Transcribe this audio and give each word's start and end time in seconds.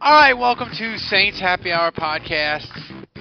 All 0.00 0.12
right, 0.12 0.34
welcome 0.36 0.68
to 0.76 0.98
Saints 0.98 1.40
Happy 1.40 1.72
Hour 1.72 1.90
podcast. 1.92 2.66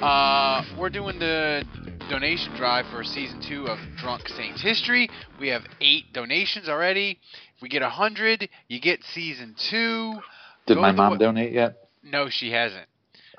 Uh, 0.02 0.64
we're 0.78 0.90
doing 0.90 1.18
the 1.20 1.64
donation 2.10 2.54
drive 2.56 2.86
for 2.92 3.04
season 3.04 3.42
two 3.48 3.68
of 3.68 3.78
Drunk 3.98 4.28
Saints 4.28 4.62
History. 4.62 5.10
We 5.40 5.48
have 5.50 5.64
eight 5.82 6.12
donations 6.14 6.68
already. 6.68 7.20
If 7.56 7.62
we 7.62 7.70
get 7.70 7.82
a 7.82 7.90
hundred, 7.90 8.50
you 8.68 8.82
get 8.82 9.02
season 9.14 9.56
two. 9.70 10.14
Did 10.66 10.76
Go 10.76 10.82
my 10.82 10.92
mom 10.92 11.12
what- 11.12 11.20
donate 11.20 11.54
yet? 11.54 11.78
No, 12.04 12.28
she 12.30 12.52
hasn't. 12.52 12.86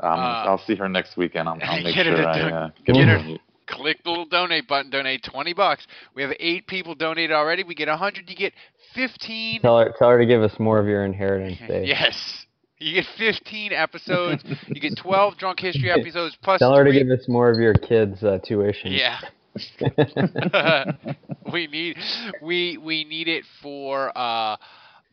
Um, 0.00 0.10
Uh, 0.10 0.44
I'll 0.46 0.62
see 0.66 0.74
her 0.76 0.88
next 0.88 1.16
weekend. 1.16 1.48
I'll, 1.48 1.58
I'll 1.62 1.76
make 1.82 1.94
Get 1.94 2.06
her 2.06 2.16
sure 2.16 2.22
to 2.22 2.28
I 2.28 2.38
do- 2.48 2.54
uh, 2.54 2.70
get 2.86 2.96
her 3.08 3.18
her- 3.18 3.36
Click 3.66 4.02
the 4.04 4.10
little 4.10 4.26
donate 4.26 4.68
button. 4.68 4.90
Donate 4.90 5.22
twenty 5.22 5.54
bucks. 5.54 5.86
We 6.14 6.20
have 6.20 6.32
eight 6.38 6.66
people 6.66 6.94
donated 6.94 7.32
already. 7.32 7.62
We 7.64 7.74
get 7.74 7.88
a 7.88 7.96
hundred. 7.96 8.28
You 8.28 8.36
get 8.36 8.52
fifteen. 8.94 9.62
Tell 9.62 9.78
her, 9.78 9.94
tell 9.98 10.10
her 10.10 10.18
to 10.18 10.26
give 10.26 10.42
us 10.42 10.52
more 10.58 10.78
of 10.78 10.86
your 10.86 11.04
inheritance, 11.06 11.58
Dave. 11.68 11.86
Yes. 11.86 12.44
You 12.78 12.94
get 12.94 13.06
15 13.18 13.72
episodes. 13.72 14.44
you 14.68 14.80
get 14.80 14.96
12 14.96 15.36
drunk 15.38 15.60
history 15.60 15.90
episodes 15.90 16.36
plus 16.42 16.58
Tell 16.58 16.74
her 16.74 16.84
to 16.84 16.92
give 16.92 17.08
us 17.08 17.28
more 17.28 17.50
of 17.50 17.58
your 17.58 17.74
kids' 17.74 18.22
uh, 18.22 18.38
tuition. 18.44 18.92
Yeah. 18.92 19.20
we 21.52 21.68
need 21.68 21.96
we 22.42 22.76
we 22.76 23.04
need 23.04 23.28
it 23.28 23.44
for 23.62 24.10
uh 24.18 24.56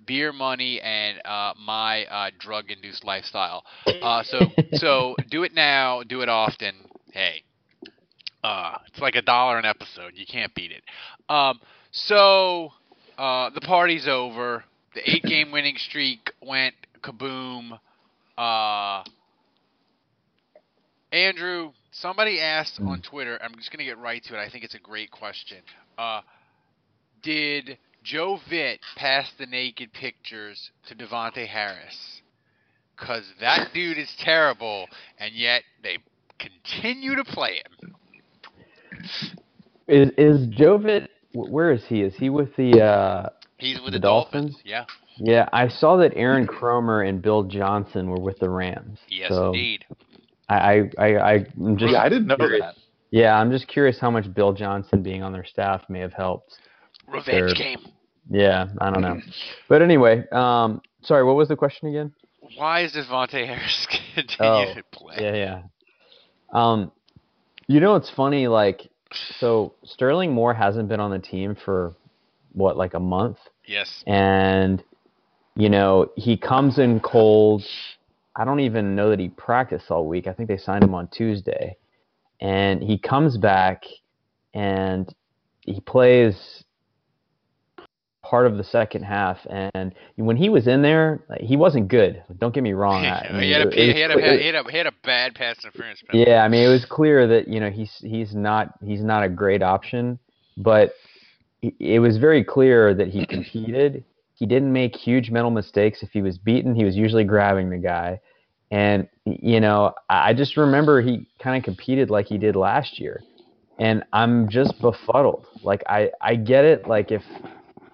beer 0.08 0.34
money 0.34 0.82
and 0.82 1.20
uh 1.24 1.54
my 1.64 2.06
uh 2.06 2.32
drug 2.40 2.72
induced 2.72 3.06
lifestyle. 3.06 3.64
Uh 4.02 4.24
so 4.24 4.40
so 4.74 5.16
do 5.30 5.44
it 5.44 5.54
now, 5.54 6.02
do 6.02 6.22
it 6.22 6.30
often. 6.30 6.74
Hey. 7.12 7.44
Uh 8.44 8.80
it's 8.88 9.00
like 9.00 9.14
a 9.14 9.22
dollar 9.22 9.60
an 9.60 9.66
episode. 9.66 10.14
You 10.16 10.26
can't 10.26 10.54
beat 10.56 10.72
it. 10.72 10.82
Um 11.30 11.60
so 11.92 12.72
uh 13.20 13.52
the 13.52 13.62
party's 13.62 14.08
over. 14.08 14.64
The 14.96 15.08
8 15.10 15.24
game 15.24 15.52
winning 15.52 15.78
streak 15.78 16.32
went 16.42 16.74
kaboom. 17.02 17.80
Uh 18.38 19.04
Andrew, 21.12 21.72
somebody 21.92 22.40
asked 22.40 22.80
on 22.80 23.02
Twitter. 23.02 23.38
I'm 23.44 23.54
just 23.56 23.72
gonna 23.72 23.84
get 23.84 23.98
right 23.98 24.24
to 24.26 24.36
it. 24.36 24.40
I 24.40 24.50
think 24.50 24.64
it's 24.64 24.76
a 24.76 24.80
great 24.80 25.12
question. 25.12 25.58
Uh, 25.98 26.22
did 27.22 27.78
Joe 28.04 28.40
Vitt 28.50 28.80
pass 28.96 29.30
the 29.38 29.46
naked 29.46 29.92
pictures 29.94 30.72
to 30.88 30.96
Devonte 30.96 31.46
Harris? 31.48 32.22
Cause 32.98 33.24
that 33.42 33.74
dude 33.74 33.98
is 33.98 34.14
terrible, 34.20 34.88
and 35.20 35.34
yet 35.34 35.64
they 35.84 35.98
continue 36.40 37.16
to 37.16 37.24
play 37.26 37.56
him. 37.56 37.96
Is 39.88 40.12
is 40.18 40.48
Joe 40.48 40.78
Vitt? 40.78 41.08
Where 41.34 41.72
is 41.72 41.84
he? 41.88 42.02
Is 42.02 42.16
he 42.16 42.30
with 42.30 42.56
the? 42.56 42.82
uh 42.84 43.30
He's 43.58 43.80
with 43.82 43.94
The 43.94 44.00
the, 44.00 44.00
Dolphins. 44.00 44.52
Dolphins? 44.52 44.62
Yeah. 44.64 44.86
Yeah, 45.24 45.48
I 45.54 45.68
saw 45.68 45.98
that 45.98 46.14
Aaron 46.16 46.48
Kromer 46.48 47.08
and 47.08 47.22
Bill 47.22 47.44
Johnson 47.44 48.10
were 48.10 48.20
with 48.20 48.40
the 48.40 48.50
Rams. 48.50 49.00
Yes, 49.08 49.30
so 49.30 49.48
indeed. 49.48 49.86
I, 50.50 50.90
I, 50.98 51.06
I, 51.06 51.34
I'm 51.60 51.78
just. 51.78 51.92
Yeah, 51.94 52.02
I 52.02 52.10
didn't 52.10 52.28
know 52.28 52.38
curious. 52.38 52.62
that. 52.62 52.76
Yeah, 53.12 53.38
I'm 53.38 53.52
just 53.52 53.68
curious 53.68 54.00
how 54.00 54.10
much 54.10 54.34
Bill 54.34 54.54
Johnson 54.54 55.04
being 55.04 55.22
on 55.22 55.32
their 55.34 55.46
staff 55.46 55.82
may 55.90 56.00
have 56.00 56.14
helped. 56.14 56.54
Revenge 57.08 57.50
Sure. 57.50 57.54
game. 57.54 57.80
Yeah, 58.30 58.68
I 58.80 58.90
don't 58.90 59.02
know. 59.02 59.20
But 59.68 59.82
anyway, 59.82 60.24
um, 60.32 60.82
sorry, 61.04 61.24
what 61.24 61.36
was 61.36 61.50
the 61.50 61.56
question 61.56 61.90
again? 61.90 62.14
Why 62.58 62.82
is 62.82 62.94
Devonte 62.94 63.46
Harris 63.46 63.88
continue 64.16 64.38
Oh, 64.40 64.74
to 64.76 64.84
play? 64.92 65.16
Yeah, 65.20 65.36
yeah. 65.36 65.62
Um, 66.54 66.92
you 67.68 67.80
know, 67.80 67.96
it's 67.96 68.10
funny. 68.10 68.48
Like, 68.48 68.90
so 69.40 69.74
Sterling 69.84 70.32
Moore 70.34 70.54
hasn't 70.54 70.88
been 70.90 71.00
on 71.00 71.12
the 71.12 71.20
team 71.20 71.56
for 71.66 71.94
what, 72.54 72.78
like 72.78 72.94
a 72.94 73.00
month, 73.00 73.38
Yes. 73.66 74.04
and 74.08 74.84
you 75.56 75.70
know 75.70 76.08
he 76.16 76.38
comes 76.38 76.78
in 76.80 77.00
cold. 77.00 77.64
I 78.36 78.46
don't 78.46 78.62
even 78.62 78.96
know 78.96 79.10
that 79.10 79.20
he 79.20 79.30
practiced 79.30 79.92
all 79.92 80.08
week. 80.08 80.28
I 80.28 80.34
think 80.34 80.48
they 80.48 80.58
signed 80.58 80.84
him 80.84 80.96
on 80.96 81.08
Tuesday, 81.10 81.76
and 82.40 82.82
he 82.82 82.98
comes 82.98 83.38
back 83.38 83.84
and 84.54 85.14
he 85.62 85.80
plays 85.82 86.64
part 88.24 88.48
of 88.48 88.56
the 88.58 88.64
second 88.64 89.04
half. 89.04 89.38
And 89.50 89.94
when 90.16 90.38
he 90.38 90.48
was 90.50 90.68
in 90.68 90.82
there, 90.82 91.24
like, 91.30 91.42
he 91.42 91.58
wasn't 91.58 91.88
good. 91.90 92.24
Don't 92.40 92.54
get 92.54 92.64
me 92.64 92.72
wrong. 92.82 93.06
I- 93.06 93.28
I 93.30 93.32
mean, 93.34 93.42
he, 93.44 93.52
had 93.52 93.68
a, 93.68 93.72
he, 93.76 94.00
had 94.00 94.12
a, 94.12 94.38
he, 94.40 94.46
had 94.46 94.56
a, 94.56 94.72
he 94.72 94.78
had 94.78 94.88
a 94.88 94.94
bad 95.04 95.36
pass 95.36 95.58
interference 95.64 96.02
penalty. 96.08 96.30
yeah, 96.32 96.44
I 96.44 96.48
mean, 96.48 96.64
it 96.66 96.72
was 96.72 96.86
clear 96.86 97.28
that 97.28 97.48
you 97.48 97.60
know 97.60 97.70
he's 97.70 97.92
he's 98.00 98.34
not 98.34 98.74
he's 98.84 99.04
not 99.04 99.24
a 99.24 99.30
great 99.30 99.62
option, 99.62 100.18
but 100.58 100.94
it 101.62 102.00
was 102.02 102.18
very 102.18 102.44
clear 102.44 102.94
that 102.94 103.10
he 103.10 103.26
competed. 103.26 104.04
He 104.42 104.48
didn't 104.48 104.74
make 104.74 104.96
huge 104.96 105.30
mental 105.30 105.52
mistakes. 105.52 106.02
If 106.02 106.10
he 106.14 106.24
was 106.24 106.40
beaten, 106.40 106.74
he 106.74 106.84
was 106.84 106.96
usually 106.96 107.24
grabbing 107.24 107.70
the 107.70 107.78
guy, 107.78 108.20
and 108.72 109.08
you 109.24 109.60
know, 109.60 109.94
I 110.10 110.34
just 110.34 110.58
remember 110.58 111.00
he 111.00 111.28
kind 111.38 111.56
of 111.56 111.64
competed 111.64 112.10
like 112.10 112.26
he 112.26 112.40
did 112.40 112.56
last 112.56 113.00
year, 113.00 113.22
and 113.78 114.04
I'm 114.14 114.50
just 114.50 114.82
befuddled. 114.82 115.46
Like 115.62 115.84
I 115.88 116.10
I 116.22 116.34
get 116.38 116.66
it. 116.66 116.88
Like 116.88 117.12
if 117.12 117.22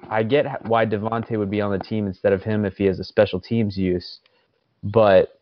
I 0.09 0.23
get 0.23 0.65
why 0.65 0.85
Devontae 0.85 1.37
would 1.37 1.51
be 1.51 1.59
on 1.59 1.77
the 1.77 1.83
team 1.83 2.07
instead 2.07 2.31
of 2.31 2.43
him 2.43 2.63
if 2.63 2.77
he 2.77 2.85
has 2.85 2.97
a 2.97 3.03
special 3.03 3.41
teams 3.41 3.77
use, 3.77 4.21
but 4.81 5.41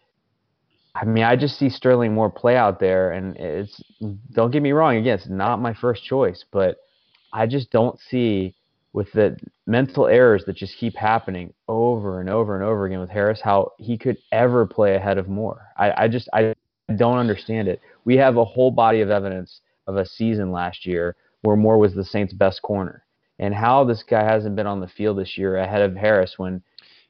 I 0.96 1.06
mean, 1.06 1.24
I 1.24 1.36
just 1.36 1.60
see 1.60 1.70
Sterling 1.70 2.16
Moore 2.16 2.32
play 2.32 2.58
out 2.58 2.80
there, 2.80 3.12
and 3.12 3.38
it's 3.38 3.80
don't 4.32 4.50
get 4.50 4.64
me 4.64 4.72
wrong. 4.72 4.96
Again, 4.96 5.20
it's 5.20 5.30
not 5.30 5.62
my 5.62 5.76
first 5.76 6.04
choice, 6.04 6.44
but 6.52 6.78
I 7.32 7.46
just 7.46 7.70
don't 7.70 8.00
see 8.00 8.56
with 8.96 9.12
the 9.12 9.38
mental 9.68 10.08
errors 10.08 10.46
that 10.46 10.56
just 10.56 10.78
keep 10.78 10.96
happening 10.96 11.54
over 11.68 12.22
and 12.22 12.30
over 12.30 12.56
and 12.56 12.64
over 12.64 12.86
again 12.86 13.02
with 13.02 13.10
Harris 13.10 13.42
how 13.44 13.74
he 13.78 13.98
could 13.98 14.18
ever 14.32 14.66
play 14.66 14.96
ahead 14.96 15.18
of 15.18 15.28
Moore. 15.28 15.68
I, 15.76 16.06
I 16.06 16.08
just 16.08 16.30
I 16.32 16.56
don't 16.96 17.18
understand 17.18 17.68
it. 17.68 17.82
We 18.06 18.16
have 18.16 18.38
a 18.38 18.46
whole 18.46 18.72
body 18.72 19.02
of 19.02 19.10
evidence 19.10 19.60
of 19.86 19.98
a 19.98 20.06
season 20.06 20.50
last 20.50 20.86
year 20.86 21.18
where 21.42 21.58
Moore 21.58 21.78
was 21.78 21.94
the 21.94 22.06
Saints' 22.06 22.32
best 22.32 22.62
corner, 22.62 23.04
and 23.38 23.54
how 23.54 23.84
this 23.84 24.02
guy 24.02 24.24
hasn't 24.24 24.56
been 24.56 24.66
on 24.66 24.80
the 24.80 24.88
field 24.88 25.18
this 25.18 25.38
year 25.38 25.58
ahead 25.58 25.82
of 25.82 25.94
Harris 25.94 26.36
when 26.38 26.64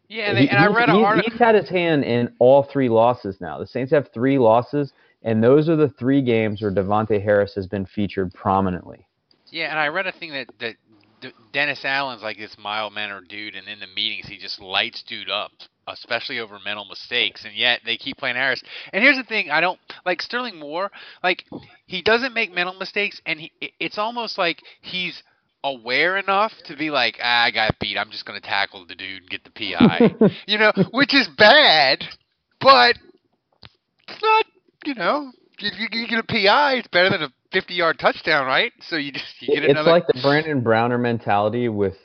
Yeah, 0.08 0.30
and, 0.30 0.38
they, 0.40 0.50
and 0.50 0.58
I 0.58 0.66
read 0.66 0.90
an 0.90 0.96
article. 0.96 1.30
He's 1.30 1.40
had 1.40 1.54
his 1.54 1.70
hand 1.70 2.04
in 2.04 2.34
all 2.40 2.64
three 2.64 2.90
losses 2.90 3.38
now. 3.40 3.60
The 3.60 3.68
Saints 3.68 3.92
have 3.92 4.10
three 4.12 4.40
losses, 4.40 4.92
and 5.22 5.44
those 5.44 5.70
are 5.70 5.76
the 5.76 5.90
three 5.90 6.24
games 6.24 6.64
where 6.64 6.72
Devontae 6.72 7.24
Harris 7.24 7.54
has 7.54 7.68
been 7.68 7.86
featured 7.86 8.34
prominently. 8.34 9.06
Yeah, 9.52 9.70
and 9.70 9.80
I 9.80 9.88
read 9.90 10.08
a 10.08 10.12
thing 10.12 10.32
that 10.32 10.50
that 10.60 10.76
D- 11.26 11.34
Dennis 11.52 11.84
Allen's 11.84 12.22
like 12.22 12.38
this 12.38 12.56
mild 12.58 12.94
mannered 12.94 13.28
dude, 13.28 13.56
and 13.56 13.68
in 13.68 13.80
the 13.80 13.88
meetings 13.88 14.28
he 14.28 14.38
just 14.38 14.60
lights 14.62 15.04
dude 15.04 15.30
up, 15.30 15.52
especially 15.88 16.40
over 16.40 16.60
mental 16.64 16.86
mistakes, 16.86 17.46
and 17.46 17.56
yet 17.56 17.82
they 17.86 17.98
keep 17.98 18.18
playing 18.18 18.36
Harris. 18.36 18.64
And 18.94 19.04
here's 19.04 19.18
the 19.18 19.24
thing: 19.24 19.50
I 19.50 19.62
don't 19.62 19.80
like 20.06 20.22
Sterling 20.22 20.60
Moore. 20.60 20.92
Like 21.24 21.46
he 21.88 22.02
doesn't 22.02 22.34
make 22.34 22.54
mental 22.54 22.76
mistakes, 22.76 23.22
and 23.26 23.40
he 23.40 23.52
it's 23.80 23.98
almost 23.98 24.38
like 24.38 24.62
he's 24.82 25.24
aware 25.64 26.18
enough 26.18 26.54
to 26.66 26.76
be 26.78 26.92
like, 26.92 27.18
ah, 27.24 27.46
I 27.46 27.52
got 27.52 27.80
beat. 27.80 27.98
I'm 27.98 28.12
just 28.12 28.26
gonna 28.26 28.42
tackle 28.42 28.86
the 28.86 28.96
dude 28.96 29.22
and 29.22 29.30
get 29.30 29.44
the 29.44 29.52
PI. 29.52 30.16
you 30.48 30.58
know, 30.60 30.72
which 30.92 31.14
is 31.14 31.28
bad. 31.38 32.04
but 32.60 32.96
it's 34.08 34.22
not. 34.22 34.46
You 34.86 34.94
know, 34.94 35.32
you, 35.58 35.72
you, 35.80 35.88
you 36.02 36.08
get 36.08 36.20
a 36.20 36.24
PI. 36.24 36.76
It's 36.76 36.88
better 36.90 37.10
than 37.10 37.24
a 37.24 37.30
50-yard 37.56 38.00
touchdown, 38.00 38.46
right? 38.46 38.72
So 38.82 38.96
you 38.98 39.12
just 39.12 39.26
you 39.42 39.48
get 39.50 39.64
it's 39.64 39.72
another. 39.72 39.92
like 39.92 40.08
the 40.08 40.20
Brandon 40.22 40.62
Browner 40.62 40.98
mentality 40.98 41.70
with 41.70 41.96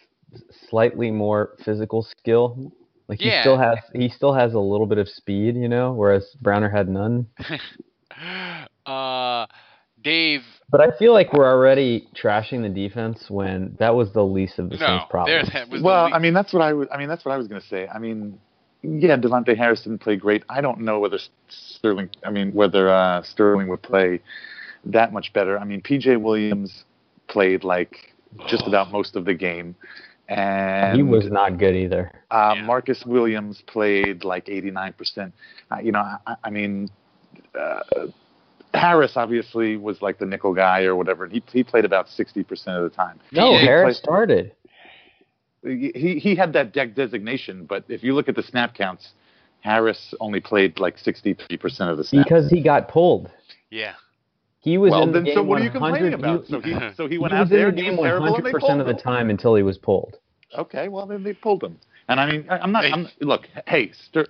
slightly 0.69 1.11
more 1.11 1.57
physical 1.65 2.03
skill. 2.03 2.73
Like 3.09 3.19
he 3.21 3.29
Yeah. 3.29 3.41
still 3.41 3.59
has 3.59 3.79
he 3.95 4.09
still 4.09 4.33
has 4.33 4.55
a 4.55 4.59
little 4.59 4.87
bit 4.87 4.99
of 4.99 5.09
speed, 5.09 5.57
you 5.57 5.69
know, 5.69 5.93
whereas 5.93 6.25
Browner 6.41 6.69
had 6.71 6.89
none. 6.89 7.27
uh, 8.87 9.47
Dave. 10.03 10.43
But 10.71 10.81
I 10.81 10.97
feel 10.97 11.13
like 11.13 11.33
we're 11.33 11.51
already 11.51 12.07
trashing 12.15 12.63
the 12.63 12.69
defense 12.69 13.29
when 13.29 13.77
that 13.81 13.95
was 13.95 14.13
the 14.13 14.23
least 14.23 14.59
of 14.61 14.71
the 14.71 14.79
No, 14.79 14.87
Saints' 14.87 15.07
problems. 15.11 15.51
well, 15.83 16.09
the 16.09 16.15
I 16.15 16.19
mean 16.21 16.33
that's 16.33 16.53
what 16.53 16.63
I 16.63 16.73
was. 16.73 16.89
I 16.93 16.97
mean 16.99 17.09
that's 17.09 17.25
what 17.25 17.33
I 17.33 17.37
was 17.37 17.49
going 17.49 17.61
to 17.61 17.67
say. 17.67 17.89
I 17.89 17.99
mean, 17.99 18.39
yeah, 18.83 19.17
Devontae 19.17 19.57
Harris 19.57 19.83
didn't 19.83 19.99
play 19.99 20.17
great. 20.17 20.45
I 20.49 20.61
don't 20.61 20.81
know 20.81 21.01
whether 21.01 21.19
Sterling. 21.49 22.11
I 22.25 22.31
mean 22.31 22.53
whether 22.53 22.89
uh, 22.89 23.23
Sterling 23.23 23.67
would 23.69 23.83
play 23.83 24.21
that 24.85 25.13
much 25.13 25.33
better. 25.33 25.59
I 25.59 25.65
mean, 25.65 25.81
PJ 25.83 26.21
Williams 26.21 26.85
played 27.29 27.65
like 27.65 28.15
just 28.49 28.67
about 28.67 28.91
most 28.93 29.17
of 29.17 29.25
the 29.25 29.35
game, 29.35 29.75
and 30.29 30.97
he 30.97 31.03
was 31.03 31.31
not 31.31 31.59
good 31.59 31.75
either. 31.77 32.11
Uh, 32.31 32.55
Yeah. 32.57 32.63
Marcus 32.63 33.05
Williams 33.05 33.63
played 33.67 34.25
like 34.25 34.47
89%. 34.47 35.33
Uh, 35.71 35.79
you 35.79 35.93
know, 35.93 36.01
I, 36.27 36.37
I 36.45 36.51
mean, 36.51 36.89
uh, 37.59 37.81
Harris 38.73 39.17
obviously 39.17 39.77
was 39.77 40.01
like 40.01 40.19
the 40.19 40.27
nickel 40.27 40.55
guy 40.55 40.85
or 40.85 40.95
whatever. 40.95 41.27
He 41.27 41.43
he 41.53 41.65
played 41.65 41.85
about 41.85 42.07
60% 42.07 42.49
of 42.69 42.83
the 42.85 42.91
time. 42.95 43.19
No, 43.33 43.51
PJ 43.53 43.61
Harris 43.61 43.85
played- 44.01 44.05
started. 44.05 44.53
He 45.63 46.19
he 46.23 46.35
had 46.35 46.55
that 46.55 46.73
deck 46.73 46.95
designation, 46.95 47.67
but 47.67 47.85
if 47.89 48.03
you 48.03 48.15
look 48.15 48.31
at 48.31 48.35
the 48.37 48.43
snap 48.43 48.75
counts, 48.75 49.11
Harris 49.61 50.15
only 50.19 50.41
played 50.41 50.79
like 50.81 50.97
63% 50.97 51.91
of 51.91 51.99
the 51.99 52.05
snaps. 52.05 52.25
Because 52.25 52.49
he 52.49 52.63
got 52.63 52.89
pulled. 52.89 53.31
yeah. 53.71 53.93
He 54.61 54.77
was 54.77 54.91
well, 54.91 55.03
in 55.05 55.13
the 55.13 55.23
game 55.23 55.35
so 55.35 55.43
what 55.43 55.61
are 55.61 55.65
you 55.65 55.71
complaining 55.71 56.13
100 56.13 56.21
about? 56.21 56.47
So 56.47 56.61
he 56.61 56.73
so 56.97 57.07
he 57.07 57.15
he 57.15 57.19
went 57.19 57.33
was 57.33 57.41
out 57.41 57.53
in 57.53 57.59
there 57.59 57.63
the 57.63 57.69
and 57.69 57.79
he 57.79 57.85
game 57.85 57.97
was 57.97 58.13
and 58.13 58.45
they 58.45 58.53
100% 58.53 58.61
pulled 58.61 58.81
of 58.81 58.87
the 58.87 58.93
him. 58.93 58.99
time 58.99 59.31
until 59.31 59.55
he 59.55 59.63
was 59.63 59.79
pulled. 59.79 60.19
Okay, 60.57 60.89
well 60.89 61.07
then 61.07 61.23
they 61.23 61.33
pulled 61.33 61.65
him, 61.65 61.79
and 62.09 62.21
I 62.21 62.31
mean 62.31 62.47
I, 62.51 62.59
I'm 62.59 62.73
not. 62.73 62.85
I'm, 62.85 63.09
look, 63.21 63.49
hey, 63.67 63.93
Ster, 63.93 64.27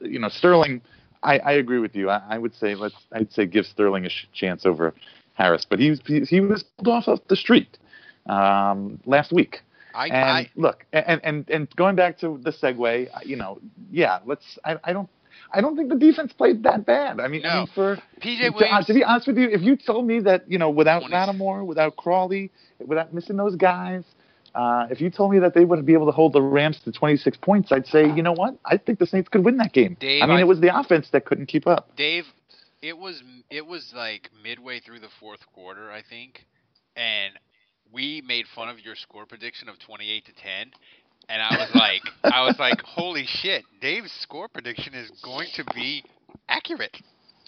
you 0.00 0.18
know 0.18 0.28
Sterling. 0.28 0.80
I, 1.22 1.38
I 1.40 1.52
agree 1.52 1.80
with 1.80 1.96
you. 1.96 2.10
I, 2.10 2.22
I 2.28 2.38
would 2.38 2.54
say 2.54 2.74
let's. 2.76 2.94
I'd 3.12 3.32
say 3.32 3.46
give 3.46 3.66
Sterling 3.66 4.06
a 4.06 4.08
sh- 4.08 4.26
chance 4.32 4.64
over 4.64 4.94
Harris, 5.34 5.66
but 5.68 5.80
he 5.80 5.90
was 5.90 6.00
he, 6.06 6.20
he 6.20 6.40
was 6.40 6.62
pulled 6.62 6.88
off 6.88 7.08
of 7.08 7.20
the 7.28 7.36
street 7.36 7.78
um, 8.26 9.00
last 9.06 9.32
week. 9.32 9.62
I, 9.94 10.06
And 10.08 10.30
I 10.30 10.50
look, 10.54 10.84
and, 10.92 11.20
and 11.24 11.50
and 11.50 11.76
going 11.76 11.96
back 11.96 12.18
to 12.20 12.38
the 12.44 12.52
segue, 12.52 13.08
you 13.24 13.34
know, 13.36 13.58
yeah, 13.90 14.20
let's. 14.24 14.58
I, 14.64 14.76
I 14.84 14.92
don't. 14.92 15.08
I 15.52 15.60
don't 15.60 15.76
think 15.76 15.88
the 15.88 15.96
defense 15.96 16.32
played 16.32 16.62
that 16.64 16.84
bad. 16.86 17.20
I 17.20 17.28
mean, 17.28 17.44
I 17.44 17.58
mean 17.58 17.66
for 17.74 17.96
PJ 18.20 18.40
to, 18.40 18.50
Williams. 18.50 18.86
to 18.86 18.94
be 18.94 19.04
honest 19.04 19.26
with 19.26 19.38
you, 19.38 19.48
if 19.48 19.62
you 19.62 19.76
told 19.76 20.06
me 20.06 20.20
that 20.20 20.50
you 20.50 20.58
know 20.58 20.70
without 20.70 21.00
Twenty- 21.00 21.14
Lattimore, 21.14 21.64
without 21.64 21.96
Crawley, 21.96 22.50
without 22.84 23.12
missing 23.14 23.36
those 23.36 23.56
guys, 23.56 24.04
uh, 24.54 24.86
if 24.90 25.00
you 25.00 25.10
told 25.10 25.32
me 25.32 25.38
that 25.38 25.54
they 25.54 25.64
wouldn't 25.64 25.86
be 25.86 25.92
able 25.94 26.06
to 26.06 26.12
hold 26.12 26.32
the 26.32 26.42
Rams 26.42 26.80
to 26.84 26.92
26 26.92 27.36
points, 27.38 27.70
I'd 27.70 27.86
say, 27.86 28.12
you 28.12 28.22
know 28.22 28.32
what? 28.32 28.56
I 28.64 28.76
think 28.76 28.98
the 28.98 29.06
Saints 29.06 29.28
could 29.28 29.44
win 29.44 29.56
that 29.58 29.72
game. 29.72 29.96
Dave, 30.00 30.22
I 30.22 30.26
mean, 30.26 30.36
I- 30.36 30.40
it 30.40 30.46
was 30.48 30.60
the 30.60 30.76
offense 30.76 31.08
that 31.10 31.24
couldn't 31.24 31.46
keep 31.46 31.66
up. 31.66 31.94
Dave, 31.96 32.26
it 32.82 32.96
was 32.96 33.22
it 33.50 33.66
was 33.66 33.92
like 33.94 34.30
midway 34.42 34.80
through 34.80 35.00
the 35.00 35.08
fourth 35.20 35.40
quarter, 35.54 35.90
I 35.90 36.02
think, 36.02 36.46
and 36.96 37.32
we 37.92 38.22
made 38.26 38.46
fun 38.54 38.68
of 38.68 38.80
your 38.80 38.94
score 38.96 39.26
prediction 39.26 39.68
of 39.68 39.78
twenty 39.78 40.10
eight 40.10 40.24
to 40.26 40.32
ten, 40.34 40.70
and 41.28 41.42
I 41.42 41.56
was 41.58 41.70
like, 41.74 42.02
I 42.24 42.44
was 42.44 42.58
like, 42.58 42.80
holy 42.82 43.26
shit, 43.26 43.64
Dave's 43.80 44.12
score 44.20 44.48
prediction 44.48 44.94
is 44.94 45.10
going 45.22 45.48
to 45.56 45.64
be 45.74 46.04
accurate. 46.48 46.96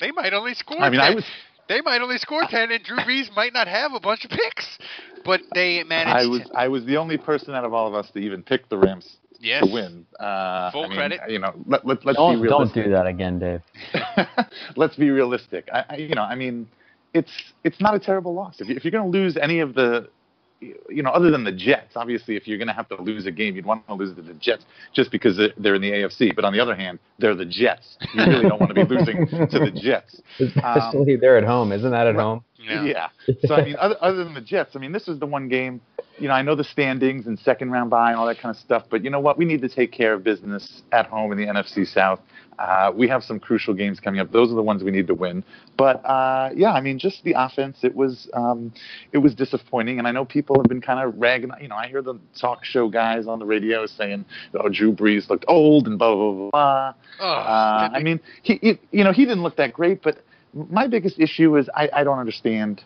They 0.00 0.10
might 0.10 0.32
only 0.32 0.54
score. 0.54 0.80
I 0.80 0.90
mean, 0.90 1.00
10. 1.00 1.12
I 1.12 1.14
was 1.14 1.24
They 1.68 1.80
might 1.82 2.00
only 2.00 2.18
score 2.18 2.42
ten, 2.50 2.72
and 2.72 2.82
Drew 2.82 2.98
Brees 2.98 3.34
might 3.36 3.52
not 3.52 3.68
have 3.68 3.92
a 3.92 4.00
bunch 4.00 4.24
of 4.24 4.30
picks, 4.30 4.78
but 5.24 5.40
they 5.54 5.84
managed. 5.84 6.16
I 6.16 6.26
was 6.26 6.42
to, 6.42 6.58
I 6.58 6.68
was 6.68 6.84
the 6.84 6.96
only 6.96 7.16
person 7.16 7.54
out 7.54 7.64
of 7.64 7.72
all 7.72 7.86
of 7.86 7.94
us 7.94 8.10
to 8.12 8.18
even 8.18 8.42
pick 8.42 8.68
the 8.68 8.76
Rams 8.76 9.18
yes. 9.38 9.64
to 9.64 9.72
win. 9.72 10.06
Uh, 10.18 10.70
Full 10.72 10.84
I 10.84 10.88
mean, 10.88 10.96
credit. 10.96 11.20
You 11.28 11.38
know, 11.38 11.52
let, 11.66 11.86
let, 11.86 12.04
let's 12.04 12.16
Don't 12.16 12.42
be 12.42 12.48
don't 12.48 12.74
do 12.74 12.90
that 12.90 13.06
again, 13.06 13.38
Dave. 13.38 13.60
let's 14.76 14.96
be 14.96 15.10
realistic. 15.10 15.68
I, 15.72 15.84
I, 15.90 15.96
you 15.96 16.14
know, 16.14 16.22
I 16.22 16.34
mean, 16.34 16.68
it's 17.14 17.30
it's 17.64 17.80
not 17.80 17.94
a 17.94 18.00
terrible 18.00 18.34
loss. 18.34 18.60
If, 18.60 18.68
you, 18.68 18.76
if 18.76 18.84
you're 18.84 18.92
going 18.92 19.10
to 19.10 19.18
lose 19.18 19.36
any 19.36 19.60
of 19.60 19.74
the, 19.74 20.08
you 20.60 21.02
know, 21.02 21.10
other 21.10 21.30
than 21.30 21.44
the 21.44 21.52
Jets, 21.52 21.96
obviously, 21.96 22.36
if 22.36 22.46
you're 22.46 22.58
going 22.58 22.68
to 22.68 22.74
have 22.74 22.88
to 22.88 23.00
lose 23.00 23.26
a 23.26 23.30
game, 23.30 23.56
you'd 23.56 23.66
want 23.66 23.86
to 23.86 23.94
lose 23.94 24.14
to 24.16 24.22
the 24.22 24.34
Jets 24.34 24.64
just 24.92 25.10
because 25.10 25.36
they're- 25.36 25.74
in 25.74 25.82
the 25.82 25.90
AFC. 25.90 26.34
But 26.34 26.44
on 26.44 26.52
the 26.52 26.60
other 26.60 26.74
hand, 26.74 26.98
they're 27.18 27.34
the 27.34 27.46
Jets. 27.46 27.96
You 28.14 28.24
really 28.24 28.48
don't 28.48 28.60
want 28.60 28.74
to 28.74 28.84
be 28.84 28.94
losing 28.94 29.26
to 29.26 29.58
the 29.58 29.70
Jets. 29.70 30.20
Especially 30.38 31.14
um, 31.14 31.20
they're 31.20 31.38
at 31.38 31.44
home. 31.44 31.72
Isn't 31.72 31.90
that 31.90 32.06
at 32.06 32.16
right. 32.16 32.22
home? 32.22 32.44
Yeah. 32.60 32.84
Yeah. 32.84 33.08
So 33.46 33.54
I 33.54 33.64
mean, 33.64 33.76
other, 33.78 33.96
other 34.00 34.24
than 34.24 34.34
the 34.34 34.40
Jets, 34.40 34.76
I 34.76 34.78
mean, 34.78 34.92
this 34.92 35.08
is 35.08 35.18
the 35.18 35.26
one 35.26 35.48
game. 35.48 35.80
You 36.18 36.28
know, 36.28 36.34
I 36.34 36.42
know 36.42 36.54
the 36.54 36.64
standings 36.64 37.26
and 37.26 37.38
second 37.38 37.70
round 37.70 37.88
bye 37.88 38.10
and 38.10 38.18
all 38.18 38.26
that 38.26 38.38
kind 38.38 38.54
of 38.54 38.60
stuff, 38.60 38.84
but 38.90 39.02
you 39.02 39.08
know 39.08 39.20
what? 39.20 39.38
We 39.38 39.46
need 39.46 39.62
to 39.62 39.68
take 39.68 39.90
care 39.90 40.12
of 40.12 40.22
business 40.22 40.82
at 40.92 41.06
home 41.06 41.32
in 41.32 41.38
the 41.38 41.46
NFC 41.46 41.86
South. 41.86 42.20
Uh, 42.58 42.92
we 42.94 43.08
have 43.08 43.24
some 43.24 43.40
crucial 43.40 43.72
games 43.72 44.00
coming 44.00 44.20
up. 44.20 44.30
Those 44.30 44.52
are 44.52 44.54
the 44.54 44.62
ones 44.62 44.84
we 44.84 44.90
need 44.90 45.06
to 45.06 45.14
win. 45.14 45.42
But 45.78 46.04
uh, 46.04 46.50
yeah, 46.54 46.72
I 46.72 46.82
mean, 46.82 46.98
just 46.98 47.24
the 47.24 47.32
offense. 47.34 47.78
It 47.82 47.94
was 47.96 48.28
um, 48.34 48.70
it 49.12 49.18
was 49.18 49.34
disappointing, 49.34 49.98
and 49.98 50.06
I 50.06 50.10
know 50.10 50.26
people 50.26 50.56
have 50.56 50.68
been 50.68 50.82
kind 50.82 51.00
of 51.00 51.18
ragging. 51.18 51.50
You 51.62 51.68
know, 51.68 51.76
I 51.76 51.88
hear 51.88 52.02
the 52.02 52.16
talk 52.38 52.66
show 52.66 52.88
guys 52.90 53.26
on 53.26 53.38
the 53.38 53.46
radio 53.46 53.86
saying, 53.86 54.26
"Oh, 54.52 54.68
Drew 54.68 54.92
Brees 54.92 55.30
looked 55.30 55.46
old," 55.48 55.86
and 55.86 55.98
blah 55.98 56.14
blah 56.14 56.32
blah. 56.32 56.50
blah. 56.50 56.94
Oh, 57.20 57.24
Uh, 57.26 57.88
I 57.94 58.02
mean, 58.02 58.20
he, 58.42 58.58
he, 58.60 58.78
you 58.92 59.04
know, 59.04 59.12
he 59.12 59.24
didn't 59.24 59.42
look 59.42 59.56
that 59.56 59.72
great, 59.72 60.02
but 60.02 60.18
my 60.54 60.86
biggest 60.86 61.18
issue 61.18 61.56
is 61.56 61.68
I, 61.74 61.88
I 61.92 62.04
don't 62.04 62.18
understand. 62.18 62.82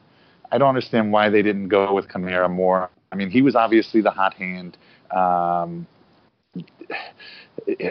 I 0.51 0.59
don't 0.59 0.69
understand 0.69 1.13
why 1.13 1.31
they 1.31 1.43
didn't 1.43 1.69
go 1.69 1.95
with 1.95 2.09
Kamara 2.09 2.51
more. 2.51 2.91
I 3.11 3.17
mean, 3.17 3.31
he 3.31 3.43
was 3.43 3.57
obviously 3.57 4.01
the 4.01 4.11
hot 4.11 4.35
hand. 4.35 4.77
Um, 5.11 5.87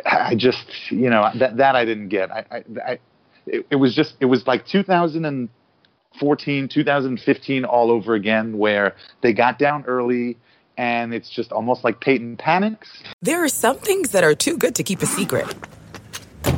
I 0.06 0.36
just, 0.36 0.66
you 0.90 1.10
know, 1.10 1.30
that 1.40 1.58
that 1.58 1.76
I 1.76 1.86
didn't 1.86 2.10
get. 2.10 2.32
I, 2.32 2.46
I, 2.52 2.64
I 2.86 3.00
it, 3.46 3.66
it 3.72 3.76
was 3.76 3.96
just, 3.96 4.16
it 4.20 4.26
was 4.26 4.46
like 4.48 4.66
2014, 4.68 6.70
2015 6.70 7.66
all 7.66 7.92
over 7.92 8.14
again, 8.14 8.58
where 8.58 8.96
they 9.22 9.34
got 9.34 9.60
down 9.60 9.84
early, 9.86 10.38
and 10.78 11.14
it's 11.14 11.30
just 11.30 11.52
almost 11.52 11.84
like 11.84 12.00
Payton 12.00 12.38
panics. 12.38 13.04
There 13.22 13.44
are 13.44 13.50
some 13.50 13.78
things 13.78 14.12
that 14.12 14.24
are 14.24 14.36
too 14.36 14.58
good 14.58 14.76
to 14.76 14.84
keep 14.84 15.02
a 15.02 15.06
secret. 15.06 15.54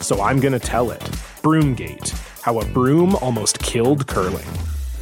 so 0.00 0.20
I'm 0.20 0.40
going 0.40 0.52
to 0.52 0.58
tell 0.58 0.90
it. 0.90 1.00
Broomgate 1.42 2.10
How 2.42 2.58
a 2.60 2.64
Broom 2.66 3.14
Almost 3.16 3.58
Killed 3.60 4.06
Curling. 4.06 4.46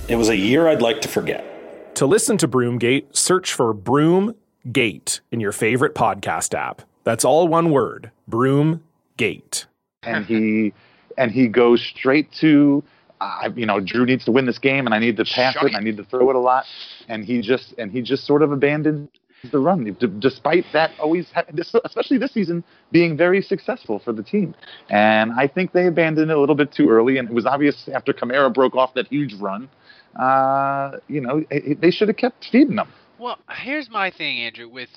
It 0.08 0.16
was 0.16 0.28
a 0.28 0.36
year 0.36 0.68
I'd 0.68 0.82
like 0.82 1.00
to 1.02 1.08
forget. 1.08 1.94
To 1.96 2.06
listen 2.06 2.38
to 2.38 2.48
Broomgate, 2.48 3.16
search 3.16 3.52
for 3.52 3.74
Broomgate 3.74 5.20
in 5.32 5.40
your 5.40 5.52
favorite 5.52 5.94
podcast 5.94 6.54
app. 6.54 6.82
That's 7.04 7.24
all 7.24 7.48
one 7.48 7.70
word 7.70 8.10
Broomgate. 8.30 9.66
and 10.02 10.24
he 10.26 10.72
and 11.16 11.32
he 11.32 11.48
goes 11.48 11.82
straight 11.82 12.30
to 12.40 12.84
I, 13.20 13.52
you 13.56 13.66
know, 13.66 13.80
Drew 13.80 14.04
needs 14.06 14.24
to 14.26 14.32
win 14.32 14.46
this 14.46 14.58
game, 14.58 14.86
and 14.86 14.94
I 14.94 14.98
need 15.00 15.16
to 15.16 15.24
pass 15.24 15.54
Shut 15.54 15.64
it, 15.64 15.66
and 15.68 15.76
I 15.76 15.80
need 15.80 15.96
to 15.96 16.04
throw 16.04 16.30
it 16.30 16.36
a 16.36 16.38
lot, 16.38 16.66
and 17.08 17.24
he 17.24 17.40
just 17.40 17.74
and 17.76 17.90
he 17.90 18.00
just 18.00 18.24
sort 18.24 18.42
of 18.42 18.52
abandoned 18.52 19.08
the 19.50 19.58
run, 19.58 19.84
d- 19.84 20.06
despite 20.18 20.64
that 20.72 20.90
always, 20.98 21.30
ha- 21.32 21.44
this- 21.52 21.74
especially 21.84 22.18
this 22.18 22.32
season, 22.32 22.64
being 22.92 23.16
very 23.16 23.40
successful 23.42 23.98
for 23.98 24.12
the 24.12 24.22
team. 24.22 24.54
And 24.90 25.32
I 25.32 25.46
think 25.46 25.72
they 25.72 25.86
abandoned 25.86 26.30
it 26.30 26.36
a 26.36 26.40
little 26.40 26.54
bit 26.54 26.72
too 26.72 26.88
early, 26.88 27.18
and 27.18 27.28
it 27.28 27.34
was 27.34 27.46
obvious 27.46 27.88
after 27.92 28.12
Kamara 28.12 28.52
broke 28.52 28.74
off 28.74 28.94
that 28.94 29.06
huge 29.08 29.34
run. 29.34 29.68
Uh, 30.16 30.98
you 31.08 31.20
know, 31.20 31.38
it, 31.50 31.64
it- 31.66 31.80
they 31.80 31.90
should 31.90 32.08
have 32.08 32.16
kept 32.16 32.46
feeding 32.50 32.76
them. 32.76 32.88
Well, 33.18 33.38
here's 33.50 33.90
my 33.90 34.10
thing, 34.10 34.38
Andrew. 34.40 34.68
With, 34.68 34.90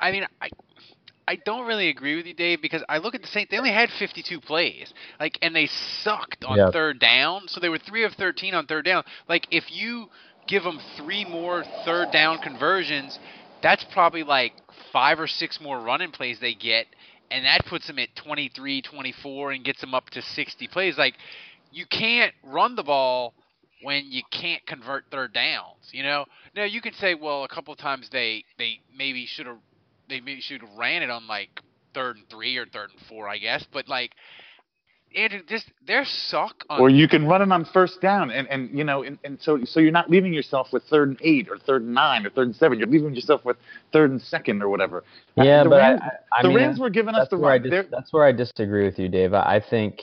I 0.00 0.12
mean, 0.12 0.24
I, 0.40 0.50
I 1.26 1.36
don't 1.36 1.66
really 1.66 1.88
agree 1.88 2.16
with 2.16 2.26
you, 2.26 2.34
Dave, 2.34 2.60
because 2.62 2.82
I 2.88 2.98
look 2.98 3.14
at 3.14 3.22
the 3.22 3.28
Saints. 3.28 3.50
They 3.50 3.58
only 3.58 3.72
had 3.72 3.88
52 3.98 4.40
plays, 4.40 4.92
like, 5.18 5.38
and 5.42 5.54
they 5.54 5.66
sucked 6.02 6.44
on 6.44 6.58
Yeah. 6.58 6.70
third 6.70 6.98
down. 7.00 7.48
So 7.48 7.60
they 7.60 7.68
were 7.68 7.78
three 7.78 8.04
of 8.04 8.12
13 8.14 8.54
on 8.54 8.66
third 8.66 8.84
down. 8.84 9.04
Like, 9.28 9.46
if 9.50 9.64
you 9.70 10.06
give 10.46 10.62
them 10.62 10.78
three 10.96 11.24
more 11.24 11.64
third 11.84 12.10
down 12.12 12.38
conversions, 12.38 13.18
that's 13.64 13.84
probably 13.92 14.22
like 14.22 14.52
five 14.92 15.18
or 15.18 15.26
six 15.26 15.58
more 15.60 15.80
running 15.80 16.12
plays 16.12 16.38
they 16.38 16.54
get, 16.54 16.86
and 17.30 17.46
that 17.46 17.64
puts 17.66 17.86
them 17.86 17.98
at 17.98 18.14
23, 18.14 18.82
24, 18.82 19.52
and 19.52 19.64
gets 19.64 19.80
them 19.80 19.94
up 19.94 20.10
to 20.10 20.20
60 20.20 20.68
plays. 20.68 20.98
Like, 20.98 21.14
you 21.72 21.86
can't 21.86 22.34
run 22.44 22.76
the 22.76 22.82
ball 22.82 23.32
when 23.82 24.04
you 24.10 24.22
can't 24.30 24.64
convert 24.66 25.04
third 25.10 25.32
downs. 25.32 25.90
You 25.92 26.02
know, 26.02 26.26
now 26.54 26.64
you 26.64 26.82
can 26.82 26.92
say, 26.92 27.14
well, 27.14 27.44
a 27.44 27.48
couple 27.48 27.72
of 27.72 27.78
times 27.78 28.10
they 28.12 28.44
they 28.58 28.80
maybe 28.96 29.24
should 29.24 29.46
have 29.46 29.56
they 30.10 30.20
maybe 30.20 30.42
should 30.42 30.60
have 30.60 30.70
ran 30.76 31.02
it 31.02 31.08
on 31.08 31.26
like 31.26 31.48
third 31.94 32.16
and 32.16 32.28
three 32.28 32.58
or 32.58 32.66
third 32.66 32.90
and 32.90 33.00
four, 33.08 33.28
I 33.28 33.38
guess. 33.38 33.64
But 33.72 33.88
like, 33.88 34.12
Andrew, 35.14 35.40
just 35.48 35.70
they're 35.86 36.04
suck 36.04 36.64
on. 36.68 36.80
Or 36.80 36.90
you 36.90 37.06
can 37.08 37.26
run 37.26 37.42
it 37.42 37.52
on 37.52 37.64
first 37.66 38.00
down, 38.00 38.30
and, 38.30 38.48
and 38.48 38.76
you 38.76 38.84
know, 38.84 39.02
and, 39.02 39.18
and 39.24 39.40
so 39.40 39.58
so 39.64 39.80
you're 39.80 39.92
not 39.92 40.10
leaving 40.10 40.32
yourself 40.32 40.68
with 40.72 40.82
third 40.84 41.08
and 41.10 41.18
eight 41.22 41.48
or 41.48 41.58
third 41.58 41.82
and 41.82 41.94
nine 41.94 42.26
or 42.26 42.30
third 42.30 42.48
and 42.48 42.56
seven. 42.56 42.78
You're 42.78 42.88
leaving 42.88 43.14
yourself 43.14 43.44
with 43.44 43.56
third 43.92 44.10
and 44.10 44.20
second 44.20 44.62
or 44.62 44.68
whatever. 44.68 45.04
Yeah, 45.36 45.64
the 45.64 45.70
but 45.70 45.76
Rams, 45.76 46.00
I, 46.02 46.06
I, 46.06 46.10
I 46.38 46.42
the 46.42 46.48
mean, 46.48 46.56
Rams 46.56 46.78
were 46.78 46.90
giving 46.90 47.14
us 47.14 47.22
that's 47.22 47.30
the 47.30 47.38
where 47.38 47.52
I 47.52 47.58
run. 47.58 47.70
dis- 47.70 47.86
that's 47.90 48.12
where 48.12 48.24
I 48.24 48.32
disagree 48.32 48.84
with 48.84 48.98
you, 48.98 49.08
Dave. 49.08 49.34
I, 49.34 49.56
I 49.56 49.60
think 49.68 50.00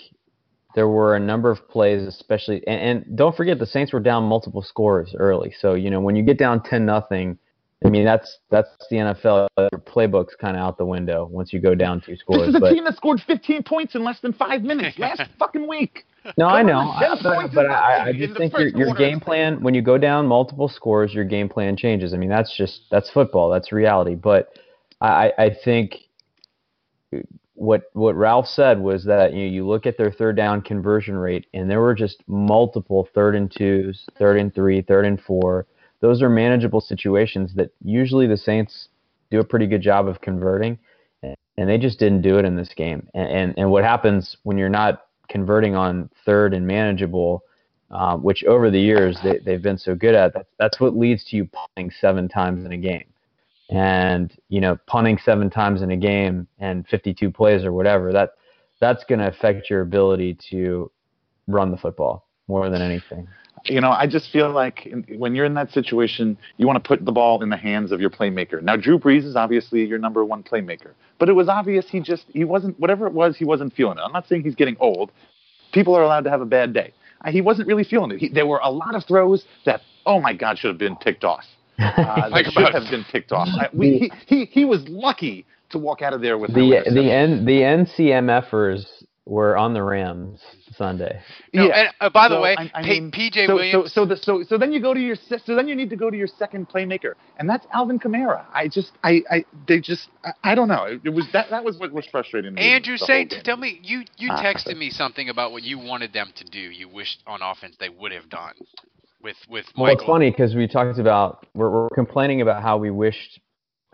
there 0.75 0.87
were 0.87 1.15
a 1.15 1.19
number 1.19 1.51
of 1.51 1.67
plays, 1.67 2.01
especially, 2.07 2.65
and, 2.65 3.05
and 3.05 3.17
don't 3.17 3.35
forget 3.35 3.59
the 3.59 3.65
Saints 3.65 3.91
were 3.91 3.99
down 3.99 4.23
multiple 4.23 4.61
scores 4.61 5.13
early. 5.17 5.53
So 5.59 5.73
you 5.73 5.89
know 5.89 5.99
when 5.99 6.15
you 6.15 6.23
get 6.23 6.37
down 6.37 6.63
ten 6.63 6.85
nothing, 6.85 7.37
I 7.83 7.89
mean 7.89 8.05
that's 8.05 8.39
that's 8.51 8.69
the 8.91 8.97
NFL. 8.97 9.47
Your 9.57 9.79
playbook's 9.81 10.35
kind 10.35 10.55
of 10.55 10.61
out 10.61 10.77
the 10.77 10.85
window 10.85 11.25
once 11.25 11.51
you 11.51 11.59
go 11.59 11.73
down 11.73 11.99
two 11.99 12.15
This 12.15 12.47
is 12.49 12.55
a 12.55 12.59
but 12.59 12.73
team 12.73 12.83
that 12.83 12.95
scored 12.95 13.21
15 13.25 13.63
points 13.63 13.95
in 13.95 14.03
less 14.03 14.19
than 14.21 14.33
five 14.33 14.61
minutes 14.61 14.99
last 14.99 15.23
fucking 15.39 15.67
week. 15.67 16.05
no, 16.37 16.45
I 16.45 16.61
know, 16.61 16.77
I- 16.79 17.17
but, 17.23 17.53
but 17.53 17.65
I, 17.65 18.09
I 18.09 18.13
just 18.13 18.37
think 18.37 18.53
your 18.53 18.67
your 18.67 18.93
game 18.93 19.19
plan 19.19 19.61
when 19.63 19.73
you 19.73 19.81
go 19.81 19.97
down 19.97 20.27
multiple 20.27 20.67
scores, 20.69 21.13
your 21.13 21.25
game 21.25 21.49
plan 21.49 21.75
changes. 21.75 22.13
I 22.13 22.17
mean 22.17 22.29
that's 22.29 22.55
just 22.55 22.81
that's 22.91 23.09
football. 23.09 23.49
That's 23.49 23.71
reality. 23.71 24.13
But 24.15 24.49
I 25.01 25.31
I 25.37 25.49
think 25.65 25.95
what 27.55 27.83
what 27.93 28.15
Ralph 28.15 28.47
said 28.47 28.79
was 28.79 29.05
that 29.05 29.33
you 29.33 29.45
know, 29.45 29.51
you 29.51 29.67
look 29.67 29.85
at 29.85 29.97
their 29.97 30.11
third 30.11 30.35
down 30.35 30.61
conversion 30.61 31.15
rate, 31.17 31.47
and 31.53 31.69
there 31.69 31.81
were 31.81 31.95
just 31.95 32.23
multiple 32.27 33.07
third 33.13 33.35
and 33.35 33.51
twos, 33.51 34.05
third 34.17 34.37
and 34.39 34.53
three, 34.53 34.81
third 34.81 35.05
and 35.05 35.19
four. 35.21 35.65
Those 36.01 36.21
are 36.21 36.29
manageable 36.29 36.81
situations 36.81 37.53
that 37.55 37.71
usually 37.83 38.27
the 38.27 38.37
Saints 38.37 38.89
do 39.29 39.39
a 39.39 39.43
pretty 39.43 39.67
good 39.67 39.81
job 39.81 40.07
of 40.07 40.21
converting, 40.21 40.77
and 41.23 41.69
they 41.69 41.77
just 41.77 41.99
didn't 41.99 42.21
do 42.21 42.37
it 42.37 42.45
in 42.45 42.55
this 42.55 42.73
game. 42.75 43.07
And 43.13 43.29
and, 43.29 43.53
and 43.57 43.71
what 43.71 43.83
happens 43.83 44.37
when 44.43 44.57
you're 44.57 44.69
not 44.69 45.05
converting 45.29 45.75
on 45.75 46.09
third 46.25 46.53
and 46.53 46.67
manageable, 46.67 47.43
um, 47.91 48.21
which 48.21 48.43
over 48.43 48.69
the 48.69 48.79
years 48.79 49.17
they, 49.23 49.37
they've 49.39 49.61
been 49.61 49.77
so 49.77 49.95
good 49.95 50.13
at, 50.13 50.33
that's, 50.33 50.49
that's 50.59 50.79
what 50.79 50.97
leads 50.97 51.23
to 51.25 51.37
you 51.37 51.47
punting 51.47 51.91
seven 52.01 52.27
times 52.27 52.65
in 52.65 52.73
a 52.73 52.77
game 52.77 53.05
and 53.71 54.37
you 54.49 54.59
know 54.61 54.77
punting 54.85 55.17
seven 55.23 55.49
times 55.49 55.81
in 55.81 55.91
a 55.91 55.97
game 55.97 56.45
and 56.59 56.85
52 56.87 57.31
plays 57.31 57.63
or 57.63 57.71
whatever 57.71 58.11
that 58.11 58.31
that's 58.79 59.03
going 59.05 59.19
to 59.19 59.27
affect 59.27 59.69
your 59.69 59.81
ability 59.81 60.37
to 60.49 60.91
run 61.47 61.71
the 61.71 61.77
football 61.77 62.27
more 62.47 62.69
than 62.69 62.81
anything 62.81 63.27
You 63.65 63.79
know, 63.79 63.91
I 63.91 64.07
just 64.07 64.31
feel 64.31 64.49
like 64.51 64.85
in, 64.87 65.03
when 65.17 65.35
you're 65.35 65.45
in 65.45 65.53
that 65.53 65.71
situation, 65.71 66.37
you 66.57 66.65
want 66.65 66.83
to 66.83 66.87
put 66.87 67.05
the 67.05 67.11
ball 67.11 67.43
in 67.43 67.49
the 67.49 67.57
hands 67.57 67.91
of 67.91 68.01
your 68.01 68.09
playmaker. 68.09 68.61
Now, 68.61 68.75
Drew 68.75 68.97
Brees 68.97 69.23
is 69.23 69.35
obviously 69.35 69.85
your 69.85 69.99
number 69.99 70.25
one 70.25 70.41
playmaker, 70.43 70.91
but 71.19 71.29
it 71.29 71.33
was 71.33 71.47
obvious 71.47 71.87
he 71.89 71.99
just 71.99 72.25
he 72.33 72.43
wasn't 72.43 72.79
whatever 72.79 73.05
it 73.07 73.13
was 73.13 73.37
he 73.37 73.45
wasn't 73.45 73.73
feeling 73.73 73.97
it. 73.97 74.01
I'm 74.01 74.11
not 74.11 74.27
saying 74.27 74.43
he's 74.43 74.55
getting 74.55 74.77
old. 74.79 75.11
People 75.73 75.95
are 75.95 76.03
allowed 76.03 76.23
to 76.23 76.29
have 76.29 76.41
a 76.41 76.45
bad 76.45 76.73
day. 76.73 76.93
Uh, 77.23 77.31
He 77.31 77.41
wasn't 77.41 77.67
really 77.67 77.83
feeling 77.83 78.11
it. 78.11 78.17
He, 78.17 78.29
there 78.29 78.47
were 78.47 78.59
a 78.63 78.71
lot 78.71 78.95
of 78.95 79.05
throws 79.05 79.45
that, 79.65 79.81
oh 80.05 80.19
my 80.19 80.33
God, 80.33 80.57
should 80.57 80.69
have 80.69 80.77
been 80.79 80.95
picked 80.97 81.23
off. 81.33 81.45
Uh, 81.79 82.29
Like 82.31 82.45
that 82.45 82.53
should 82.53 82.73
have 82.73 82.89
been 82.91 83.05
picked 83.11 83.31
off. 83.31 83.47
I, 83.59 83.69
we, 83.73 84.11
he, 84.27 84.35
he 84.35 84.45
he 84.45 84.65
was 84.65 84.87
lucky 84.87 85.45
to 85.69 85.77
walk 85.77 86.01
out 86.01 86.13
of 86.13 86.21
there 86.21 86.37
with 86.37 86.53
the 86.53 86.83
the 86.93 87.11
N, 87.11 87.45
the 87.45 87.61
NCMFers 87.61 89.00
were 89.31 89.55
on 89.55 89.73
the 89.73 89.81
Rams 89.81 90.41
Sunday 90.75 91.21
No, 91.53 91.69
and 91.71 91.87
uh, 92.01 92.09
by 92.09 92.27
the 92.27 92.35
So, 92.35 92.41
way, 92.41 92.55
I- 92.57 92.69
I 92.75 92.83
P- 92.83 92.99
mean, 92.99 93.11
PJ 93.11 93.47
so, 93.47 93.55
Williams. 93.55 93.93
So, 93.93 94.01
so, 94.03 94.05
the, 94.05 94.17
so, 94.17 94.43
so 94.43 94.57
then 94.57 94.73
you 94.73 94.81
go 94.81 94.93
to 94.93 94.99
your 94.99 95.15
so 95.15 95.55
then 95.55 95.69
you 95.69 95.75
need 95.75 95.89
to 95.89 95.95
go 95.95 96.09
to 96.09 96.17
your 96.17 96.27
second 96.27 96.67
playmaker, 96.67 97.13
and 97.37 97.49
that's 97.49 97.65
Alvin 97.73 97.97
Kamara. 97.97 98.43
I 98.53 98.67
just, 98.67 98.91
I, 99.05 99.23
I, 99.31 99.45
they 99.69 99.79
just, 99.79 100.09
I, 100.25 100.31
I 100.43 100.55
don't 100.55 100.67
know. 100.67 100.83
It, 100.83 101.01
it 101.05 101.13
was 101.13 101.25
that 101.31 101.49
that 101.49 101.63
was 101.63 101.77
what 101.79 101.93
was 101.93 102.05
frustrating 102.11 102.53
me. 102.55 102.61
Andrew 102.61 102.97
the 102.97 103.05
whole 103.05 103.41
tell 103.43 103.55
me, 103.57 103.79
you 103.81 104.03
you 104.17 104.29
Ah. 104.31 104.43
texted 104.43 104.77
me 104.77 104.89
something 104.89 105.29
about 105.29 105.53
what 105.53 105.63
you 105.63 105.79
wanted 105.79 106.11
them 106.11 106.31
to 106.35 106.43
do. 106.43 106.59
You 106.59 106.89
wished 106.89 107.23
on 107.25 107.41
offense 107.41 107.77
they 107.79 107.89
would 107.89 108.11
have 108.11 108.27
done 108.29 108.53
with 109.23 109.37
with 109.49 109.65
well 109.77 109.93
it's 109.93 110.03
funny 110.03 110.29
because 110.29 110.55
we 110.55 110.67
talked 110.67 110.99
about 110.99 111.45
we're, 111.53 111.69
we're 111.69 111.89
complaining 111.95 112.41
about 112.41 112.61
how 112.61 112.77
we 112.77 112.89
wished 112.91 113.39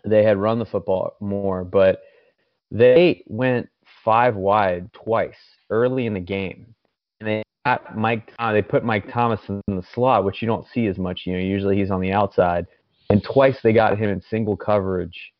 they 0.03 0.23
had 0.23 0.37
run 0.37 0.57
the 0.57 0.65
football 0.65 1.15
more 1.19 1.63
but 1.65 1.99
they 2.71 3.23
went 3.27 3.67
five 4.07 4.37
wide 4.37 4.89
twice 4.93 5.35
early 5.69 6.05
in 6.05 6.13
the 6.13 6.19
game. 6.21 6.73
And 7.19 7.27
they 7.27 7.43
got 7.65 7.97
Mike 7.97 8.31
uh, 8.39 8.53
they 8.53 8.61
put 8.61 8.85
Mike 8.85 9.11
Thomas 9.11 9.41
in 9.49 9.61
the 9.67 9.83
slot 9.93 10.23
which 10.23 10.41
you 10.41 10.47
don't 10.47 10.65
see 10.73 10.87
as 10.87 10.97
much 10.97 11.23
you 11.25 11.33
know 11.33 11.39
usually 11.39 11.75
he's 11.75 11.91
on 11.91 11.99
the 11.99 12.13
outside. 12.13 12.67
And 13.09 13.21
twice 13.21 13.57
they 13.61 13.73
got 13.73 13.97
him 13.97 14.09
in 14.09 14.21
single 14.29 14.55
coverage 14.55 15.33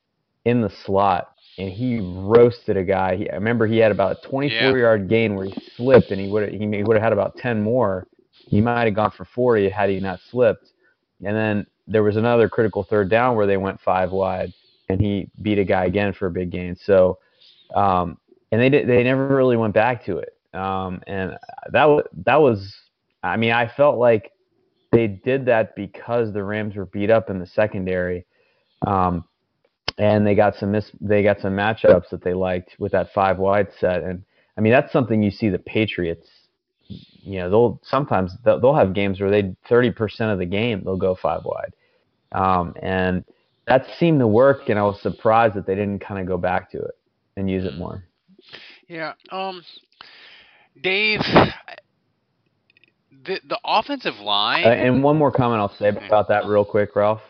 in 0.44 0.60
the 0.60 0.70
slot 0.86 1.30
and 1.58 1.70
he 1.70 2.00
roasted 2.02 2.76
a 2.76 2.84
guy. 2.84 3.16
He, 3.16 3.30
I 3.30 3.36
remember 3.36 3.68
he 3.68 3.78
had 3.78 3.94
about 3.94 4.18
a 4.24 4.28
24 4.28 4.52
Yeah. 4.58 4.76
yard 4.76 5.08
gain 5.08 5.36
where 5.36 5.46
he 5.46 5.54
slipped 5.78 6.12
and 6.12 6.20
he 6.20 6.28
would 6.28 6.54
he 6.54 6.84
would 6.84 6.98
have 6.98 7.04
had 7.04 7.14
about 7.14 7.38
10 7.38 7.64
more. 7.64 8.06
He 8.50 8.60
might 8.60 8.84
have 8.84 8.96
gone 8.96 9.12
for 9.12 9.24
40 9.24 9.70
had 9.70 9.90
he 9.90 10.02
not 10.02 10.20
slipped. 10.30 10.74
And 11.24 11.36
then 11.38 11.66
there 11.88 12.04
was 12.04 12.18
another 12.18 12.50
critical 12.50 12.84
third 12.84 13.10
down 13.10 13.38
where 13.38 13.48
they 13.48 13.56
went 13.56 13.80
five 13.80 14.12
wide 14.12 14.52
and 14.90 15.00
he 15.00 15.30
beat 15.42 15.58
a 15.58 15.64
guy 15.64 15.86
again 15.86 16.12
for 16.12 16.28
a 16.28 16.32
big 16.32 16.50
gain. 16.52 16.76
So 16.76 17.18
um, 17.74 18.18
and 18.52 18.62
they 18.62 18.70
did, 18.70 18.88
they 18.88 19.04
never 19.04 19.28
really 19.28 19.58
went 19.58 19.74
back 19.74 20.06
to 20.06 20.18
it. 20.18 20.38
Um, 20.54 21.02
and 21.08 21.38
that 21.72 21.86
was 21.86 22.06
that 22.26 22.42
was 22.42 22.74
I 23.24 23.38
mean 23.38 23.52
I 23.52 23.68
felt 23.68 23.98
like 23.98 24.32
they 24.92 25.08
did 25.08 25.46
that 25.46 25.76
because 25.76 26.34
the 26.34 26.44
Rams 26.44 26.76
were 26.76 26.86
beat 26.86 27.12
up 27.12 27.30
in 27.30 27.40
the 27.40 27.46
secondary, 27.46 28.26
um, 28.86 29.26
and 29.98 30.26
they 30.26 30.36
got 30.36 30.56
some 30.56 30.72
mis- 30.72 30.92
they 31.02 31.24
got 31.24 31.40
some 31.42 31.54
matchups 31.54 32.10
that 32.10 32.24
they 32.24 32.34
liked 32.34 32.76
with 32.80 32.94
that 32.94 33.12
five 33.14 33.38
wide 33.38 33.68
set. 33.80 34.04
And 34.04 34.24
I 34.58 34.62
mean 34.62 34.72
that's 34.72 34.92
something 34.92 35.22
you 35.22 35.32
see 35.32 35.50
the 35.50 35.60
Patriots. 35.60 36.30
You 36.88 37.40
know 37.40 37.50
they'll 37.50 37.82
sometimes 37.84 38.32
they'll, 38.46 38.60
they'll 38.60 38.76
have 38.76 38.94
games 38.94 39.20
where 39.20 39.30
they 39.30 39.54
thirty 39.68 39.92
percent 39.92 40.32
of 40.32 40.40
the 40.40 40.46
game 40.46 40.84
they'll 40.86 40.96
go 40.96 41.16
five 41.16 41.42
wide, 41.44 41.74
um, 42.32 42.74
and 42.82 43.26
that 43.68 43.86
seemed 44.00 44.20
to 44.22 44.28
work. 44.28 44.70
And 44.70 44.80
I 44.80 44.84
was 44.84 45.02
surprised 45.02 45.56
that 45.56 45.68
they 45.68 45.76
didn't 45.76 46.00
kind 46.00 46.22
of 46.22 46.26
go 46.26 46.38
back 46.38 46.72
to 46.72 46.78
it 46.80 46.96
and 47.36 47.50
use 47.50 47.66
it 47.66 47.78
more. 47.78 48.07
Yeah. 48.88 49.14
Um, 49.32 49.64
Dave, 50.82 51.20
the 53.26 53.40
the 53.48 53.60
offensive 53.66 54.16
line. 54.16 54.66
Uh, 54.66 54.70
and 54.70 55.04
one 55.04 55.18
more 55.18 55.32
comment 55.32 55.60
I'll 55.60 55.76
say 55.76 55.90
about 55.90 56.28
that 56.30 56.46
real 56.46 56.66
quick, 56.66 56.96
Ralph. 56.96 57.22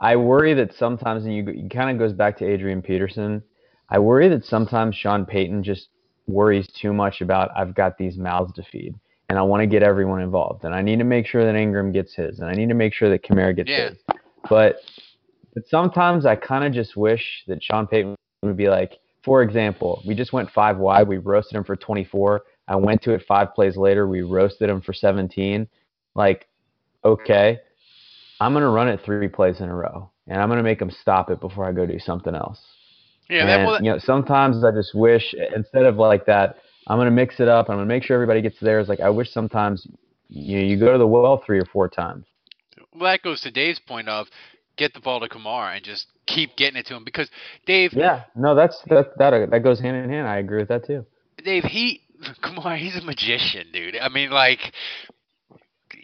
I 0.00 0.16
worry 0.16 0.54
that 0.54 0.74
sometimes, 0.74 1.24
and 1.24 1.34
you 1.34 1.46
it 1.48 1.70
kind 1.70 1.90
of 1.90 1.98
goes 1.98 2.12
back 2.12 2.38
to 2.38 2.46
Adrian 2.46 2.82
Peterson. 2.82 3.42
I 3.90 3.98
worry 3.98 4.28
that 4.28 4.44
sometimes 4.44 4.94
Sean 4.96 5.24
Payton 5.24 5.64
just 5.64 5.88
worries 6.26 6.68
too 6.80 6.92
much 6.92 7.20
about 7.20 7.50
I've 7.56 7.74
got 7.74 7.96
these 7.98 8.16
mouths 8.16 8.52
to 8.54 8.62
feed, 8.62 8.94
and 9.28 9.38
I 9.38 9.42
want 9.42 9.62
to 9.62 9.66
get 9.66 9.82
everyone 9.82 10.20
involved, 10.20 10.64
and 10.64 10.74
I 10.74 10.82
need 10.82 10.98
to 10.98 11.04
make 11.04 11.26
sure 11.26 11.44
that 11.44 11.54
Ingram 11.56 11.92
gets 11.92 12.14
his, 12.14 12.38
and 12.40 12.48
I 12.48 12.54
need 12.54 12.68
to 12.68 12.74
make 12.74 12.92
sure 12.92 13.08
that 13.10 13.24
Kamara 13.24 13.54
gets 13.56 13.70
Yeah. 13.70 13.90
his. 13.90 13.98
But 14.48 14.76
but 15.54 15.66
sometimes 15.68 16.26
I 16.26 16.36
kind 16.36 16.64
of 16.64 16.72
just 16.72 16.96
wish 16.96 17.44
that 17.48 17.62
Sean 17.62 17.86
Payton 17.86 18.14
would 18.42 18.56
be 18.56 18.68
like, 18.68 18.98
for 19.22 19.42
example, 19.42 20.02
we 20.06 20.14
just 20.14 20.32
went 20.32 20.50
five 20.50 20.78
wide, 20.78 21.08
we 21.08 21.18
roasted 21.18 21.56
him 21.56 21.64
for 21.64 21.76
24. 21.76 22.42
I 22.68 22.76
went 22.76 23.02
to 23.02 23.12
it 23.12 23.24
five 23.26 23.54
plays 23.54 23.76
later, 23.76 24.06
we 24.06 24.22
roasted 24.22 24.70
him 24.70 24.80
for 24.80 24.92
17. 24.92 25.68
Like, 26.14 26.46
okay, 27.04 27.60
I'm 28.40 28.52
gonna 28.52 28.70
run 28.70 28.88
it 28.88 29.00
three 29.04 29.28
plays 29.28 29.60
in 29.60 29.68
a 29.68 29.74
row, 29.74 30.10
and 30.26 30.40
I'm 30.40 30.48
gonna 30.48 30.62
make 30.62 30.80
him 30.80 30.90
stop 30.90 31.30
it 31.30 31.40
before 31.40 31.64
I 31.64 31.72
go 31.72 31.86
do 31.86 31.98
something 31.98 32.34
else. 32.34 32.60
yeah, 33.28 33.46
that, 33.46 33.58
And, 33.58 33.66
well, 33.66 33.82
you 33.82 33.90
know, 33.90 33.98
sometimes 33.98 34.64
I 34.64 34.70
just 34.70 34.94
wish 34.94 35.34
instead 35.54 35.84
of 35.84 35.96
like 35.96 36.26
that, 36.26 36.58
I'm 36.86 36.98
gonna 36.98 37.10
mix 37.10 37.40
it 37.40 37.48
up. 37.48 37.68
I'm 37.68 37.76
gonna 37.76 37.86
make 37.86 38.02
sure 38.02 38.14
everybody 38.14 38.40
gets 38.42 38.58
theirs. 38.60 38.88
Like 38.88 39.00
I 39.00 39.10
wish 39.10 39.30
sometimes 39.30 39.86
you 40.28 40.58
you 40.58 40.78
go 40.78 40.92
to 40.92 40.98
the 40.98 41.06
well 41.06 41.42
three 41.44 41.58
or 41.58 41.66
four 41.66 41.88
times. 41.88 42.24
Well, 42.92 43.10
that 43.10 43.22
goes 43.22 43.40
to 43.42 43.50
Dave's 43.50 43.78
point 43.80 44.08
of 44.08 44.28
get 44.76 44.94
the 44.94 45.00
ball 45.00 45.20
to 45.20 45.28
Kamara 45.28 45.76
and 45.76 45.84
just 45.84 46.06
keep 46.28 46.56
getting 46.56 46.78
it 46.78 46.86
to 46.86 46.94
him 46.94 47.04
because 47.04 47.28
Dave. 47.66 47.92
Yeah, 47.92 48.24
no, 48.36 48.54
that's 48.54 48.80
that 48.88 49.16
that 49.18 49.50
that 49.50 49.62
goes 49.62 49.80
hand 49.80 49.96
in 49.96 50.10
hand. 50.10 50.28
I 50.28 50.38
agree 50.38 50.58
with 50.58 50.68
that 50.68 50.86
too. 50.86 51.06
Dave, 51.44 51.64
he 51.64 52.02
Kamara, 52.42 52.78
he's 52.78 52.96
a 52.96 53.04
magician, 53.04 53.68
dude. 53.72 53.96
I 53.96 54.08
mean, 54.08 54.30
like 54.30 54.60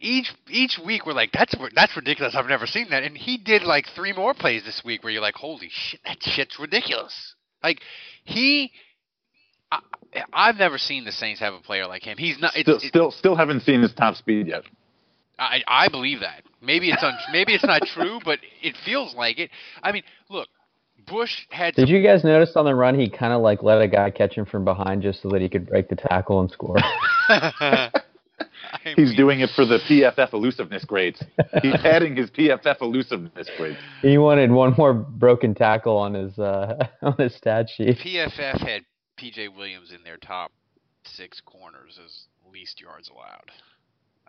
each 0.01 0.33
each 0.49 0.79
week 0.85 1.07
we're 1.07 1.13
like, 1.13 1.33
that's 1.33 1.55
that's 1.75 1.97
ridiculous. 1.97 2.35
I've 2.37 2.47
never 2.47 2.67
seen 2.67 2.89
that, 2.91 3.03
and 3.03 3.17
he 3.17 3.39
did 3.39 3.63
like 3.63 3.87
three 3.95 4.13
more 4.13 4.35
plays 4.35 4.65
this 4.65 4.83
week 4.85 5.03
where 5.03 5.13
you're 5.13 5.23
like, 5.23 5.35
holy 5.35 5.69
shit, 5.71 6.01
that 6.05 6.19
shit's 6.21 6.59
ridiculous. 6.59 7.35
Like 7.63 7.81
he. 8.25 8.73
I, 9.73 9.81
I've 10.33 10.57
never 10.57 10.79
seen 10.79 11.05
the 11.05 11.11
Saints 11.11 11.41
have 11.41 11.55
a 11.55 11.59
player 11.59 11.87
like 11.87 12.03
him. 12.03 12.17
He's 12.17 12.39
not. 12.39 12.53
Still, 12.53 12.77
it's, 12.77 12.87
still, 12.87 13.11
still 13.11 13.35
haven't 13.35 13.63
seen 13.63 13.83
his 13.83 13.93
top 13.93 14.15
speed 14.15 14.47
yet. 14.47 14.63
I 15.39 15.63
I 15.67 15.89
believe 15.89 16.21
that. 16.21 16.44
Maybe 16.65 16.91
it's 16.91 17.03
un, 17.03 17.15
maybe 17.33 17.55
it's 17.55 17.65
not 17.65 17.83
true, 17.83 18.21
but 18.25 18.39
it 18.63 18.75
feels 18.85 19.15
like 19.15 19.39
it. 19.39 19.51
I 19.83 19.93
mean, 19.93 20.03
look, 20.31 20.49
Bush 21.07 21.33
had. 21.51 21.75
Did 21.75 21.89
you 21.89 22.03
guys 22.03 22.25
notice 22.25 22.53
on 22.57 22.65
the 22.65 22.75
run 22.75 22.99
he 22.99 23.09
kind 23.09 23.33
of 23.33 23.43
like 23.43 23.63
let 23.63 23.81
a 23.81 23.89
guy 23.89 24.11
catch 24.11 24.35
him 24.35 24.47
from 24.47 24.65
behind 24.65 25.03
just 25.03 25.23
so 25.23 25.29
that 25.31 25.41
he 25.41 25.49
could 25.49 25.67
break 25.67 25.89
the 25.89 25.97
tackle 25.97 26.41
and 26.41 26.51
score? 26.51 26.77
He's 28.97 29.09
mean, 29.09 29.17
doing 29.17 29.41
it 29.41 29.51
for 29.55 29.65
the 29.65 29.79
PFF 29.89 30.33
elusiveness 30.33 30.85
grades. 30.85 31.23
He's 31.63 31.75
adding 31.85 32.17
his 32.17 32.31
PFF 32.31 32.81
elusiveness 32.81 33.49
grades. 33.57 33.79
He 34.03 34.19
wanted 34.19 34.51
one 34.51 34.75
more 34.77 34.93
broken 34.93 35.55
tackle 35.55 35.97
on 35.97 36.15
his 36.15 36.39
uh, 36.39 36.87
on 37.03 37.17
his 37.19 37.35
stat 37.37 37.69
sheet. 37.75 37.99
PFF 37.99 38.59
had 38.59 38.83
PJ 39.19 39.55
Williams 39.55 39.93
in 39.93 40.03
their 40.03 40.17
top 40.17 40.53
six 41.05 41.41
corners 41.45 41.99
as 42.05 42.27
least 42.53 42.81
yards 42.81 43.09
allowed. 43.09 43.51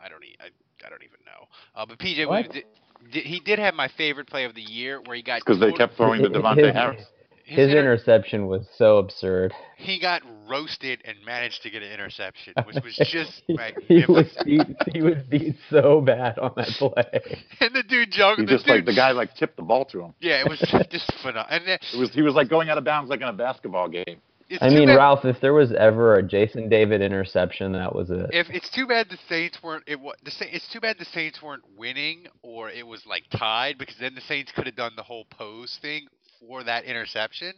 I 0.04 0.10
don't 0.10 0.24
e- 0.24 0.36
I, 0.40 0.48
I 0.86 0.90
don't 0.90 1.04
even 1.04 1.20
know. 1.26 1.48
Uh, 1.76 1.86
but 1.86 2.00
PJ 2.00 2.28
Williams, 2.28 2.54
did, 2.54 2.66
did, 3.12 3.26
he 3.26 3.40
did 3.40 3.60
have 3.60 3.74
my 3.74 3.88
favorite 3.88 4.28
play 4.28 4.46
of 4.46 4.56
the 4.56 4.62
year 4.62 5.02
where 5.06 5.16
he 5.16 5.24
got 5.24 5.40
because 5.40 5.60
they 5.60 5.72
kept 5.72 5.96
throwing 5.96 6.22
the 6.22 6.30
Davontae 6.40 6.74
Harris. 6.74 7.06
His, 7.46 7.58
his 7.58 7.68
inter- 7.68 7.80
interception 7.80 8.48
was 8.48 8.66
so 8.76 8.98
absurd. 8.98 9.54
He 9.78 10.00
got 10.00 10.24
roasted 10.48 11.02
and 11.06 11.16
managed 11.24 11.62
to 11.62 11.70
get 11.70 11.84
an 11.84 11.92
interception, 11.92 12.56
which 12.66 12.78
was 12.84 12.96
just 12.96 13.44
he, 13.46 13.54
like 13.54 13.80
he 13.82 14.04
was 14.08 14.26
beat. 14.44 14.66
He 14.92 15.04
was 15.04 15.18
beat 15.30 15.56
so 15.70 16.02
bad 16.02 16.40
on 16.40 16.54
that 16.58 16.70
play. 16.70 17.38
and 17.60 17.76
the 17.76 17.84
dude 17.84 18.12
jumped. 18.12 18.42
He 18.42 18.48
just 18.48 18.66
dude, 18.66 18.78
like 18.78 18.86
the 18.86 18.96
guy 18.96 19.12
like 19.12 19.36
tipped 19.36 19.58
the 19.58 19.64
ball 19.64 19.86
to 19.86 20.02
him. 20.02 20.14
Yeah, 20.20 20.42
it 20.42 20.50
was 20.50 20.60
just 20.90 21.12
phenomenal. 21.22 21.46
And 21.52 21.68
then, 21.68 21.78
it 21.94 22.00
was 22.00 22.12
he 22.12 22.24
was 22.24 22.34
like 22.34 22.50
going 22.50 22.70
out 22.70 22.80
of 22.80 22.84
bounds 22.84 23.12
like 23.12 23.22
in 23.22 23.28
a 23.28 23.34
basketball 23.34 23.90
game. 23.90 24.22
It's 24.48 24.62
I 24.62 24.70
mean, 24.70 24.88
bad. 24.88 24.98
Ralph, 24.98 25.26
if 25.26 25.42
there 25.42 25.54
was 25.54 25.72
ever 25.74 26.16
a 26.16 26.24
Jason 26.24 26.70
David 26.70 27.02
interception, 27.02 27.72
that 27.72 27.96
was 27.96 28.12
it. 28.12 28.30
If 28.32 28.48
it's 28.52 28.70
too 28.70 28.86
bad 28.86 29.08
the 29.10 29.18
Saints 29.28 29.58
weren't 29.64 29.84
it 29.88 30.00
was 30.00 30.16
the 30.24 30.56
it's 30.56 30.72
too 30.72 30.80
bad 30.80 30.98
the 31.00 31.06
Saints 31.06 31.42
weren't 31.42 31.64
winning 31.76 32.28
or 32.44 32.70
it 32.70 32.86
was 32.86 33.06
like 33.08 33.24
tied 33.32 33.78
because 33.80 33.96
then 34.00 34.14
the 34.14 34.22
Saints 34.22 34.52
could 34.52 34.68
have 34.68 34.76
done 34.76 34.92
the 34.96 35.04
whole 35.04 35.26
pose 35.26 35.80
thing 35.82 36.08
for 36.40 36.64
that 36.64 36.86
interception, 36.86 37.54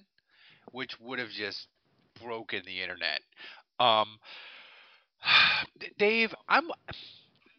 which 0.72 0.94
would 1.02 1.20
have 1.20 1.30
just 1.30 1.68
broken 2.24 2.62
the 2.66 2.82
internet. 2.82 3.20
Um, 3.80 4.20
Dave, 5.98 6.34
I'm. 6.48 6.70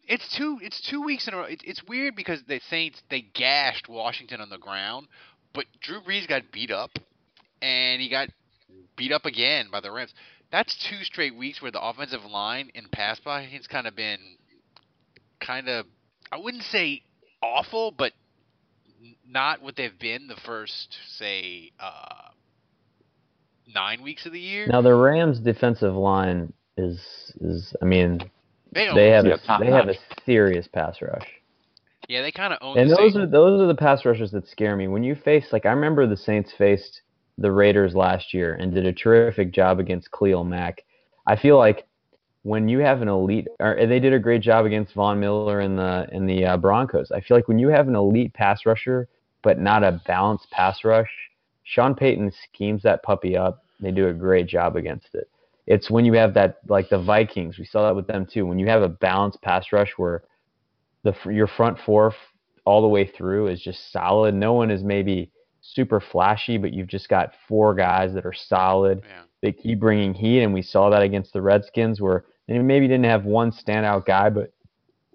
It's 0.07 0.35
two. 0.35 0.57
It's 0.61 0.81
two 0.89 1.03
weeks 1.03 1.27
in 1.27 1.35
a 1.35 1.37
row. 1.37 1.43
It, 1.43 1.61
it's 1.63 1.83
weird 1.83 2.15
because 2.15 2.41
the 2.47 2.59
Saints 2.67 3.01
they 3.11 3.21
gashed 3.21 3.87
Washington 3.87 4.41
on 4.41 4.49
the 4.49 4.57
ground, 4.57 5.07
but 5.53 5.65
Drew 5.81 6.01
Brees 6.01 6.27
got 6.27 6.51
beat 6.51 6.71
up, 6.71 6.91
and 7.61 8.01
he 8.01 8.09
got 8.09 8.29
beat 8.99 9.11
up 9.11 9.25
again 9.25 9.69
by 9.71 9.79
the 9.79 9.91
Rams. 9.91 10.13
That's 10.51 10.75
two 10.89 11.03
straight 11.03 11.35
weeks 11.35 11.61
where 11.61 11.71
the 11.71 11.81
offensive 11.81 12.25
line 12.25 12.69
in 12.75 12.85
pass 12.91 13.19
blocking 13.19 13.49
has 13.51 13.65
kind 13.65 13.87
of 13.87 13.95
been 13.95 14.19
kind 15.39 15.69
of 15.69 15.85
I 16.31 16.37
wouldn't 16.37 16.63
say 16.63 17.01
awful, 17.41 17.91
but 17.91 18.11
not 19.27 19.63
what 19.63 19.75
they've 19.75 19.97
been 19.97 20.27
the 20.27 20.35
first 20.45 20.97
say 21.17 21.71
uh, 21.79 22.29
nine 23.73 24.03
weeks 24.03 24.25
of 24.25 24.33
the 24.33 24.39
year. 24.39 24.67
Now 24.67 24.81
the 24.81 24.93
Rams' 24.93 25.39
defensive 25.39 25.95
line 25.95 26.53
is 26.77 26.99
is 27.41 27.73
I 27.81 27.85
mean 27.85 28.29
they, 28.71 28.93
they 28.93 29.07
have 29.09 29.25
yeah, 29.25 29.37
a, 29.47 29.59
they 29.59 29.71
have 29.71 29.87
a 29.87 29.95
serious 30.25 30.67
pass 30.67 31.01
rush. 31.01 31.27
Yeah, 32.07 32.21
they 32.21 32.31
kind 32.31 32.53
of 32.53 32.59
own. 32.61 32.77
And 32.77 32.89
the 32.89 32.95
those 32.95 33.13
Saints. 33.13 33.17
are 33.17 33.27
those 33.27 33.61
are 33.61 33.67
the 33.67 33.75
pass 33.75 34.03
rushers 34.03 34.31
that 34.31 34.47
scare 34.47 34.75
me. 34.75 34.87
When 34.87 35.03
you 35.03 35.15
face 35.15 35.45
like 35.51 35.65
I 35.65 35.71
remember 35.71 36.05
the 36.05 36.17
Saints 36.17 36.51
faced 36.57 37.01
the 37.39 37.51
Raiders 37.51 37.95
last 37.95 38.33
year 38.33 38.55
and 38.55 38.73
did 38.73 38.85
a 38.85 38.93
terrific 38.93 39.51
job 39.51 39.79
against 39.79 40.11
Khalil 40.11 40.43
Mack. 40.43 40.83
I 41.25 41.35
feel 41.35 41.57
like 41.57 41.85
when 42.43 42.67
you 42.69 42.79
have 42.79 43.01
an 43.01 43.07
elite, 43.07 43.47
or 43.59 43.77
they 43.85 43.99
did 43.99 44.13
a 44.13 44.19
great 44.19 44.41
job 44.41 44.65
against 44.65 44.93
Von 44.93 45.19
Miller 45.19 45.59
and 45.59 45.77
the 45.77 46.07
and 46.11 46.29
the 46.29 46.45
uh, 46.45 46.57
Broncos. 46.57 47.11
I 47.11 47.21
feel 47.21 47.37
like 47.37 47.47
when 47.47 47.59
you 47.59 47.69
have 47.69 47.87
an 47.87 47.95
elite 47.95 48.33
pass 48.33 48.65
rusher 48.65 49.07
but 49.41 49.59
not 49.59 49.83
a 49.83 50.01
balanced 50.05 50.51
pass 50.51 50.83
rush, 50.83 51.09
Sean 51.63 51.95
Payton 51.95 52.31
schemes 52.51 52.83
that 52.83 53.03
puppy 53.03 53.37
up. 53.37 53.63
They 53.79 53.91
do 53.91 54.09
a 54.09 54.13
great 54.13 54.47
job 54.47 54.75
against 54.75 55.07
it. 55.13 55.29
It's 55.65 55.89
when 55.89 56.03
you 56.03 56.13
have 56.13 56.33
that 56.33 56.57
like 56.67 56.89
the 56.89 57.01
Vikings. 57.01 57.57
We 57.57 57.65
saw 57.65 57.87
that 57.87 57.95
with 57.95 58.07
them 58.07 58.25
too. 58.25 58.45
When 58.45 58.59
you 58.59 58.67
have 58.67 58.81
a 58.81 58.89
balanced 58.89 59.41
pass 59.41 59.67
rush 59.71 59.91
where 59.97 60.23
the 61.03 61.13
your 61.25 61.47
front 61.47 61.77
four 61.85 62.13
all 62.65 62.81
the 62.81 62.87
way 62.87 63.05
through 63.05 63.47
is 63.47 63.61
just 63.61 63.91
solid. 63.91 64.33
No 64.33 64.53
one 64.53 64.71
is 64.71 64.83
maybe 64.83 65.31
super 65.73 65.99
flashy, 65.99 66.57
but 66.57 66.73
you've 66.73 66.87
just 66.87 67.09
got 67.09 67.33
four 67.47 67.73
guys 67.73 68.13
that 68.13 68.25
are 68.25 68.33
solid. 68.33 69.01
Yeah. 69.05 69.21
They 69.41 69.51
keep 69.51 69.79
bringing 69.79 70.13
heat, 70.13 70.41
and 70.41 70.53
we 70.53 70.61
saw 70.61 70.89
that 70.89 71.01
against 71.01 71.33
the 71.33 71.41
Redskins, 71.41 72.01
where 72.01 72.25
they 72.47 72.59
maybe 72.59 72.87
didn't 72.87 73.05
have 73.05 73.25
one 73.25 73.51
standout 73.51 74.05
guy, 74.05 74.29
but 74.29 74.51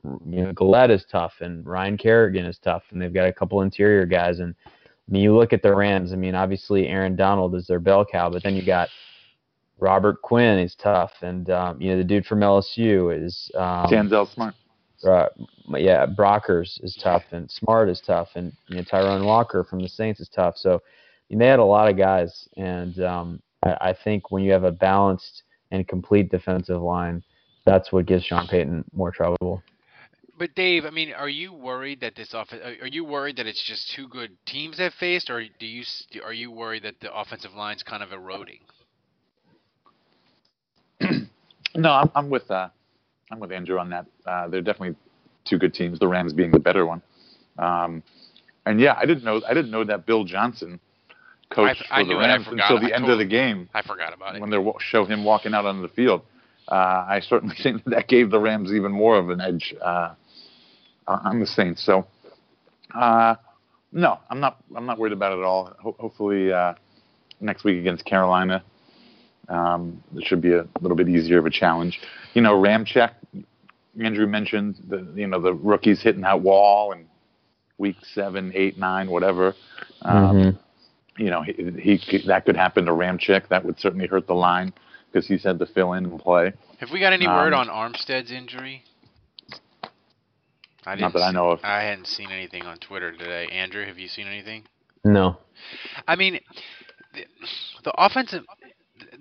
you 0.04 0.44
know, 0.44 0.52
Galette 0.52 0.90
is 0.90 1.04
tough, 1.10 1.34
and 1.40 1.66
Ryan 1.66 1.96
Kerrigan 1.96 2.44
is 2.44 2.58
tough, 2.58 2.82
and 2.90 3.00
they've 3.00 3.12
got 3.12 3.26
a 3.26 3.32
couple 3.32 3.60
interior 3.62 4.06
guys. 4.06 4.38
And 4.38 4.54
I 4.66 5.12
mean, 5.12 5.22
you 5.22 5.36
look 5.36 5.52
at 5.52 5.62
the 5.62 5.74
Rams. 5.74 6.12
I 6.12 6.16
mean, 6.16 6.34
obviously 6.34 6.88
Aaron 6.88 7.16
Donald 7.16 7.54
is 7.54 7.66
their 7.66 7.80
bell 7.80 8.04
cow, 8.04 8.30
but 8.30 8.42
then 8.42 8.54
you 8.54 8.64
got 8.64 8.88
Robert 9.78 10.22
Quinn 10.22 10.58
is 10.58 10.74
tough, 10.74 11.12
and 11.22 11.50
um, 11.50 11.80
you 11.80 11.90
know 11.90 11.98
the 11.98 12.04
dude 12.04 12.26
from 12.26 12.40
LSU 12.40 13.24
is 13.24 13.50
um, 13.54 13.86
Tanzel 13.86 14.32
Smart. 14.32 14.54
Uh, 15.04 15.28
yeah, 15.76 16.06
Brockers 16.06 16.82
is 16.82 16.98
tough 17.02 17.24
and 17.32 17.50
Smart 17.50 17.88
is 17.88 18.00
tough, 18.00 18.30
and 18.34 18.52
you 18.68 18.76
know 18.76 18.82
Tyrunn 18.82 19.24
Walker 19.24 19.64
from 19.64 19.80
the 19.80 19.88
Saints 19.88 20.20
is 20.20 20.28
tough. 20.28 20.56
So 20.56 20.82
you 21.28 21.36
know, 21.36 21.44
they 21.44 21.50
had 21.50 21.58
a 21.58 21.64
lot 21.64 21.88
of 21.88 21.96
guys, 21.96 22.48
and 22.56 22.98
um, 23.00 23.42
I, 23.62 23.76
I 23.80 23.92
think 24.04 24.30
when 24.30 24.42
you 24.42 24.52
have 24.52 24.64
a 24.64 24.72
balanced 24.72 25.42
and 25.70 25.86
complete 25.86 26.30
defensive 26.30 26.80
line, 26.80 27.22
that's 27.64 27.92
what 27.92 28.06
gives 28.06 28.24
Sean 28.24 28.46
Payton 28.46 28.84
more 28.92 29.10
trouble. 29.10 29.62
But 30.36 30.54
Dave, 30.54 30.84
I 30.84 30.90
mean, 30.90 31.12
are 31.12 31.28
you 31.28 31.52
worried 31.52 32.00
that 32.00 32.16
this 32.16 32.34
offense? 32.34 32.62
Are 32.80 32.88
you 32.88 33.04
worried 33.04 33.36
that 33.36 33.46
it's 33.46 33.62
just 33.62 33.92
two 33.94 34.08
good 34.08 34.36
teams 34.46 34.78
they've 34.78 34.92
faced, 34.92 35.30
or 35.30 35.44
do 35.58 35.66
you 35.66 35.84
are 36.24 36.32
you 36.32 36.50
worried 36.50 36.82
that 36.82 37.00
the 37.00 37.14
offensive 37.14 37.52
line's 37.54 37.82
kind 37.82 38.02
of 38.02 38.12
eroding? 38.12 38.60
no, 41.76 41.90
I'm, 41.90 42.10
I'm 42.14 42.30
with 42.30 42.50
uh, 42.50 42.68
I'm 43.30 43.40
with 43.40 43.52
Andrew 43.52 43.78
on 43.78 43.90
that. 43.90 44.06
Uh, 44.26 44.48
they're 44.48 44.62
definitely 44.62 44.96
two 45.44 45.58
good 45.58 45.74
teams. 45.74 45.98
The 45.98 46.08
Rams 46.08 46.32
being 46.32 46.50
the 46.50 46.58
better 46.60 46.86
one. 46.86 47.02
Um, 47.58 48.02
and 48.66 48.80
yeah, 48.80 48.94
I 48.98 49.06
didn't 49.06 49.24
know 49.24 49.40
I 49.48 49.54
didn't 49.54 49.70
know 49.70 49.84
that 49.84 50.06
Bill 50.06 50.24
Johnson 50.24 50.80
coached 51.50 51.84
I, 51.90 52.00
I 52.00 52.02
for 52.04 52.08
the. 52.08 52.14
I 52.14 52.26
Rams 52.26 52.46
until 52.48 52.80
the 52.80 52.92
I 52.92 52.96
end 52.96 53.04
totally, 53.04 53.12
of 53.12 53.18
the 53.18 53.24
game 53.26 53.68
I 53.74 53.82
forgot 53.82 54.14
about 54.14 54.36
it. 54.36 54.40
when 54.40 54.50
they 54.50 54.58
show 54.80 55.04
him 55.04 55.24
walking 55.24 55.54
out 55.54 55.66
onto 55.66 55.82
the 55.82 55.88
field. 55.88 56.22
Uh, 56.68 57.04
I 57.08 57.20
certainly 57.20 57.56
think 57.62 57.84
that 57.84 58.08
gave 58.08 58.30
the 58.30 58.40
Rams 58.40 58.72
even 58.72 58.92
more 58.92 59.18
of 59.18 59.30
an 59.30 59.40
edge 59.40 59.74
uh, 59.82 60.14
on 61.06 61.40
the 61.40 61.46
Saints. 61.46 61.84
So, 61.84 62.06
uh, 62.94 63.36
no, 63.92 64.18
I'm 64.30 64.40
not. 64.40 64.62
I'm 64.74 64.86
not 64.86 64.98
worried 64.98 65.12
about 65.12 65.32
it 65.32 65.38
at 65.40 65.44
all. 65.44 65.72
Ho- 65.80 65.96
hopefully, 65.98 66.52
uh, 66.52 66.74
next 67.40 67.64
week 67.64 67.78
against 67.78 68.04
Carolina, 68.04 68.62
um, 69.48 70.02
it 70.16 70.24
should 70.26 70.40
be 70.40 70.52
a 70.52 70.66
little 70.80 70.96
bit 70.96 71.08
easier 71.08 71.38
of 71.38 71.46
a 71.46 71.50
challenge. 71.50 72.00
You 72.34 72.42
know, 72.42 72.54
Ramczyk. 72.54 73.10
Andrew 74.02 74.26
mentioned 74.26 74.76
the 74.88 75.06
you 75.14 75.26
know 75.26 75.40
the 75.40 75.54
rookies 75.54 76.02
hitting 76.02 76.22
that 76.22 76.40
wall 76.40 76.92
and 76.92 77.06
week 77.78 77.96
seven, 78.12 78.52
eight, 78.54 78.76
nine, 78.78 79.10
whatever. 79.10 79.54
Um, 80.02 80.36
Mm-hmm. 80.36 81.22
You 81.22 81.30
know, 81.30 81.42
he, 81.42 81.96
he 81.96 82.26
that 82.26 82.44
could 82.44 82.56
happen 82.56 82.86
to 82.86 82.90
Ramczyk. 82.90 83.46
That 83.48 83.64
would 83.64 83.78
certainly 83.78 84.08
hurt 84.08 84.26
the 84.26 84.34
line 84.34 84.72
because 85.12 85.28
he's 85.28 85.44
had 85.44 85.60
to 85.60 85.66
fill 85.66 85.92
in 85.92 86.06
and 86.06 86.18
play. 86.18 86.52
Have 86.80 86.90
we 86.92 86.98
got 86.98 87.12
any 87.12 87.28
word 87.28 87.52
Um, 87.52 87.68
on 87.70 87.92
Armstead's 87.92 88.32
injury? 88.32 88.82
I 90.84 90.96
Not 90.96 91.12
didn't 91.12 91.14
that 91.14 91.22
I 91.22 91.30
know 91.30 91.50
of. 91.50 91.60
I 91.62 91.82
hadn't 91.82 92.08
seen 92.08 92.32
anything 92.32 92.62
on 92.62 92.78
Twitter 92.78 93.12
today. 93.12 93.46
Andrew, 93.52 93.86
have 93.86 93.96
you 93.96 94.08
seen 94.08 94.26
anything? 94.26 94.64
No. 95.04 95.36
I 96.08 96.16
mean, 96.16 96.40
the, 97.14 97.24
the 97.84 97.92
offensive, 97.96 98.42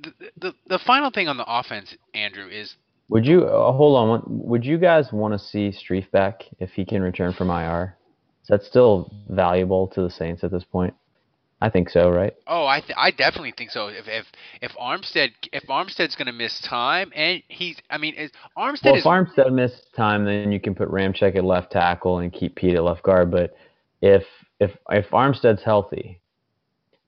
the, 0.02 0.32
the 0.38 0.54
the 0.68 0.80
final 0.80 1.12
thing 1.12 1.28
on 1.28 1.38
the 1.38 1.46
offense, 1.48 1.96
Andrew, 2.14 2.48
is 2.48 2.76
Would 3.10 3.26
you 3.26 3.46
uh, 3.46 3.72
hold 3.72 3.98
on? 3.98 4.24
Would 4.28 4.66
you 4.66 4.78
guys 4.78 5.12
want 5.12 5.34
to 5.34 5.40
see 5.40 5.70
Strief 5.72 6.10
back 6.12 6.44
if 6.60 6.72
he 6.72 6.86
can 6.86 7.02
return 7.02 7.34
from 7.34 7.50
IR? 7.50 7.98
Is 8.44 8.50
that 8.50 8.64
still 8.64 9.12
valuable 9.30 9.88
to 9.90 10.02
the 10.02 10.10
Saints 10.10 10.44
at 10.44 10.52
this 10.52 10.66
point? 10.66 10.94
I 11.64 11.70
think 11.70 11.90
so, 11.90 12.10
right? 12.10 12.34
Oh, 12.46 12.68
I 12.68 12.82
th- 12.82 12.98
I 12.98 13.12
definitely 13.12 13.54
think 13.58 13.72
so. 13.72 13.88
If 13.88 14.06
if 14.06 14.26
if 14.62 14.74
Armstead 14.74 15.30
if 15.54 15.64
Armstead's 15.68 16.14
going 16.14 16.26
to 16.26 16.34
miss 16.34 16.60
time 16.60 17.14
and 17.16 17.42
he's 17.48 17.78
I 17.90 17.98
mean 17.98 18.16
is, 18.16 18.32
Armstead 18.58 18.84
well, 18.84 18.96
is 18.96 19.00
if 19.00 19.06
Armstead 19.06 19.54
missed 19.54 19.94
time, 19.96 20.26
then 20.26 20.52
you 20.52 20.60
can 20.60 20.76
put 20.76 20.90
Ramczyk 20.90 21.38
at 21.38 21.46
left 21.46 21.72
tackle 21.72 22.20
and 22.20 22.34
keep 22.34 22.56
Peat 22.56 22.76
at 22.76 22.84
left 22.84 23.04
guard. 23.04 23.32
But 23.32 23.56
if 24.02 24.26
if 24.60 24.72
if 24.90 25.10
Armstead's 25.12 25.64
healthy, 25.64 26.20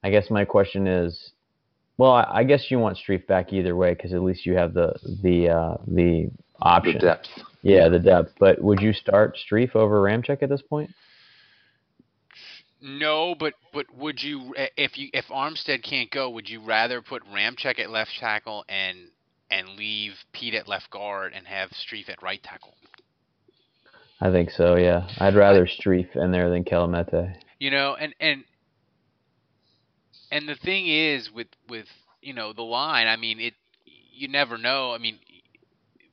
I 0.06 0.10
guess 0.10 0.30
my 0.30 0.46
question 0.46 0.88
is, 0.88 1.32
well, 1.98 2.12
I, 2.12 2.28
I 2.34 2.44
guess 2.44 2.66
you 2.70 2.80
want 2.80 2.98
Strief 2.98 3.26
back 3.28 3.54
either 3.54 3.76
way 3.76 3.94
because 3.94 4.14
at 4.14 4.22
least 4.22 4.46
you 4.46 4.56
have 4.56 4.74
the 4.74 4.94
the 5.24 5.50
uh, 5.50 5.78
the 5.88 6.30
option. 6.62 6.94
The 6.94 7.00
depth. 7.00 7.28
Yeah, 7.62 7.90
the 7.90 8.00
depth. 8.00 8.34
But 8.40 8.62
would 8.62 8.82
you 8.82 8.94
start 8.94 9.38
Strief 9.38 9.76
over 9.76 10.02
Ramczyk 10.02 10.44
at 10.44 10.50
this 10.50 10.62
point? 10.62 10.92
No, 12.82 13.34
but 13.34 13.54
but 13.74 13.86
would 13.96 14.22
you 14.22 14.54
if 14.78 14.98
you 14.98 15.10
if 15.14 15.26
Armstead 15.28 15.84
can't 15.84 16.12
go, 16.12 16.30
would 16.30 16.50
you 16.50 16.62
rather 16.64 17.02
put 17.02 17.24
Ramczyk 17.34 17.80
at 17.80 17.90
left 17.90 18.12
tackle 18.20 18.66
and 18.70 19.10
and 19.50 19.70
leave 19.70 20.14
Peat 20.34 20.54
at 20.54 20.68
left 20.68 20.90
guard 20.92 21.34
and 21.36 21.48
have 21.48 21.70
Strief 21.72 22.10
at 22.10 22.22
right 22.22 22.44
tackle? 22.44 22.76
I 24.22 24.32
think 24.32 24.52
so. 24.52 24.76
Yeah, 24.76 25.08
I'd 25.20 25.36
rather 25.36 25.66
Strief 25.66 26.16
in 26.16 26.32
there 26.32 26.50
than 26.50 26.64
Kelemete. 26.64 27.36
You 27.60 27.72
know, 27.72 27.96
and 28.00 28.14
and 28.20 28.44
and 30.32 30.48
the 30.48 30.56
thing 30.56 30.88
is 30.88 31.32
with 31.32 31.48
with 31.70 31.88
you 32.22 32.34
know 32.34 32.54
the 32.54 32.64
line. 32.64 33.08
I 33.08 33.16
mean, 33.16 33.40
it 33.40 33.54
you 33.86 34.28
never 34.28 34.58
know. 34.58 34.94
I 34.94 34.98
mean, 34.98 35.20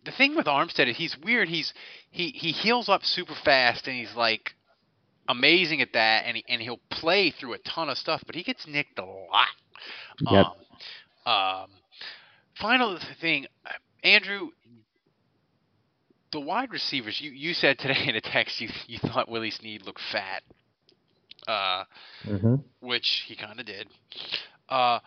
the 0.05 0.13
thing 0.13 0.37
with 0.37 0.47
Armstead 0.47 0.89
is 0.89 0.97
he's 0.97 1.17
weird. 1.23 1.49
He's 1.49 1.73
he 2.11 2.31
he 2.31 2.53
heals 2.53 2.89
up 2.89 3.05
super 3.05 3.35
fast 3.45 3.87
and 3.87 3.97
he's 3.97 4.15
like 4.15 4.55
amazing 5.29 5.81
at 5.81 5.93
that, 5.95 6.25
and 6.27 6.37
he, 6.37 6.45
and 6.49 6.61
he'll 6.61 6.81
play 6.91 7.31
through 7.31 7.55
a 7.55 7.59
ton 7.59 7.89
of 7.89 7.99
stuff, 7.99 8.23
but 8.27 8.35
he 8.35 8.43
gets 8.43 8.67
nicked 8.67 8.99
a 8.99 9.05
lot. 9.05 9.47
Yep. 10.21 10.47
Um, 11.27 11.33
um, 11.33 11.71
final 12.61 12.99
thing, 13.21 13.47
Andrew, 14.03 14.51
the 16.33 16.41
wide 16.41 16.73
receivers. 16.73 17.21
You 17.21 17.31
you 17.31 17.55
said 17.55 17.79
today 17.79 18.05
in 18.07 18.17
a 18.17 18.21
text 18.21 18.61
you 18.61 18.69
you 18.87 18.99
thought 18.99 19.29
Willie 19.29 19.51
Snead 19.51 19.83
looked 19.83 20.03
fat, 20.11 20.43
uh, 21.47 21.85
mm-hmm. 22.25 22.57
which 22.81 23.25
he 23.27 23.37
kind 23.37 23.61
of 23.61 23.67
did. 23.67 23.89
Uh, 24.69 25.01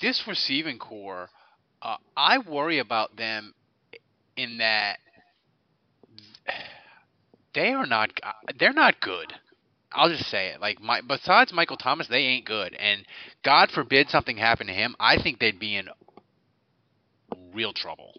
this 0.00 0.22
receiving 0.26 0.78
corps, 0.78 1.28
uh, 1.82 1.96
I 2.16 2.38
worry 2.38 2.78
about 2.78 3.16
them 3.16 3.54
in 4.36 4.58
that 4.58 4.98
they 7.54 7.72
are 7.72 7.86
not 7.86 8.10
they're 8.58 8.72
not 8.72 9.00
good. 9.00 9.32
I'll 9.92 10.10
just 10.10 10.28
say 10.30 10.48
it. 10.48 10.60
Like 10.60 10.80
my 10.80 11.00
besides 11.00 11.52
Michael 11.52 11.78
Thomas, 11.78 12.06
they 12.08 12.18
ain't 12.18 12.44
good. 12.44 12.74
And 12.74 13.04
God 13.42 13.70
forbid 13.70 14.10
something 14.10 14.36
happened 14.36 14.68
to 14.68 14.74
him, 14.74 14.94
I 15.00 15.20
think 15.20 15.38
they'd 15.38 15.58
be 15.58 15.76
in 15.76 15.88
real 17.54 17.72
trouble. 17.72 18.12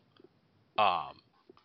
Um, 0.78 1.18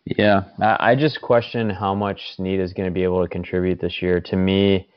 yeah, 0.05 0.43
I, 0.61 0.91
I 0.91 0.95
just 0.95 1.21
question 1.21 1.69
how 1.69 1.95
much 1.95 2.35
Snead 2.35 2.59
is 2.59 2.73
going 2.73 2.87
to 2.87 2.93
be 2.93 3.03
able 3.03 3.23
to 3.23 3.29
contribute 3.29 3.79
this 3.79 4.01
year. 4.01 4.21
To 4.21 4.35
me, 4.35 4.87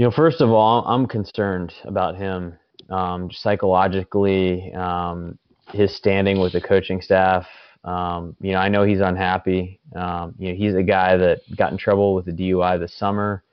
you 0.00 0.06
know, 0.06 0.10
first 0.10 0.40
of 0.40 0.50
all, 0.50 0.82
I'm 0.86 1.06
concerned 1.06 1.74
about 1.84 2.16
him 2.16 2.58
um, 2.88 3.30
psychologically, 3.30 4.72
um, 4.72 5.38
his 5.72 5.94
standing 5.94 6.40
with 6.40 6.54
the 6.54 6.60
coaching 6.62 7.02
staff. 7.02 7.46
Um, 7.84 8.34
you 8.40 8.52
know, 8.52 8.60
I 8.60 8.70
know 8.70 8.82
he's 8.82 9.00
unhappy. 9.00 9.78
Um, 9.94 10.34
you 10.38 10.48
know, 10.48 10.54
he's 10.54 10.74
a 10.74 10.82
guy 10.82 11.18
that 11.18 11.40
got 11.54 11.70
in 11.72 11.76
trouble 11.76 12.14
with 12.14 12.24
the 12.24 12.32
DUI 12.32 12.80
this 12.80 12.94
summer, 12.94 13.44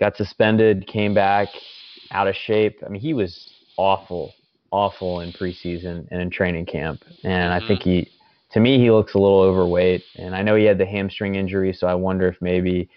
got 0.00 0.16
suspended, 0.16 0.86
came 0.86 1.12
back 1.12 1.48
out 2.12 2.28
of 2.28 2.34
shape. 2.34 2.82
I 2.82 2.88
mean, 2.88 3.02
he 3.02 3.12
was 3.12 3.52
awful, 3.76 4.32
awful 4.70 5.20
in 5.20 5.32
preseason 5.32 6.08
and 6.10 6.22
in 6.22 6.30
training 6.30 6.64
camp. 6.64 7.04
And 7.24 7.52
I 7.52 7.58
think 7.58 7.82
he, 7.82 8.10
to 8.52 8.60
me, 8.60 8.78
he 8.78 8.90
looks 8.90 9.12
a 9.12 9.18
little 9.18 9.40
overweight. 9.40 10.02
And 10.16 10.34
I 10.34 10.40
know 10.40 10.54
he 10.54 10.64
had 10.64 10.78
the 10.78 10.86
hamstring 10.86 11.34
injury, 11.34 11.74
so 11.74 11.86
I 11.86 11.94
wonder 11.94 12.26
if 12.26 12.40
maybe, 12.40 12.88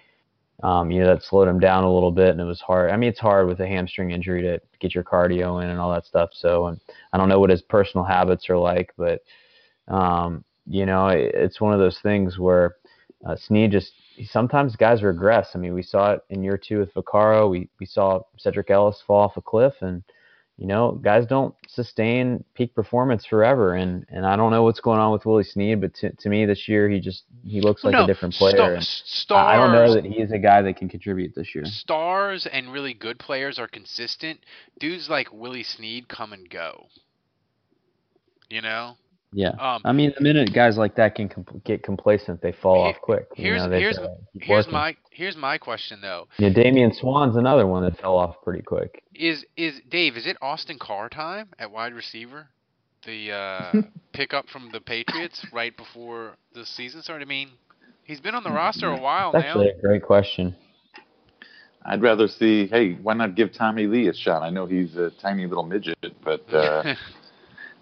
um, 0.63 0.91
you 0.91 1.02
know, 1.02 1.08
that 1.08 1.24
slowed 1.24 1.48
him 1.48 1.60
down 1.60 1.84
a 1.84 1.93
little 1.93 2.12
bit. 2.12 2.30
And 2.30 2.41
it 2.41 2.46
was 2.46 2.62
hard. 2.62 2.91
I 2.91 2.98
mean, 2.98 3.10
it's 3.10 3.20
hard 3.20 3.48
with 3.48 3.60
a 3.60 3.67
hamstring 3.67 4.12
injury 4.12 4.41
to 4.41 4.60
get 4.80 4.96
your 4.96 5.04
cardio 5.04 5.63
in 5.63 5.70
and 5.70 5.80
all 5.80 5.91
that 5.93 6.06
stuff. 6.06 6.30
So, 6.34 6.67
and 6.67 6.80
I 7.13 7.17
don't 7.17 7.30
know 7.30 7.39
what 7.39 7.50
his 7.50 7.62
personal 7.62 8.06
habits 8.06 8.50
are 8.50 8.58
like, 8.58 8.93
but, 8.98 9.22
um, 9.88 10.43
you 10.65 10.86
know, 10.86 11.08
it's 11.08 11.62
one 11.62 11.74
of 11.74 11.80
those 11.80 12.00
things 12.00 12.38
where 12.38 12.76
uh, 13.26 13.36
Snead 13.36 13.72
just 13.72 13.93
sometimes 14.30 14.76
guys 14.76 15.04
regress. 15.04 15.50
I 15.54 15.60
mean, 15.60 15.74
we 15.74 15.84
saw 15.84 16.13
it 16.13 16.22
in 16.30 16.43
year 16.43 16.58
two 16.58 16.80
with 16.80 16.93
Vaccaro. 16.93 17.50
We 17.50 17.70
we 17.80 17.86
saw 17.86 18.22
Sedrick 18.43 18.70
Ellis 18.70 19.02
fall 19.06 19.22
off 19.22 19.38
a 19.38 19.41
cliff, 19.41 19.74
and 19.82 20.04
you 20.58 20.65
know, 20.65 20.93
guys 20.93 21.28
don't 21.28 21.54
sustain 21.67 22.43
peak 22.56 22.74
performance 22.74 23.26
forever. 23.26 23.76
And 23.76 24.06
and 24.10 24.26
I 24.26 24.36
don't 24.36 24.52
know 24.52 24.63
what's 24.63 24.80
going 24.80 25.00
on 25.00 25.12
with 25.12 25.26
Willie 25.26 25.43
Snead, 25.43 25.82
but 25.82 25.93
to, 25.96 26.12
to 26.12 26.30
me 26.30 26.46
this 26.46 26.67
year 26.67 26.89
he 26.89 27.00
just 27.00 27.26
he 27.46 27.62
looks 27.62 27.84
like 27.84 27.93
no, 27.93 28.04
a 28.04 28.08
different 28.08 28.34
player. 28.34 28.80
Stars, 28.82 29.04
I 29.32 29.56
don't 29.56 29.72
know 29.72 29.93
that 29.93 30.04
he's 30.04 30.32
a 30.32 30.39
guy 30.39 30.63
that 30.63 30.76
can 30.78 30.89
contribute 30.89 31.36
this 31.36 31.54
year. 31.54 31.63
Stars 31.65 32.48
and 32.52 32.74
really 32.74 32.96
good 32.96 33.20
players 33.20 33.60
are 33.60 33.67
consistent. 33.67 34.39
Dudes 34.80 35.10
like 35.10 35.32
Willie 35.32 35.63
Snead 35.63 36.08
come 36.08 36.34
and 36.34 36.50
go. 36.50 36.88
You 38.50 38.62
know. 38.62 38.96
Yeah, 39.33 39.49
Um, 39.59 39.81
I 39.83 39.91
mean, 39.91 40.13
the 40.15 40.23
minute 40.23 40.53
guys 40.53 40.77
like 40.77 40.95
that 40.95 41.15
can 41.15 41.27
com- 41.27 41.45
get 41.65 41.83
complacent, 41.83 42.41
they 42.41 42.53
fall 42.53 42.83
Here- 42.85 42.93
off 42.95 43.01
quick. 43.01 43.27
You 43.35 43.43
Here's 43.43 43.63
know, 43.63 43.69
they 43.69 43.81
here's 43.81 43.97
gotta 43.97 44.15
keep 44.33 44.43
here's 44.43 44.67
my 44.69 44.95
here's 45.11 45.35
my 45.35 45.57
question 45.57 45.99
though. 46.01 46.27
Yeah, 46.39 46.49
Damian 46.49 46.93
Swann's 46.93 47.35
another 47.35 47.67
one 47.67 47.83
that 47.83 47.99
fell 47.99 48.15
off 48.17 48.41
pretty 48.43 48.63
quick. 48.63 49.03
Is 49.13 49.45
is 49.57 49.81
Dave? 49.89 50.15
Is 50.15 50.25
it 50.25 50.37
Austin 50.41 50.79
Carr 50.79 51.09
time 51.09 51.49
at 51.59 51.69
wide 51.71 51.93
receiver? 51.93 52.47
The 53.05 53.31
uh, 53.33 53.71
pickup 54.13 54.47
from 54.49 54.69
the 54.71 54.79
Patriots 54.79 55.45
right 55.51 55.75
before 55.75 56.35
the 56.53 56.65
season 56.65 57.01
started. 57.01 57.25
I 57.25 57.27
mean, 57.27 57.49
he's 58.05 58.21
been 58.21 58.33
on 58.33 58.43
the 58.43 58.51
roster 58.61 58.87
a 58.87 58.97
while 58.99 59.33
That's 59.33 59.43
now. 59.43 59.49
actually 59.49 59.69
a 59.69 59.81
great 59.81 60.03
question. 60.03 60.55
I'd 61.85 62.01
rather 62.01 62.27
see, 62.27 62.67
hey, 62.67 62.93
why 63.01 63.13
not 63.13 63.35
give 63.35 63.51
Tommylee 63.51 64.09
a 64.09 64.13
shot? 64.13 64.41
I 64.41 64.49
know 64.49 64.65
he's 64.65 64.97
a 64.97 65.09
tiny 65.21 65.45
little 65.47 65.63
midget, 65.63 65.97
but 66.23 66.43
uh, 66.53 66.95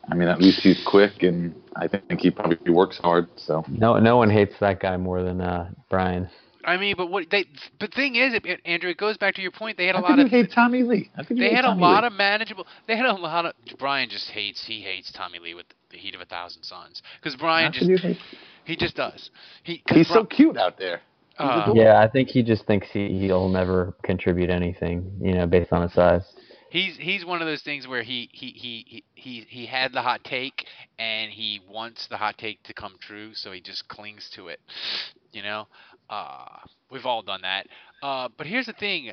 I 0.10 0.16
mean, 0.16 0.28
at 0.28 0.40
least 0.40 0.60
he's 0.62 0.82
quick, 0.86 1.24
and 1.24 1.54
I 1.76 1.88
think 1.88 2.20
he 2.20 2.30
probably 2.32 2.72
works 2.72 2.98
hard. 2.98 3.28
So 3.38 3.64
No, 3.68 3.98
no 4.00 4.18
one 4.18 4.30
hates 4.30 4.54
that 4.60 4.80
guy 4.80 4.98
more 4.98 5.24
than 5.24 5.42
uh, 5.42 5.70
Brian. 5.90 6.30
I 6.64 6.78
mean, 6.78 6.96
but 6.98 7.12
what 7.12 7.30
they? 7.30 7.46
But 7.80 7.94
thing 7.94 8.16
is, 8.16 8.34
it, 8.34 8.62
Andrew, 8.66 8.90
it 8.90 8.98
goes 8.98 9.18
back 9.18 9.36
to 9.36 9.42
your 9.42 9.52
point. 9.52 9.78
They 9.78 9.86
had 9.86 9.96
a 9.96 10.00
How 10.02 10.10
lot 10.10 10.20
of 10.20 10.30
hate 10.30 10.50
Tommylee? 10.52 11.10
How 11.16 11.24
could 11.24 11.38
they 11.38 11.50
hate 11.50 11.56
had 11.56 11.66
a 11.66 11.74
lot 11.74 12.02
Lee? 12.04 12.08
of 12.08 12.14
manageable. 12.14 12.66
They 12.88 12.98
had 12.98 13.06
a 13.06 13.14
lot 13.14 13.46
of. 13.46 13.54
Brian 13.78 14.10
just 14.10 14.30
hates. 14.32 14.64
He 14.66 14.82
hates 14.82 15.12
Tommylee 15.12 15.56
with 15.56 15.68
the 15.92 15.98
heat 15.98 16.16
of 16.16 16.22
a 16.22 16.26
thousand 16.26 16.64
suns 16.64 17.04
because 17.22 17.36
Brian 17.36 17.72
How 17.72 17.80
just 17.80 18.02
hate? 18.04 18.18
he 18.64 18.76
just 18.76 18.96
does. 18.96 19.30
He 19.64 19.78
'cause 19.88 19.98
He's 19.98 20.08
Bri- 20.08 20.14
so 20.16 20.26
cute 20.26 20.58
out 20.58 20.78
there. 20.80 21.02
Uh. 21.38 21.72
Yeah, 21.76 22.00
I 22.00 22.08
think 22.08 22.30
he 22.30 22.42
just 22.42 22.66
thinks 22.66 22.88
he 22.92 23.10
he'll 23.20 23.50
never 23.50 23.94
contribute 24.04 24.50
anything, 24.50 25.12
you 25.22 25.34
know, 25.34 25.46
based 25.46 25.72
on 25.72 25.84
his 25.84 25.94
size. 25.94 26.24
He's 26.70 26.98
he's 26.98 27.26
one 27.26 27.42
of 27.42 27.48
those 27.48 27.62
things 27.62 27.88
where 27.88 28.04
he 28.04 28.30
he, 28.34 28.52
he, 28.52 29.04
he, 29.16 29.46
he 29.50 29.66
had 29.66 29.92
the 29.94 30.02
hot 30.02 30.24
take 30.24 30.66
and 30.98 31.32
he 31.32 31.60
wants 31.68 32.08
the 32.08 32.18
hot 32.18 32.38
take 32.38 32.62
to 32.64 32.74
come 32.74 32.96
true, 33.00 33.34
so 33.34 33.52
he 33.52 33.62
just 33.62 33.88
clings 33.88 34.30
to 34.36 34.48
it. 34.50 34.60
You 35.32 35.44
know, 35.44 35.68
uh, 36.10 36.58
we've 36.90 37.06
all 37.06 37.22
done 37.22 37.42
that. 37.42 37.68
Uh, 38.02 38.30
but 38.38 38.48
here's 38.48 38.66
the 38.68 38.74
thing: 38.74 39.12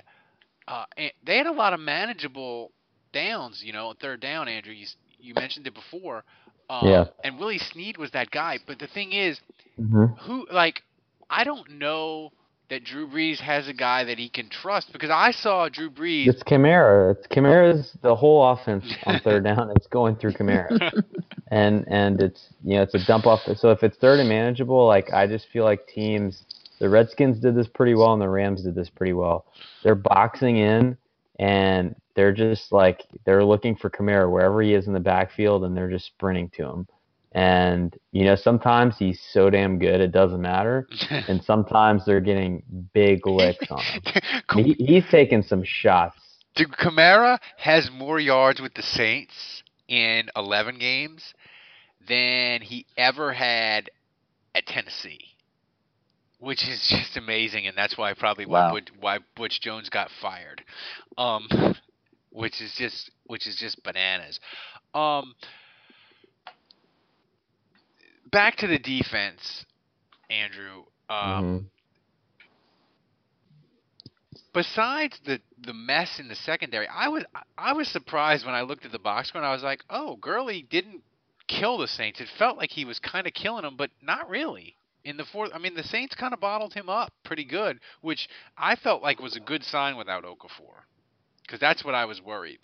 uh, 0.69 0.85
they 1.25 1.37
had 1.37 1.47
a 1.47 1.53
lot 1.53 1.73
of 1.73 1.81
manageable 1.81 2.73
downs. 3.13 3.63
You 3.65 3.73
know, 3.73 3.93
third 4.01 4.21
down, 4.21 4.49
Andrew. 4.49 4.73
You 4.73 4.87
you 5.19 5.35
mentioned 5.35 5.67
it 5.67 5.75
before. 5.75 6.25
Um, 6.69 7.03
Yeah. 7.03 7.25
And 7.25 7.39
Willie 7.39 7.59
Snead 7.59 7.97
was 7.99 8.11
that 8.13 8.31
guy. 8.31 8.59
But 8.67 8.79
the 8.79 8.87
thing 8.87 9.13
is, 9.13 9.41
hmm 9.79 10.07
who 10.21 10.47
like 10.53 10.83
I 11.31 11.45
don't 11.45 11.71
know 11.79 12.31
that 12.73 12.85
Drew 12.85 13.07
Brees 13.07 13.39
has 13.39 13.69
a 13.69 13.75
guy 13.75 14.05
that 14.05 14.17
he 14.17 14.31
can 14.31 14.49
trust 14.49 14.95
because 14.95 15.11
I 15.11 15.31
saw 15.33 15.69
Drew 15.69 15.91
Brees. 15.91 16.27
It's 16.27 16.43
Kamara. 16.43 17.15
It's 17.15 17.27
Kamara's 17.27 17.95
the 18.01 18.17
whole 18.17 18.51
offense 18.51 18.87
on 19.05 19.21
third 19.25 19.45
down. 19.45 19.71
It's 19.77 19.87
going 19.89 20.17
through 20.17 20.33
Kamara, 20.33 21.05
and 21.49 21.85
and 21.87 22.23
it's 22.23 22.49
you 22.65 22.77
know 22.77 22.83
it's 22.83 22.95
a 22.95 23.05
dump 23.05 23.27
off. 23.27 23.41
So 23.57 23.73
if 23.73 23.83
it's 23.83 23.99
third 23.99 24.21
and 24.21 24.29
manageable, 24.31 24.87
like 24.87 25.13
I 25.13 25.27
just 25.27 25.49
feel 25.53 25.65
like 25.65 25.87
teams, 25.87 26.45
the 26.81 26.89
Redskins 26.89 27.39
did 27.41 27.55
this 27.55 27.69
pretty 27.69 27.95
well, 27.95 28.15
and 28.15 28.23
the 28.23 28.31
Rams 28.31 28.63
did 28.63 28.75
this 28.75 28.89
pretty 28.89 29.13
well. 29.13 29.45
They're 29.85 29.95
boxing 29.95 30.57
in, 30.57 30.97
and 31.39 31.95
they're 32.17 32.33
just 32.33 32.73
like 32.73 33.03
they're 33.27 33.45
looking 33.45 33.77
for 33.77 33.91
Kamara 33.91 34.31
wherever 34.31 34.63
he 34.63 34.73
is 34.73 34.87
in 34.87 34.95
the 34.95 35.01
backfield, 35.01 35.65
and 35.65 35.77
they're 35.77 35.91
just 35.91 36.07
sprinting 36.07 36.51
to 36.57 36.65
him. 36.65 36.89
And 37.35 37.97
you 38.13 38.25
know 38.25 38.37
sometimes 38.37 38.97
he's 38.99 39.21
so 39.33 39.49
damn 39.49 39.79
good 39.79 40.01
it 40.01 40.13
doesn't 40.13 40.41
matter, 40.41 40.87
and 41.11 41.43
sometimes 41.43 42.05
they're 42.05 42.21
getting 42.21 42.63
big 42.93 43.27
licks 43.27 43.71
on 43.71 43.81
him. 43.81 44.03
He, 44.65 44.75
he's 44.75 45.05
taking 45.11 45.43
some 45.43 45.65
shots. 45.65 46.19
Dude, 46.55 46.73
Kamara 46.73 47.39
has 47.57 47.91
more 47.91 48.21
yards 48.21 48.61
with 48.61 48.75
the 48.75 48.83
Saints 48.83 49.63
in 49.89 50.29
11 50.37 50.79
games 50.79 51.33
than 52.07 52.61
he 52.61 52.85
ever 52.99 53.33
had 53.33 53.89
at 54.55 54.67
Tennessee, 54.67 55.21
which 56.39 56.69
is 56.69 56.87
just 56.91 57.17
amazing, 57.17 57.67
and 57.67 57.77
that's 57.77 57.97
why 57.97 58.13
probably 58.13 58.45
why 58.45 58.67
Wow. 58.67 58.73
Butch, 58.75 58.89
why 59.01 59.19
Butch 59.37 59.61
Jones 59.63 59.89
got 59.89 60.11
fired. 60.21 60.63
Um, 61.17 61.49
which 62.31 62.61
is 62.61 62.75
just 62.77 63.11
which 63.27 63.47
is 63.47 63.57
just 63.57 63.83
bananas. 63.83 64.41
Um, 64.95 65.35
back 68.33 68.57
to 68.57 68.67
the 68.67 68.79
defense, 68.79 69.65
Andrew. 70.29 70.85
Um, 71.09 71.45
Mhm. 71.45 71.65
besides 74.53 75.19
the 75.25 75.41
the 75.59 75.73
mess 75.73 76.19
in 76.19 76.29
the 76.29 76.35
secondary, 76.35 76.89
I 76.89 77.09
was 77.09 77.25
I 77.57 77.73
was 77.73 77.89
surprised 77.89 78.45
when 78.45 78.55
I 78.55 78.63
looked 78.63 78.85
at 78.85 78.93
the 78.93 78.99
box 78.99 79.29
score 79.29 79.41
and 79.41 79.47
I 79.49 79.53
was 79.53 79.63
like, 79.63 79.85
oh, 79.91 80.17
Gurley 80.17 80.63
didn't 80.63 81.05
kill 81.47 81.79
the 81.79 81.89
Saints. 81.89 82.21
It 82.21 82.29
felt 82.39 82.57
like 82.57 82.71
he 82.71 82.85
was 82.85 82.99
kind 82.99 83.27
of 83.27 83.35
killing 83.35 83.63
them, 83.63 83.77
but 83.77 83.91
not 84.01 84.29
really. 84.29 84.77
In 85.05 85.17
the 85.17 85.25
fourth, 85.25 85.51
I 85.53 85.59
mean, 85.59 85.75
the 85.75 85.83
Saints 85.83 86.15
kind 86.15 86.33
of 86.33 86.41
bottled 86.41 86.75
him 86.75 86.89
up 86.89 87.13
pretty 87.25 87.45
good, 87.45 87.81
which 88.01 88.29
I 88.57 88.77
felt 88.77 89.03
like 89.03 89.21
was 89.21 89.37
a 89.37 89.41
good 89.41 89.65
sign 89.65 89.97
without 89.97 90.25
Okafor, 90.25 90.85
because 91.43 91.59
that's 91.61 91.85
what 91.85 91.95
I 91.95 92.05
was 92.05 92.21
worried. 92.23 92.61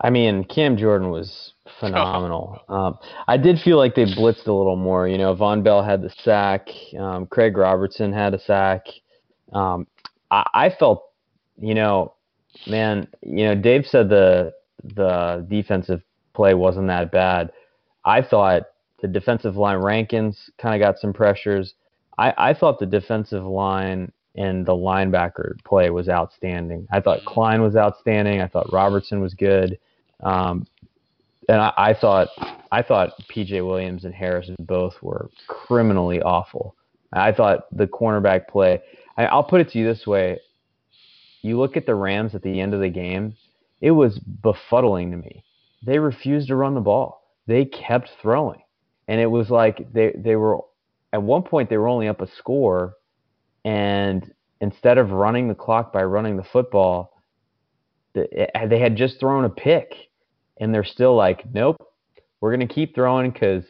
I 0.00 0.10
mean, 0.10 0.44
Cam 0.44 0.76
Jordan 0.76 1.10
was 1.10 1.52
phenomenal. 1.92 2.60
Um, 2.68 2.98
I 3.28 3.36
did 3.36 3.60
feel 3.60 3.76
like 3.76 3.94
they 3.94 4.04
blitzed 4.04 4.46
a 4.46 4.52
little 4.52 4.76
more. 4.76 5.08
You 5.08 5.18
know, 5.18 5.34
Vonn 5.34 5.62
Bell 5.62 5.82
had 5.82 6.02
the 6.02 6.10
sack. 6.22 6.68
Um, 6.98 7.26
Craig 7.26 7.56
Robertson 7.56 8.12
had 8.12 8.34
a 8.34 8.40
sack. 8.40 8.86
Um, 9.52 9.86
I, 10.30 10.44
I 10.54 10.70
felt, 10.70 11.04
you 11.58 11.74
know, 11.74 12.14
man, 12.66 13.08
you 13.22 13.44
know, 13.44 13.54
Dave 13.54 13.86
said 13.86 14.08
the 14.08 14.52
the 14.82 15.46
defensive 15.48 16.02
play 16.34 16.54
wasn't 16.54 16.88
that 16.88 17.10
bad. 17.10 17.50
I 18.04 18.22
thought 18.22 18.64
the 19.00 19.08
defensive 19.08 19.56
line 19.56 19.78
Rankins 19.78 20.50
kind 20.58 20.74
of 20.74 20.86
got 20.86 21.00
some 21.00 21.12
pressures. 21.12 21.74
I, 22.18 22.34
I 22.36 22.54
thought 22.54 22.78
the 22.78 22.86
defensive 22.86 23.44
line 23.44 24.12
and 24.36 24.66
the 24.66 24.72
linebacker 24.72 25.62
play 25.64 25.90
was 25.90 26.08
outstanding. 26.08 26.86
I 26.92 27.00
thought 27.00 27.24
Klein 27.24 27.62
was 27.62 27.76
outstanding. 27.76 28.40
I 28.40 28.48
thought 28.48 28.72
Robertson 28.72 29.20
was 29.20 29.34
good. 29.34 29.78
Um, 30.22 30.66
and 31.48 31.60
I, 31.60 31.72
I 31.76 31.94
thought 31.94 32.28
I 32.72 32.82
thought 32.82 33.10
PJ 33.30 33.64
Williams 33.66 34.04
and 34.04 34.14
Harrison 34.14 34.56
both 34.60 34.94
were 35.02 35.30
criminally 35.46 36.20
awful. 36.22 36.76
I 37.12 37.32
thought 37.32 37.66
the 37.76 37.86
cornerback 37.86 38.48
play. 38.48 38.82
I, 39.16 39.26
I'll 39.26 39.44
put 39.44 39.60
it 39.60 39.70
to 39.70 39.78
you 39.78 39.86
this 39.86 40.06
way: 40.06 40.38
you 41.42 41.58
look 41.58 41.76
at 41.76 41.86
the 41.86 41.94
Rams 41.94 42.34
at 42.34 42.42
the 42.42 42.60
end 42.60 42.74
of 42.74 42.80
the 42.80 42.88
game, 42.88 43.36
it 43.80 43.92
was 43.92 44.18
befuddling 44.18 45.10
to 45.10 45.16
me. 45.16 45.44
They 45.84 45.98
refused 45.98 46.48
to 46.48 46.56
run 46.56 46.74
the 46.74 46.80
ball. 46.80 47.22
They 47.46 47.66
kept 47.66 48.10
throwing, 48.22 48.62
and 49.08 49.20
it 49.20 49.26
was 49.30 49.50
like 49.50 49.92
they 49.92 50.12
they 50.16 50.36
were 50.36 50.58
at 51.12 51.22
one 51.22 51.42
point 51.42 51.70
they 51.70 51.76
were 51.76 51.88
only 51.88 52.08
up 52.08 52.20
a 52.20 52.26
score, 52.26 52.94
and 53.64 54.32
instead 54.60 54.98
of 54.98 55.10
running 55.10 55.48
the 55.48 55.54
clock 55.54 55.92
by 55.92 56.02
running 56.02 56.36
the 56.36 56.44
football, 56.44 57.12
the- 58.14 58.48
they 58.66 58.78
had 58.78 58.96
just 58.96 59.20
thrown 59.20 59.44
a 59.44 59.50
pick, 59.50 59.94
and 60.58 60.72
they're 60.74 60.84
still 60.84 61.14
like, 61.16 61.44
nope, 61.52 61.76
we're 62.40 62.50
gonna 62.52 62.66
keep 62.68 62.94
throwing 62.94 63.30
because 63.30 63.64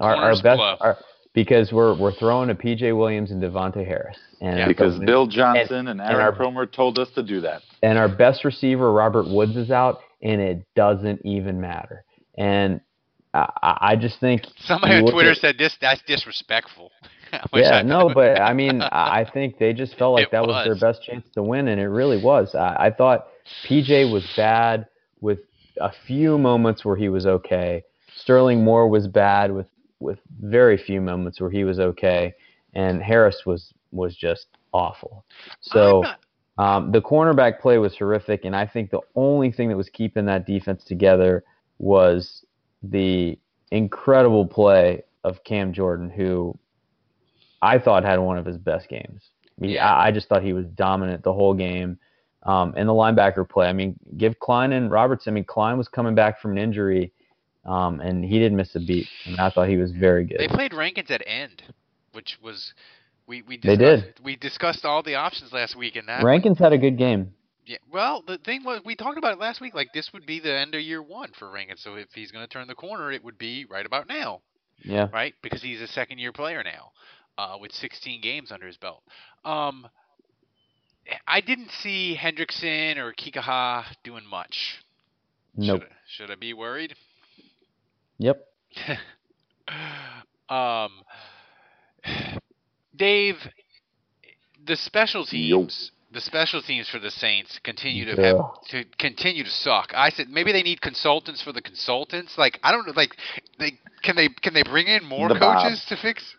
our, 0.00 0.14
our 0.16 0.42
best 0.42 0.60
our, 0.60 0.96
because 1.34 1.70
we're 1.72 1.96
we're 1.98 2.12
throwing 2.14 2.48
to 2.48 2.54
PJ 2.54 2.96
Williams 2.96 3.30
and 3.30 3.42
Devonte 3.42 3.86
Harris, 3.86 4.16
and 4.40 4.66
because 4.68 4.96
and- 4.96 5.06
Bill 5.06 5.26
Johnson 5.26 5.88
and, 5.88 6.00
and 6.00 6.00
Aaron 6.00 6.20
our- 6.20 6.32
Kromer 6.32 6.70
told 6.70 6.98
us 6.98 7.08
to 7.14 7.22
do 7.22 7.40
that. 7.42 7.62
and 7.82 7.98
our 7.98 8.08
best 8.08 8.44
receiver 8.44 8.92
Robert 8.92 9.26
Woods 9.28 9.56
is 9.56 9.70
out, 9.70 10.00
and 10.22 10.40
it 10.40 10.66
doesn't 10.74 11.24
even 11.24 11.60
matter. 11.60 12.04
And 12.38 12.80
I, 13.34 13.50
I 13.62 13.78
I 13.92 13.96
just 13.96 14.18
think 14.20 14.42
Somebody 14.60 14.94
on 14.94 15.10
Twitter 15.12 15.30
at- 15.32 15.36
said 15.38 15.56
this 15.58 15.76
that's 15.80 16.02
disrespectful. 16.06 16.90
Yeah, 17.52 17.82
no, 17.82 18.08
but 18.14 18.40
I 18.40 18.52
mean, 18.54 18.80
I 18.80 19.20
I 19.22 19.30
think 19.30 19.58
they 19.58 19.72
just 19.72 19.96
felt 19.98 20.14
like 20.14 20.26
It 20.28 20.30
that 20.30 20.42
was. 20.46 20.66
was. 20.66 20.78
their 20.80 20.90
best 20.92 21.02
chance 21.02 21.26
to 21.34 21.42
win, 21.42 21.66
and 21.68 21.80
it 21.80 21.88
really 21.88 22.22
was. 22.22 22.54
I, 22.54 22.76
I 22.86 22.90
thought 22.90 23.26
PJ 23.68 24.10
was 24.12 24.24
bad 24.36 24.86
with 25.20 25.40
a 25.80 25.92
few 26.06 26.38
moments 26.38 26.84
where 26.84 26.96
he 26.96 27.08
was 27.08 27.26
okay. 27.26 27.82
Sterling 28.14 28.64
Moore 28.64 28.88
was 28.88 29.06
bad 29.08 29.52
with 29.52 29.66
with 29.98 30.18
very 30.40 30.76
few 30.76 31.00
moments 31.00 31.40
where 31.40 31.50
he 31.50 31.64
was 31.64 31.78
okay, 31.78 32.34
and 32.74 33.02
Harris 33.02 33.42
was 33.46 33.72
was 33.92 34.16
just 34.16 34.46
awful. 34.72 35.24
So 35.60 36.04
um, 36.58 36.92
the 36.92 37.00
cornerback 37.00 37.60
play 37.60 37.78
was 37.78 37.96
horrific, 37.96 38.44
and 38.44 38.54
I 38.54 38.66
think 38.66 38.90
the 38.90 39.00
only 39.14 39.52
thing 39.52 39.68
that 39.68 39.76
was 39.76 39.88
keeping 39.88 40.26
that 40.26 40.46
defense 40.46 40.84
together 40.84 41.44
was 41.78 42.44
the 42.82 43.38
incredible 43.70 44.46
play 44.46 45.02
of 45.24 45.42
Cam 45.44 45.72
Jordan, 45.72 46.08
who 46.08 46.56
I 47.60 47.78
thought 47.78 48.04
had 48.04 48.18
one 48.18 48.38
of 48.38 48.46
his 48.46 48.58
best 48.58 48.88
games. 48.88 49.22
Mean, 49.58 49.78
I, 49.78 50.06
I 50.06 50.10
just 50.10 50.28
thought 50.28 50.42
he 50.42 50.52
was 50.52 50.66
dominant 50.66 51.22
the 51.22 51.32
whole 51.32 51.54
game. 51.54 51.98
Um, 52.46 52.74
and 52.76 52.88
the 52.88 52.92
linebacker 52.92 53.48
play, 53.48 53.66
I 53.66 53.72
mean, 53.72 53.96
give 54.16 54.38
Klein 54.38 54.72
and 54.72 54.90
Robertson. 54.90 55.32
I 55.32 55.34
mean, 55.34 55.44
Klein 55.44 55.76
was 55.76 55.88
coming 55.88 56.14
back 56.14 56.40
from 56.40 56.52
an 56.52 56.58
injury, 56.58 57.12
um, 57.64 58.00
and 58.00 58.24
he 58.24 58.38
didn't 58.38 58.56
miss 58.56 58.74
a 58.76 58.80
beat. 58.80 59.08
And 59.26 59.40
I 59.40 59.50
thought 59.50 59.68
he 59.68 59.76
was 59.76 59.90
very 59.90 60.24
good. 60.24 60.38
They 60.38 60.46
played 60.48 60.72
Rankins 60.72 61.10
at 61.10 61.22
end, 61.26 61.62
which 62.12 62.38
was 62.40 62.72
we 63.26 63.42
we 63.42 63.58
They 63.58 63.76
did. 63.76 64.14
we 64.22 64.36
discussed 64.36 64.84
all 64.84 65.02
the 65.02 65.16
options 65.16 65.52
last 65.52 65.76
week 65.76 65.96
and 65.96 66.08
that 66.08 66.22
Rankins 66.24 66.58
had 66.58 66.72
a 66.72 66.78
good 66.78 66.96
game. 66.96 67.32
Yeah, 67.66 67.78
well, 67.92 68.22
the 68.24 68.38
thing 68.38 68.62
was, 68.62 68.80
we 68.84 68.94
talked 68.94 69.18
about 69.18 69.32
it 69.32 69.40
last 69.40 69.60
week. 69.60 69.74
Like 69.74 69.92
this 69.92 70.12
would 70.12 70.24
be 70.24 70.38
the 70.38 70.56
end 70.56 70.76
of 70.76 70.80
year 70.82 71.02
one 71.02 71.32
for 71.36 71.50
Rankins. 71.50 71.80
So 71.82 71.96
if 71.96 72.06
he's 72.14 72.30
going 72.30 72.44
to 72.46 72.48
turn 72.52 72.68
the 72.68 72.76
corner, 72.76 73.10
it 73.10 73.24
would 73.24 73.38
be 73.38 73.64
right 73.68 73.84
about 73.84 74.06
now, 74.08 74.42
Yeah. 74.84 75.08
right? 75.12 75.34
Because 75.42 75.62
he's 75.62 75.80
a 75.80 75.88
second 75.88 76.18
year 76.20 76.30
player 76.30 76.62
now, 76.62 76.92
uh, 77.38 77.56
with 77.60 77.72
16 77.72 78.20
games 78.20 78.52
under 78.52 78.68
his 78.68 78.76
belt. 78.76 79.02
Um, 79.44 79.88
I 81.26 81.40
didn't 81.40 81.70
see 81.82 82.16
Hendrickson 82.20 82.96
or 82.96 83.12
Kikaha 83.12 83.84
doing 84.02 84.26
much. 84.26 84.82
Nope. 85.56 85.82
Should 86.08 86.30
I 86.30 86.34
be 86.34 86.52
worried? 86.52 86.94
Yep. 88.18 88.44
Um, 90.48 91.02
Dave, 92.94 93.36
the 94.64 94.76
special 94.76 95.26
teams, 95.26 95.90
the 96.12 96.20
special 96.20 96.62
teams 96.62 96.88
for 96.88 96.98
the 96.98 97.10
Saints 97.10 97.58
continue 97.64 98.04
to 98.04 98.22
have 98.22 98.62
to 98.70 98.84
continue 98.98 99.42
to 99.42 99.50
suck. 99.50 99.92
I 99.94 100.10
said 100.10 100.28
maybe 100.28 100.52
they 100.52 100.62
need 100.62 100.80
consultants 100.80 101.42
for 101.42 101.52
the 101.52 101.60
consultants. 101.60 102.38
Like 102.38 102.60
I 102.62 102.70
don't 102.70 102.86
know, 102.86 102.92
like 102.94 103.16
they 103.58 103.72
can 104.02 104.14
they 104.14 104.28
can 104.28 104.54
they 104.54 104.62
bring 104.62 104.86
in 104.86 105.04
more 105.04 105.28
The 105.28 105.34
coaches 105.34 105.80
Bobs. 105.80 105.86
to 105.86 105.96
fix? 105.96 106.35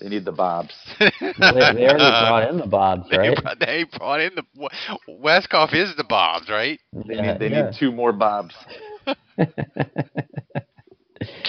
They 0.00 0.08
need 0.08 0.24
the 0.24 0.32
Bobs. 0.32 0.74
they, 1.38 1.66
they 1.66 1.86
already 1.88 2.10
brought 2.12 2.48
in 2.48 2.58
the 2.58 2.66
Bobs, 2.66 3.10
They 3.10 3.16
right? 3.16 3.38
brought, 3.42 3.58
they 3.60 3.84
brought 3.84 4.20
in 4.20 4.34
the 4.34 4.44
Westhoff 5.08 5.74
is 5.74 5.94
the 5.96 6.04
Bobs, 6.04 6.48
right? 6.48 6.80
They 7.06 7.18
Yeah, 7.18 7.22
need 7.22 7.38
they 7.38 7.48
yeah. 7.48 7.62
need 7.62 7.72
two 7.72 7.92
more 7.92 8.12
Bobs. 8.12 8.54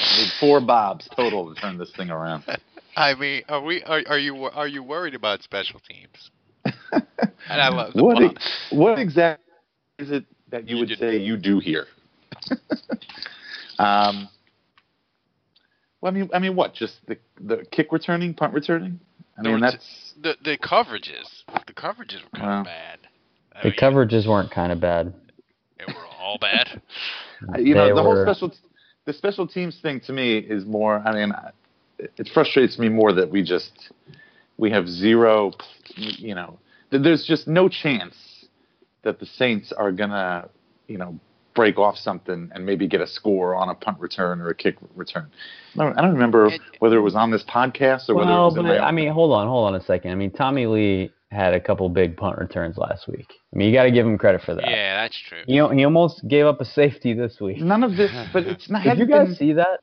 Need 0.09 0.31
four 0.39 0.59
Bobs 0.61 1.09
total 1.15 1.53
to 1.53 1.59
turn 1.59 1.77
this 1.77 1.91
thing 1.93 2.09
around. 2.09 2.43
I 2.95 3.13
mean, 3.15 3.43
are 3.47 3.61
we 3.61 3.83
are, 3.83 4.01
are 4.07 4.17
you 4.19 4.43
are 4.45 4.67
you 4.67 4.83
worried 4.83 5.15
about 5.15 5.43
special 5.43 5.79
teams? 5.79 6.31
and 7.49 7.61
I 7.61 7.69
love 7.69 7.95
the 7.95 8.03
What 8.03 8.19
Bobs. 8.19 8.51
what 8.69 8.99
exactly 8.99 9.43
is 9.99 10.11
it 10.11 10.25
that 10.49 10.67
you 10.67 10.77
would 10.77 10.91
say 10.91 11.17
you 11.17 11.37
do 11.37 11.59
here? 11.59 11.87
um, 13.79 14.29
well, 16.01 16.11
I 16.11 16.15
mean, 16.15 16.29
I 16.33 16.39
mean, 16.39 16.55
what? 16.55 16.73
Just 16.73 17.05
the 17.07 17.17
the 17.39 17.65
kick 17.71 17.91
returning, 17.91 18.33
punt 18.33 18.53
returning? 18.53 18.99
I 19.37 19.41
No, 19.41 19.49
mean, 19.51 19.63
it's- 19.63 19.71
that's 19.73 20.13
the 20.21 20.35
the 20.43 20.57
coverages. 20.57 21.43
The 21.67 21.73
coverages 21.73 22.23
were 22.23 22.29
kind 22.33 22.43
Wow. 22.43 22.59
of 22.59 22.65
bad. 22.65 22.99
The 23.63 23.71
coverages 23.71 24.27
weren't 24.27 24.51
kind 24.51 24.71
of 24.71 24.79
bad. 24.79 25.13
They 25.77 25.85
were 25.85 26.05
all 26.19 26.37
bad. 26.39 26.81
You 27.59 27.75
know 27.75 27.87
They 27.89 27.93
the 27.93 28.01
whole 28.01 28.21
special 28.23 28.53
the 29.05 29.13
special 29.13 29.45
teams 29.45 29.79
thing 29.81 29.99
to 30.01 30.13
me 30.13 30.37
is 30.37 30.65
more. 30.65 30.99
I 31.05 31.13
mean, 31.13 31.33
it 31.99 32.29
frustrates 32.33 32.79
me 32.79 32.89
more 32.89 33.11
that 33.13 33.29
we 33.29 33.43
just 33.43 33.91
we 34.57 34.71
have 34.71 34.87
zero. 34.87 35.51
You 35.95 36.33
know, 36.33 36.57
th- 36.91 37.03
there's 37.03 37.25
just 37.25 37.47
no 37.47 37.67
chance 37.69 38.15
that 39.03 39.19
the 39.19 39.25
Saints 39.25 39.71
are 39.73 39.91
gonna 39.91 40.49
you 40.87 40.97
know 40.97 41.19
break 41.55 41.79
off 41.79 41.97
something 41.97 42.51
and 42.53 42.65
maybe 42.65 42.87
get 42.87 43.01
a 43.01 43.07
score 43.07 43.55
on 43.55 43.69
a 43.69 43.73
punt 43.73 43.99
return 43.99 44.41
or 44.41 44.49
a 44.49 44.55
kick 44.55 44.75
return. 44.93 45.31
I 45.79 45.83
don't, 45.85 45.97
I 45.97 46.01
don't 46.01 46.13
remember 46.13 46.51
whether 46.79 46.97
it 46.97 47.01
was 47.01 47.15
on 47.15 47.31
this 47.31 47.43
podcast 47.43 48.09
or 48.09 48.15
whether 48.15 48.29
it 48.31 48.35
was 48.35 48.57
in 48.57 48.63
but 48.63 48.79
my 48.79 48.79
I 48.79 48.91
mean, 48.91 49.11
hold 49.11 49.31
on, 49.31 49.47
hold 49.47 49.67
on 49.67 49.75
a 49.79 49.83
second. 49.83 50.11
I 50.11 50.15
mean, 50.15 50.31
Tommylee 50.31 51.11
had 51.31 51.53
a 51.53 51.59
couple 51.59 51.89
big 51.89 52.15
punt 52.15 52.37
returns 52.37 52.77
last 52.77 53.07
week. 53.07 53.27
I 53.53 53.57
mean, 53.57 53.69
you 53.69 53.73
got 53.73 53.83
to 53.83 53.91
give 53.91 54.05
him 54.05 54.17
credit 54.17 54.41
for 54.41 54.53
that. 54.55 54.67
Yeah, 54.69 55.01
that's 55.01 55.17
true. 55.27 55.39
He, 55.47 55.53
he 55.53 55.83
almost 55.85 56.27
gave 56.27 56.45
up 56.45 56.61
a 56.61 56.65
safety 56.65 57.13
this 57.13 57.39
week. 57.41 57.57
None 57.59 57.83
of 57.83 57.95
this, 57.97 58.11
but 58.31 58.43
it's 58.43 58.69
not. 58.69 58.83
Did 58.83 58.99
you 58.99 59.07
guys 59.07 59.27
been- 59.29 59.35
see 59.35 59.53
that? 59.53 59.79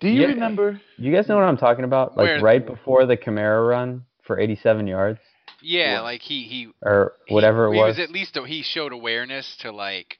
Do 0.00 0.08
you 0.08 0.22
Yeah. 0.22 0.26
remember? 0.28 0.80
You 0.98 1.12
guys 1.12 1.28
know 1.28 1.36
what 1.36 1.44
I'm 1.44 1.56
talking 1.56 1.84
about? 1.84 2.16
Like 2.16 2.26
Where- 2.26 2.40
right 2.40 2.66
before 2.66 3.06
the 3.06 3.16
Kamara 3.16 3.66
run 3.68 4.04
for 4.22 4.38
87 4.38 4.86
yards 4.86 5.20
Yeah, 5.66 6.00
like 6.00 6.22
he 6.22 6.44
he 6.44 6.68
or 6.82 7.14
whatever 7.28 7.72
he 7.72 7.78
it 7.78 7.82
was. 7.82 7.96
was 7.96 7.98
at 7.98 8.10
least 8.10 8.38
he 8.46 8.62
showed 8.62 8.92
awareness 8.92 9.56
to 9.62 9.72
like 9.72 10.18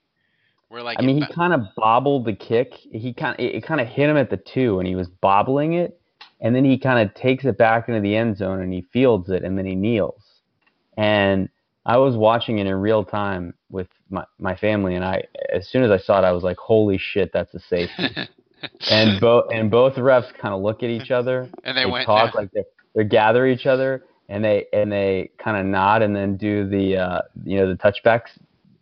we're 0.68 0.82
like 0.82 0.98
I 0.98 1.02
mean, 1.02 1.16
he 1.16 1.22
in 1.22 1.28
kind 1.28 1.52
of 1.52 1.60
bobbled 1.76 2.24
the 2.24 2.34
kick. 2.34 2.74
He 2.74 3.12
kind 3.12 3.34
of 3.34 3.44
it, 3.44 3.54
it 3.54 3.64
kind 3.64 3.80
of 3.80 3.86
hit 3.86 4.10
him 4.10 4.16
at 4.16 4.28
the 4.28 4.38
two, 4.38 4.80
and 4.80 4.88
he 4.88 4.96
was 4.96 5.08
bobbling 5.08 5.74
it, 5.74 6.00
and 6.40 6.54
then 6.54 6.64
he 6.64 6.78
kind 6.78 7.08
of 7.08 7.14
takes 7.14 7.44
it 7.44 7.56
back 7.56 7.88
into 7.88 8.00
the 8.00 8.16
end 8.16 8.36
zone 8.36 8.60
and 8.60 8.72
he 8.72 8.82
fields 8.92 9.30
it, 9.30 9.44
and 9.44 9.56
then 9.56 9.66
he 9.66 9.76
kneels. 9.76 10.20
And 10.96 11.48
I 11.84 11.98
was 11.98 12.16
watching 12.16 12.58
it 12.58 12.66
in 12.66 12.74
real 12.74 13.04
time 13.04 13.54
with 13.70 13.86
my, 14.10 14.24
my 14.40 14.56
family, 14.56 14.96
and 14.96 15.04
I 15.04 15.22
as 15.52 15.68
soon 15.68 15.84
as 15.84 15.92
I 15.92 15.98
saw 15.98 16.18
it, 16.18 16.24
I 16.24 16.32
was 16.32 16.42
like, 16.42 16.56
"Holy 16.56 16.98
shit, 16.98 17.30
that's 17.32 17.54
a 17.54 17.60
safety!" 17.60 18.16
and 18.90 19.20
both 19.20 19.52
and 19.52 19.70
both 19.70 19.94
refs 19.94 20.34
kind 20.34 20.52
of 20.52 20.60
look 20.60 20.82
at 20.82 20.90
each 20.90 21.12
other 21.12 21.48
And 21.62 21.78
they 21.78 21.86
went, 21.86 22.04
talk 22.04 22.34
like 22.34 22.50
they 22.50 22.64
they 22.96 23.04
gather 23.04 23.46
each 23.46 23.66
other 23.66 24.02
and 24.28 24.44
they 24.44 24.66
and 24.72 24.90
they 24.90 25.30
kind 25.38 25.56
of 25.56 25.66
nod 25.66 26.02
and 26.02 26.14
then 26.14 26.36
do 26.36 26.68
the 26.68 26.96
uh, 26.96 27.22
you 27.44 27.58
know 27.58 27.68
the 27.68 27.76
touchback 27.76 28.22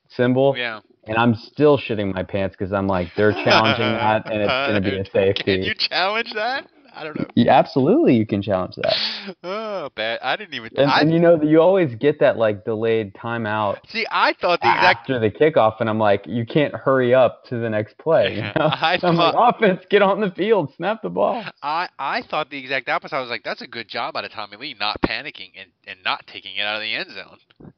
symbol. 0.09 0.55
Yeah. 0.57 0.81
And 1.07 1.19
I'm 1.19 1.35
still 1.35 1.77
shitting 1.77 2.15
my 2.15 2.23
pants 2.23 2.57
because 2.59 2.73
I'm 2.73 2.87
like 2.87 3.09
they're 3.17 3.33
challenging 3.33 3.85
that 3.85 4.31
and 4.31 4.41
it's 4.41 4.49
gonna 4.49 4.81
be 4.81 4.99
a 4.99 5.05
safety. 5.11 5.43
Can 5.43 5.63
you 5.63 5.75
challenge 5.75 6.33
that? 6.35 6.67
I 6.95 7.05
don't 7.05 7.19
know. 7.19 7.27
Yeah, 7.35 7.53
absolutely, 7.53 8.17
you 8.17 8.27
can 8.27 8.43
challenge 8.43 8.77
that. 8.77 8.95
Oh, 9.43 9.91
bad. 9.95 10.21
I 10.23 10.37
didn't 10.37 10.55
even. 10.55 10.71
And, 10.77 10.91
I, 10.91 11.01
and 11.01 11.13
you 11.13 11.19
know, 11.19 11.41
you 11.43 11.61
always 11.61 11.95
get 11.97 12.21
that 12.21 12.37
like 12.37 12.65
delayed 12.65 13.15
timeout 13.15 13.79
see, 13.89 14.07
I 14.11 14.35
thought 14.35 14.61
the 14.61 14.71
exact. 14.71 15.01
after 15.01 15.19
the 15.19 15.31
kickoff, 15.31 15.77
and 15.81 15.89
I'm 15.89 15.99
like, 15.99 16.27
you 16.27 16.45
can't 16.45 16.75
hurry 16.75 17.15
up 17.15 17.45
to 17.47 17.59
the 17.59 17.71
next 17.71 17.97
play. 17.99 18.37
You 18.37 18.43
know? 18.43 18.53
I 18.57 18.99
I'm 19.03 19.17
like, 19.17 19.35
offense, 19.37 19.83
get 19.89 20.03
on 20.03 20.21
the 20.21 20.31
field, 20.31 20.73
snap 20.77 21.03
the 21.03 21.11
ball. 21.11 21.45
I, 21.63 21.89
I 21.99 22.23
thought 22.23 22.51
the 22.51 22.59
exact 22.59 22.89
opposite. 22.89 23.17
I 23.17 23.21
was 23.21 23.31
like, 23.31 23.45
that's 23.45 23.63
a 23.63 23.67
good 23.67 23.89
job 23.89 24.17
out 24.17 24.25
of 24.25 24.33
Tommylee 24.33 24.79
not 24.79 25.01
panicking 25.03 25.53
and, 25.57 25.71
and 25.87 25.99
not 26.05 26.27
taking 26.27 26.57
it 26.57 26.63
out 26.63 26.77
of 26.77 26.83
the 26.83 26.95
end 26.95 27.11
zone. 27.11 27.73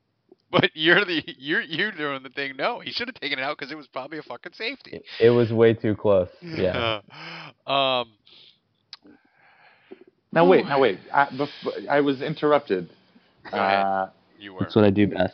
But 0.48 0.70
you're 0.74 1.04
the 1.04 1.22
you're 1.38 1.60
you're 1.60 1.90
doing 1.90 2.22
the 2.22 2.28
thing. 2.28 2.56
No, 2.56 2.78
he 2.78 2.92
should 2.92 3.08
have 3.08 3.16
taken 3.16 3.38
it 3.38 3.42
out 3.42 3.58
because 3.58 3.72
it 3.72 3.76
was 3.76 3.88
probably 3.88 4.18
a 4.18 4.22
fucking 4.22 4.52
safety. 4.54 5.02
It 5.20 5.30
was 5.30 5.52
way 5.52 5.74
too 5.74 5.96
close. 5.96 6.28
Yeah. 6.40 7.00
um. 7.66 8.12
Now 10.36 10.46
wait, 10.46 10.66
now 10.66 10.78
wait. 10.78 10.98
I, 11.14 11.30
before, 11.30 11.72
I 11.88 12.02
was 12.02 12.20
interrupted. 12.20 12.90
Uh, 13.50 14.08
you 14.38 14.52
were. 14.52 14.60
That's 14.60 14.76
what 14.76 14.84
I 14.84 14.90
do 14.90 15.06
best. 15.06 15.32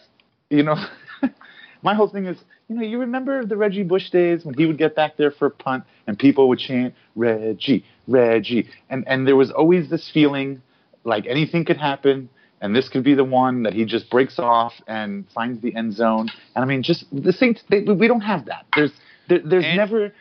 you 0.48 0.62
know, 0.62 0.76
my 1.82 1.94
whole 1.94 2.08
thing 2.08 2.26
is, 2.26 2.38
you 2.68 2.76
know, 2.76 2.82
you 2.82 3.00
remember 3.00 3.44
the 3.44 3.56
Reggie 3.56 3.82
Bush 3.82 4.10
days 4.10 4.44
when 4.44 4.54
he 4.54 4.64
would 4.64 4.78
get 4.78 4.94
back 4.94 5.16
there 5.16 5.32
for 5.32 5.46
a 5.46 5.50
punt 5.50 5.82
and 6.06 6.16
people 6.16 6.48
would 6.48 6.60
chant 6.60 6.94
Reggie, 7.16 7.84
Reggie, 8.06 8.68
and 8.90 9.02
and 9.08 9.26
there 9.26 9.34
was 9.34 9.50
always 9.50 9.90
this 9.90 10.08
feeling 10.14 10.62
like 11.02 11.26
anything 11.26 11.64
could 11.64 11.78
happen, 11.78 12.30
and 12.60 12.76
this 12.76 12.88
could 12.88 13.02
be 13.02 13.14
the 13.14 13.24
one 13.24 13.64
that 13.64 13.72
he 13.72 13.84
just 13.84 14.08
breaks 14.08 14.38
off 14.38 14.72
and 14.86 15.26
finds 15.34 15.60
the 15.62 15.74
end 15.74 15.94
zone. 15.94 16.30
And 16.54 16.64
I 16.64 16.64
mean, 16.64 16.84
just 16.84 17.06
the 17.10 17.32
Saints, 17.32 17.60
they, 17.68 17.80
we 17.80 18.06
don't 18.06 18.20
have 18.20 18.44
that. 18.44 18.66
There's 18.76 18.92
there, 19.28 19.40
there's 19.44 19.76
never. 19.76 20.12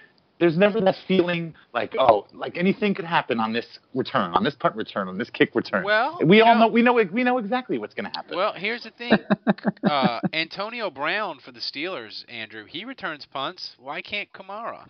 There's 0.42 0.58
never 0.58 0.82
that 0.82 0.96
feeling 1.08 1.54
like 1.72 1.94
oh 2.00 2.26
like 2.34 2.58
anything 2.58 2.96
could 2.96 3.06
happen 3.06 3.40
on 3.40 3.54
this 3.54 3.68
return 3.94 4.34
on 4.34 4.44
this 4.44 4.56
punt 4.56 4.76
return 4.76 5.08
on 5.08 5.18
this 5.20 5.30
kick 5.30 5.54
return. 5.54 5.84
Well, 5.84 6.20
we 6.26 6.42
all 6.42 6.56
know- 6.56 6.62
know 6.62 6.68
we 6.68 6.82
know 6.82 6.94
we 7.14 7.24
know 7.24 7.38
exactly 7.38 7.78
what's 7.78 7.94
going 7.94 8.06
to 8.06 8.12
happen. 8.16 8.36
Well, 8.36 8.52
here's 8.54 8.84
the 8.84 8.90
thing. 8.90 9.14
uh, 9.90 10.20
Antonio 10.34 10.90
Brown 10.90 11.38
for 11.46 11.52
the 11.52 11.60
Steelers, 11.60 12.26
Andrew. 12.28 12.66
He 12.66 12.86
returns 12.86 13.26
punts. 13.32 13.76
Why 13.78 14.02
can't 14.02 14.34
Kamara? 14.34 14.88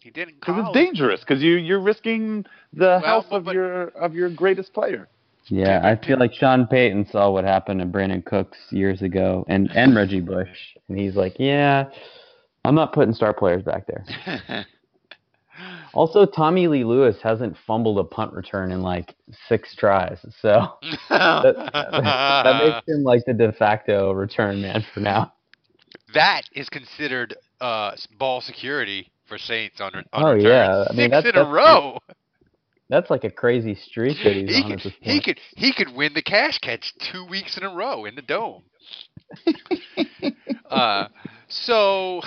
He 0.00 0.10
didn't 0.10 0.40
Because 0.40 0.62
it's 0.66 0.74
dangerous. 0.74 1.20
Because 1.20 1.42
you 1.42 1.56
you're 1.56 1.80
risking 1.80 2.44
the 2.74 2.84
Well, 2.84 3.00
health 3.00 3.26
but- 3.30 3.36
of 3.48 3.54
your 3.54 3.82
of 3.88 4.14
your 4.14 4.28
greatest 4.28 4.74
player. 4.74 5.08
Yeah, 5.46 5.80
I 5.82 5.96
feel 6.06 6.18
like 6.18 6.34
Sean 6.34 6.66
Payton 6.66 7.08
saw 7.10 7.30
what 7.30 7.44
happened 7.44 7.80
to 7.80 7.86
Brandin 7.86 8.24
Cooks 8.24 8.58
years 8.70 9.00
ago 9.02 9.44
and, 9.48 9.68
and 9.74 9.96
Reggie 9.96 10.20
Bush. 10.20 10.76
And 10.88 10.96
he's 10.98 11.16
like, 11.16 11.36
yeah, 11.40 11.86
I'm 12.64 12.74
not 12.74 12.92
putting 12.92 13.14
star 13.14 13.32
players 13.32 13.62
back 13.62 13.86
there. 13.86 14.66
Also, 15.92 16.24
Tommylee 16.24 16.86
Lewis 16.86 17.16
hasn't 17.22 17.54
fumbled 17.66 17.98
a 17.98 18.04
punt 18.04 18.32
return 18.32 18.70
in 18.72 18.80
like 18.80 19.14
six 19.48 19.74
tries. 19.74 20.18
So 20.40 20.78
that, 21.10 21.42
that 21.74 22.62
makes 22.64 22.88
him 22.88 23.02
like 23.02 23.24
the 23.26 23.34
de 23.34 23.52
facto 23.52 24.12
return 24.12 24.62
man 24.62 24.84
for 24.94 25.00
now. 25.00 25.34
That 26.14 26.42
is 26.54 26.68
considered 26.70 27.36
uh, 27.60 27.92
ball 28.18 28.40
security 28.40 29.10
for 29.26 29.36
Saints 29.36 29.80
on, 29.80 29.94
on 29.96 30.04
Oh, 30.14 30.32
returns. 30.32 30.44
yeah. 30.44 30.84
I 30.88 30.92
mean, 30.94 31.10
Six 31.10 31.24
that's- 31.24 31.32
in 31.34 31.36
a 31.46 31.50
row. 31.50 31.98
That's 32.88 33.10
like 33.10 33.24
a 33.24 33.30
crazy 33.30 33.74
streak 33.74 34.16
that 34.24 34.34
he's 34.34 34.48
He 34.56 34.62
on 34.62 34.78
could, 34.78 34.94
he 35.00 35.20
could 35.20 35.40
he 35.56 35.72
could 35.74 35.92
win 35.94 36.12
the 36.14 36.22
cash 36.22 36.58
catch 36.58 36.92
two 37.12 37.24
weeks 37.26 37.56
in 37.58 37.64
a 37.64 37.72
row 37.74 38.04
in 38.06 38.14
the 38.14 38.22
dome. 38.22 38.62
uh, 40.70 41.08
so 41.48 42.20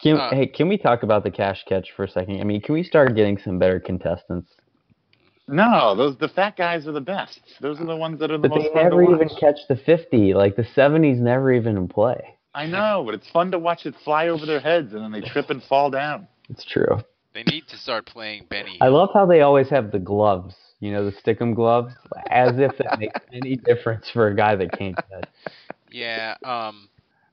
Can, 0.00 0.16
uh, 0.16 0.30
hey, 0.30 0.46
can 0.46 0.68
we 0.68 0.76
talk 0.78 1.02
about 1.02 1.24
the 1.24 1.30
cash 1.30 1.64
catch 1.68 1.88
for 1.96 2.04
a 2.04 2.08
second? 2.10 2.40
I 2.40 2.44
mean, 2.44 2.60
can 2.60 2.74
we 2.74 2.82
start 2.82 3.14
getting 3.16 3.38
some 3.38 3.58
better 3.58 3.80
contestants? 3.80 4.52
No, 5.48 5.94
those 5.94 6.16
the 6.18 6.28
fat 6.28 6.56
guys 6.56 6.86
are 6.88 6.92
the 6.92 7.00
best. 7.00 7.40
Those 7.60 7.80
are 7.80 7.86
the 7.86 7.94
ones 7.96 8.18
that 8.18 8.30
are 8.30 8.38
the 8.38 8.48
But 8.48 8.50
most 8.56 8.64
they 8.64 8.68
fun 8.72 8.76
to 8.90 8.96
never 8.96 9.02
even 9.02 9.28
watch. 9.28 9.40
catch 9.40 9.58
the 9.68 9.76
50. 9.76 10.34
Like 10.34 10.56
the 10.56 10.64
70's 10.76 11.20
never 11.20 11.52
even 11.52 11.76
in 11.76 11.86
play. 11.88 12.20
I 12.54 12.66
know, 12.66 13.02
but 13.04 13.14
it's 13.14 13.28
fun 13.30 13.50
to 13.52 13.58
watch 13.58 13.86
it 13.86 13.94
fly 14.04 14.28
over 14.28 14.44
their 14.46 14.60
heads 14.60 14.92
and 14.92 15.02
then 15.02 15.12
they 15.12 15.20
trip 15.28 15.50
and 15.50 15.62
fall 15.62 15.90
down. 15.90 16.26
It's 16.48 16.64
true. 16.64 16.98
they 17.34 17.42
need 17.44 17.68
to 17.68 17.76
start 17.76 18.06
playing 18.06 18.46
Benny. 18.48 18.78
I 18.80 18.88
love 18.88 19.10
how 19.14 19.26
they 19.26 19.42
always 19.42 19.68
have 19.68 19.92
the 19.92 19.98
gloves. 19.98 20.54
You 20.80 20.92
know, 20.92 21.04
the 21.04 21.12
stickum 21.12 21.54
gloves, 21.54 21.94
as 22.30 22.58
if 22.58 22.76
that 22.78 22.98
makes 22.98 23.20
any 23.32 23.56
difference 23.56 24.10
for 24.10 24.28
a 24.28 24.36
guy 24.36 24.56
that 24.56 24.72
can't 24.72 24.96
catch. 25.10 25.28
Yeah, 25.90 26.36
um, 26.44 26.88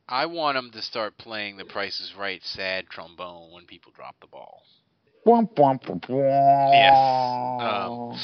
I 0.08 0.26
want 0.26 0.58
him 0.58 0.72
to 0.72 0.82
start 0.82 1.18
playing 1.18 1.58
The 1.58 1.66
Price 1.66 2.00
is 2.00 2.14
Right 2.18 2.42
sad 2.44 2.88
trombone 2.90 3.52
when 3.52 3.66
people 3.66 3.92
drop 3.96 4.16
the 4.22 4.28
ball. 4.28 4.64
Womp, 5.26 5.56
womp, 5.56 5.84
womp, 5.84 6.08
womp. 6.08 6.74
Yes. 6.74 6.96
Um, 7.62 8.18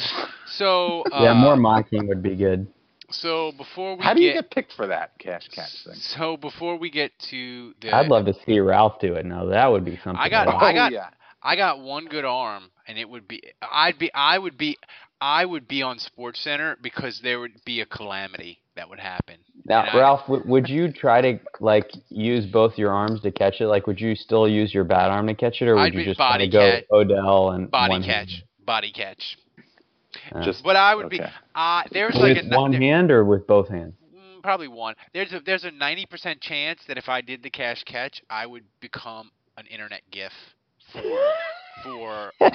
so 0.46 1.02
uh, 1.12 1.24
yeah, 1.24 1.34
more 1.34 1.56
mocking 1.56 2.08
would 2.08 2.22
be 2.22 2.36
good. 2.36 2.68
So 3.12 3.52
before 3.58 3.96
we 3.96 4.04
How 4.04 4.14
do 4.14 4.22
you 4.22 4.34
get, 4.34 4.44
get 4.44 4.52
picked 4.52 4.74
for 4.74 4.88
that 4.88 5.18
cash 5.18 5.48
catch 5.50 5.84
thing? 5.84 5.96
so 5.96 6.38
before 6.38 6.78
we 6.78 6.90
get 6.90 7.12
to 7.32 7.74
the 7.82 7.94
I'd 7.96 8.08
love 8.08 8.26
to 8.26 8.34
see 8.46 8.60
Ralph 8.60 9.00
do 9.00 9.16
it. 9.16 9.26
Now 9.26 9.46
that 9.46 9.68
would 9.68 9.84
be 9.86 9.98
something. 10.04 10.20
I 10.20 10.30
got. 10.30 10.48
I 10.48 10.74
got 10.74 10.92
Oh, 10.92 10.96
yeah. 10.96 11.10
I 11.42 11.56
got 11.56 11.80
one 11.80 12.06
good 12.06 12.26
arm 12.26 12.72
and 12.88 12.98
it 12.98 13.10
would 13.10 13.28
be 13.28 13.42
I'd 13.62 13.98
be 13.98 14.14
I 14.14 14.38
would 14.38 14.58
be 14.58 14.78
I 15.22 15.46
would 15.46 15.68
be 15.68 15.82
on 15.82 16.00
Sports 16.00 16.40
Center 16.42 16.78
because 16.82 17.20
there 17.24 17.40
would 17.40 17.64
be 17.66 17.82
a 17.82 17.86
calamity 17.86 18.60
that 18.76 18.90
would 18.90 19.00
happen. 19.00 19.36
Now, 19.66 19.84
And 19.84 20.00
Ralph, 20.00 20.22
w- 20.28 20.44
would 20.48 20.70
you 20.70 20.92
try 20.92 21.20
to 21.22 21.40
like 21.60 21.92
use 22.10 22.46
both 22.46 22.78
your 22.78 22.92
arms 22.94 23.22
to 23.22 23.32
catch 23.32 23.60
it? 23.60 23.68
Like, 23.68 23.86
would 23.88 24.00
you 24.00 24.16
still 24.16 24.48
use 24.48 24.74
your 24.74 24.86
bad 24.86 25.10
arm 25.12 25.28
to 25.28 25.36
catch 25.36 25.62
it, 25.62 25.68
or 25.68 25.76
would 25.76 25.82
I'd 25.82 25.94
you 25.94 26.06
just 26.06 26.18
body 26.18 26.50
go 26.50 26.60
catch- 26.72 26.86
Odell 26.92 27.52
and 27.52 27.70
body 27.70 27.92
one 27.92 28.04
catch, 28.04 28.30
hand? 28.30 28.44
body 28.66 28.92
catch. 28.92 29.38
Uh, 30.34 30.42
Just 30.44 30.64
But 30.64 30.76
I 30.76 30.96
would 30.96 31.10
be 31.10 31.20
uh 31.56 31.84
there's 31.92 32.16
like 32.16 32.38
a 32.38 32.48
one 32.58 32.72
there- 32.72 32.80
hand 32.80 33.12
or 33.12 33.24
with 33.26 33.46
both 33.46 33.68
hands? 33.70 33.94
Mm, 34.16 34.42
probably 34.42 34.68
one. 34.68 34.96
There's 35.14 35.32
a 35.34 35.40
there's 35.42 35.66
a 35.66 35.72
ninety 35.72 36.06
percent 36.06 36.40
chance 36.42 36.80
that 36.88 36.98
if 36.98 37.10
I 37.10 37.22
did 37.22 37.44
the 37.44 37.50
cash 37.50 37.84
catch, 37.84 38.22
I 38.30 38.46
would 38.46 38.64
become 38.80 39.32
an 39.58 39.66
internet 39.68 40.02
gif 40.12 40.32
for 40.94 41.02
for 41.84 42.32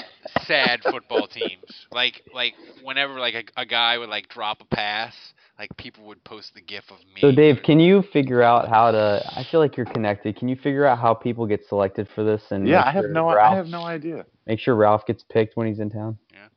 sad 0.46 0.80
football 0.82 1.26
teams. 1.26 1.86
Like 1.92 2.22
like 2.34 2.54
whenever 2.82 3.18
like 3.18 3.34
a, 3.34 3.62
a 3.62 3.66
guy 3.66 3.98
would 3.98 4.08
like 4.08 4.28
drop 4.28 4.60
a 4.60 4.74
pass, 4.74 5.14
like 5.58 5.76
people 5.76 6.04
would 6.06 6.22
post 6.24 6.52
the 6.54 6.60
gif 6.60 6.84
of 6.90 6.98
me. 7.14 7.20
So, 7.20 7.32
Dave, 7.32 7.62
can 7.64 7.78
you 7.78 8.02
figure 8.12 8.42
out 8.42 8.68
how 8.68 8.90
to? 8.90 9.22
I 9.36 9.44
feel 9.50 9.60
like 9.60 9.76
you're 9.76 9.86
connected. 9.86 10.36
Can 10.36 10.48
you 10.48 10.56
figure 10.56 10.84
out 10.84 10.98
how 10.98 11.14
people 11.14 11.46
get 11.46 11.64
selected 11.66 12.08
for 12.14 12.24
this? 12.24 12.42
And 12.50 12.66
Yeah, 12.66 12.82
I 12.84 12.90
have 12.90 13.04
sure 13.04 13.12
no 13.12 13.32
Ralph, 13.34 13.52
I 13.52 13.56
have 13.56 13.66
no 13.66 13.82
idea. 13.84 14.24
Make 14.46 14.60
sure 14.60 14.74
Ralph 14.74 15.06
gets 15.06 15.24
picked 15.30 15.56
when 15.56 15.66
he's 15.66 15.78
in 15.78 15.90
town. 15.90 16.18
Yeah, 16.32 16.48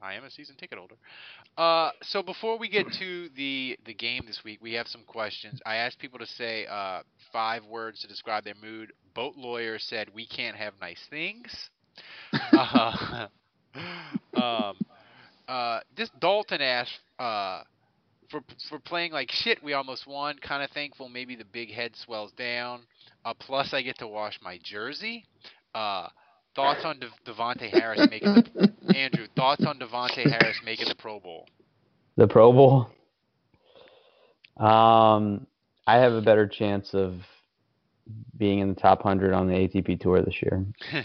I 0.00 0.14
am 0.14 0.24
a 0.24 0.30
season 0.30 0.56
ticket 0.56 0.78
holder. 0.78 0.96
Uh, 1.56 1.90
so 2.02 2.22
before 2.22 2.58
we 2.58 2.68
get 2.68 2.86
to 2.98 3.28
the 3.36 3.78
the 3.86 3.94
game 3.94 4.22
this 4.26 4.42
week, 4.44 4.58
we 4.62 4.72
have 4.74 4.88
some 4.88 5.02
questions. 5.04 5.60
I 5.66 5.76
asked 5.76 5.98
people 5.98 6.18
to 6.18 6.26
say 6.26 6.66
uh, 6.66 7.02
five 7.32 7.64
words 7.64 8.00
to 8.00 8.08
describe 8.08 8.44
their 8.44 8.54
mood. 8.60 8.92
Boat 9.14 9.34
lawyer 9.36 9.78
said 9.78 10.08
we 10.12 10.26
can't 10.26 10.56
have 10.56 10.74
nice 10.80 11.00
things. 11.10 11.70
Uh, 12.52 13.26
um, 14.42 14.76
uh, 15.48 15.80
this 15.96 16.10
Dalton 16.20 16.60
asked 16.60 16.98
uh, 17.18 17.62
for 18.30 18.40
for 18.68 18.78
playing 18.78 19.12
like 19.12 19.30
shit. 19.30 19.62
We 19.62 19.72
almost 19.72 20.06
won. 20.06 20.36
Kind 20.38 20.62
of 20.62 20.70
thankful. 20.70 21.08
Maybe 21.08 21.36
the 21.36 21.44
big 21.44 21.70
head 21.70 21.92
swells 21.96 22.32
down. 22.32 22.82
Uh, 23.24 23.34
plus, 23.38 23.72
I 23.72 23.82
get 23.82 23.98
to 23.98 24.08
wash 24.08 24.38
my 24.42 24.58
jersey. 24.62 25.24
Uh, 25.74 26.08
thoughts 26.54 26.84
on 26.84 27.00
De- 27.00 27.10
De'Vante 27.30 27.70
Harris 27.70 28.06
making 28.10 28.34
the 28.34 28.72
Andrew? 28.96 29.26
Thoughts 29.36 29.64
on 29.66 29.78
De'Vante 29.78 30.28
Harris 30.30 30.56
making 30.64 30.88
the 30.88 30.94
Pro 30.94 31.20
Bowl? 31.20 31.46
The 32.16 32.26
Pro 32.28 32.52
Bowl. 32.52 32.88
Um, 34.56 35.46
I 35.86 35.96
have 35.96 36.12
a 36.12 36.20
better 36.20 36.46
chance 36.46 36.94
of 36.94 37.14
being 38.36 38.60
in 38.60 38.68
the 38.68 38.74
top 38.74 39.02
hundred 39.02 39.32
on 39.32 39.48
the 39.48 39.54
ATP 39.54 40.00
tour 40.00 40.22
this 40.22 40.40
year. 40.42 40.64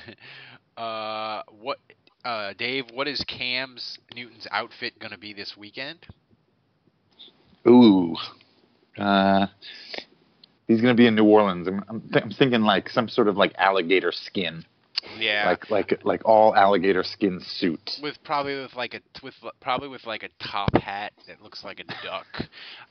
uh, 0.80 1.44
what, 1.60 1.80
uh, 2.24 2.54
Dave? 2.58 2.86
What 2.94 3.08
is 3.08 3.24
Cam's 3.28 3.98
Newton's 4.16 4.48
outfit 4.52 5.00
gonna 5.00 5.18
be 5.18 5.34
this 5.34 5.56
weekend? 5.58 6.06
Ooh. 7.68 8.16
Uh, 8.98 9.48
he's 10.68 10.82
going 10.82 10.96
to 10.96 10.98
be 10.98 11.08
in 11.08 11.16
New 11.16 11.26
Orleans. 11.26 11.68
I'm, 11.68 11.84
I'm, 11.88 12.02
th- 12.02 12.24
I'm 12.24 12.32
thinking 12.32 12.62
like 12.62 12.90
some 12.90 13.08
sort 13.08 13.28
of 13.28 13.38
like 13.38 13.54
alligator 13.58 14.12
skin. 14.12 14.66
Yeah. 15.18 15.46
Like 15.48 15.70
like 15.72 16.06
like 16.06 16.22
all 16.26 16.54
alligator 16.56 17.04
skin 17.04 17.40
suit. 17.42 17.98
with 18.02 18.22
probably 18.26 18.60
with 18.60 18.76
like 18.76 18.94
a 18.94 19.02
with 19.24 19.34
probably 19.62 19.88
with 19.88 20.06
like 20.06 20.24
a 20.24 20.30
top 20.44 20.76
hat 20.76 21.14
that 21.28 21.42
looks 21.42 21.64
like 21.64 21.80
a 21.80 21.86
duck. 22.04 22.28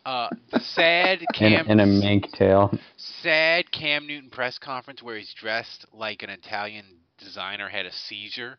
Uh, 0.06 0.28
the 0.50 0.60
sad 0.60 1.18
And, 1.28 1.28
Cam 1.34 1.66
and 1.68 1.80
a 1.82 1.86
mink 1.86 2.32
tail. 2.32 2.76
sad 2.96 3.70
Cam 3.70 4.06
Newton 4.06 4.30
press 4.30 4.58
conference 4.58 5.02
where 5.02 5.18
he's 5.18 5.34
dressed 5.34 5.84
like 5.92 6.22
an 6.22 6.30
Italian 6.30 6.86
designer 7.28 7.68
had 7.68 7.84
a 7.84 7.92
seizure 7.92 8.56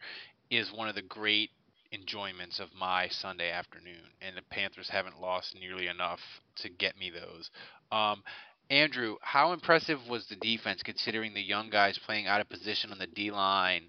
is 0.52 0.72
one 0.72 0.88
of 0.88 0.96
the 0.96 1.02
great 1.02 1.50
enjoyments 1.92 2.60
of 2.60 2.68
my 2.80 3.08
Sunday 3.10 3.50
afternoon, 3.52 4.14
and 4.22 4.38
the 4.38 4.44
Panthers 4.52 4.90
haven't 4.92 5.20
lost 5.20 5.56
nearly 5.60 5.88
enough 5.88 6.20
to 6.58 6.70
get 6.70 6.98
me 6.98 7.10
those. 7.10 7.50
Um, 7.92 8.22
Andrew, 8.70 9.16
how 9.22 9.54
impressive 9.54 9.98
was 10.08 10.28
the 10.28 10.36
defense 10.36 10.84
considering 10.84 11.34
the 11.34 11.42
young 11.42 11.72
guys 11.72 12.00
playing 12.06 12.28
out 12.28 12.42
of 12.42 12.50
position 12.50 12.92
on 12.92 13.00
the 13.00 13.08
D 13.08 13.32
line? 13.32 13.86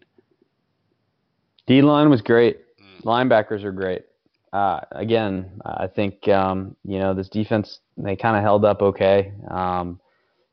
D 1.67 1.83
line 1.83 2.09
was 2.09 2.23
great. 2.23 2.61
Mm. 2.81 3.05
Linebackers 3.05 3.63
are 3.65 3.73
great. 3.73 4.07
Uh, 4.51 4.81
again, 4.93 5.61
I 5.67 5.87
think 5.87 6.27
um, 6.29 6.75
you 6.85 6.99
know 6.99 7.13
this 7.13 7.29
defense 7.29 7.81
they 7.99 8.17
kind 8.17 8.37
of 8.37 8.43
held 8.43 8.65
up 8.65 8.81
okay. 8.81 9.33
Um, 9.51 10.01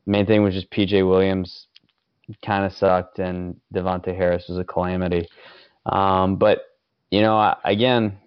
main 0.04 0.26
thing 0.26 0.42
was 0.42 0.52
just 0.52 0.70
PJ 0.70 1.08
Williams 1.08 1.67
kind 2.44 2.64
of 2.64 2.72
sucked, 2.72 3.18
and 3.18 3.56
De'Vante 3.74 4.14
Harris 4.14 4.46
was 4.48 4.58
a 4.58 4.64
calamity. 4.64 5.28
Um, 5.86 6.36
but 6.36 6.60
you 7.10 7.22
know, 7.22 7.36
I, 7.36 7.56
again, 7.64 8.18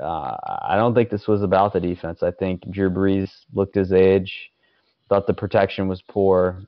uh, 0.00 0.36
I 0.62 0.76
don't 0.76 0.94
think 0.94 1.10
this 1.10 1.26
was 1.26 1.42
about 1.42 1.72
the 1.72 1.80
defense. 1.80 2.22
I 2.22 2.30
think 2.30 2.62
Drew 2.70 2.90
Brees 2.90 3.30
looked 3.52 3.74
his 3.74 3.92
age, 3.92 4.50
thought 5.08 5.26
the 5.26 5.34
protection 5.34 5.88
was 5.88 6.02
poor. 6.02 6.62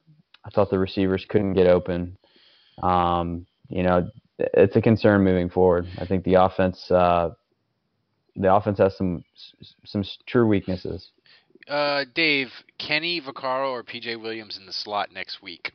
I 0.45 0.51
thought 0.51 0.71
the 0.71 0.79
receivers 0.79 1.25
couldn't 1.29 1.55
get 1.55 1.67
open. 1.67 2.17
Um, 2.83 3.47
you 3.69 3.83
know, 3.83 4.11
it's 4.39 4.77
a 4.77 4.83
concern 4.83 5.23
moving 5.23 5.49
forward. 5.49 5.87
I 5.99 6.07
think 6.07 6.25
the 6.25 6.35
offense, 6.35 6.91
uh, 6.91 7.31
the 8.37 8.53
offense 8.53 8.79
has 8.79 8.97
some 8.97 9.25
some 9.85 10.05
true 10.27 10.47
weaknesses. 10.47 11.11
Uh, 11.69 12.05
Dave, 12.15 12.49
Kenny 12.79 13.21
Vaccaro 13.21 13.71
or 13.71 13.85
PJ 13.85 14.21
Williams 14.21 14.57
in 14.59 14.67
the 14.67 14.73
slot 14.73 15.13
next 15.13 15.43
week? 15.43 15.73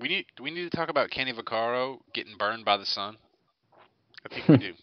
We 0.00 0.08
need. 0.08 0.26
Do 0.36 0.42
we 0.44 0.50
need 0.50 0.70
to 0.70 0.76
talk 0.76 0.88
about 0.88 1.10
Kenny 1.10 1.32
Vaccaro 1.32 2.00
getting 2.14 2.36
burned 2.36 2.64
by 2.64 2.76
the 2.76 2.86
sun? 2.86 3.18
I 4.24 4.28
think 4.28 4.48
we 4.48 4.56
do. 4.58 4.74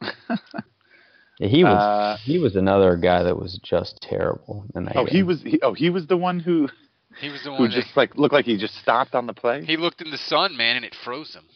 Yeah, 1.38 1.48
he 1.48 1.64
was 1.64 1.80
Uh, 1.80 2.16
he 2.24 2.38
was 2.38 2.56
another 2.56 2.96
guy 2.96 3.22
that 3.22 3.36
was 3.38 3.58
just 3.62 4.00
terrible. 4.02 4.64
In 4.74 4.84
that 4.84 4.96
Oh, 4.96 5.04
he 5.06 5.22
was. 5.22 5.42
He, 5.42 5.60
oh, 5.62 5.72
he 5.74 5.90
was 5.90 6.06
the 6.06 6.16
one 6.16 6.40
who 6.40 6.68
He 7.20 7.28
was 7.28 7.42
the 7.42 7.50
one 7.52 7.58
who 7.58 7.62
one 7.62 7.70
just 7.70 7.96
like 7.96 8.16
looked 8.16 8.32
like 8.34 8.46
he 8.46 8.56
just 8.56 8.74
stopped 8.76 9.14
on 9.14 9.26
the 9.26 9.34
play. 9.34 9.64
he 9.64 9.76
looked 9.76 10.00
in 10.00 10.10
the 10.10 10.18
sun, 10.18 10.56
man, 10.56 10.76
and 10.76 10.84
it 10.84 10.94
froze 10.94 11.34
him. 11.34 11.48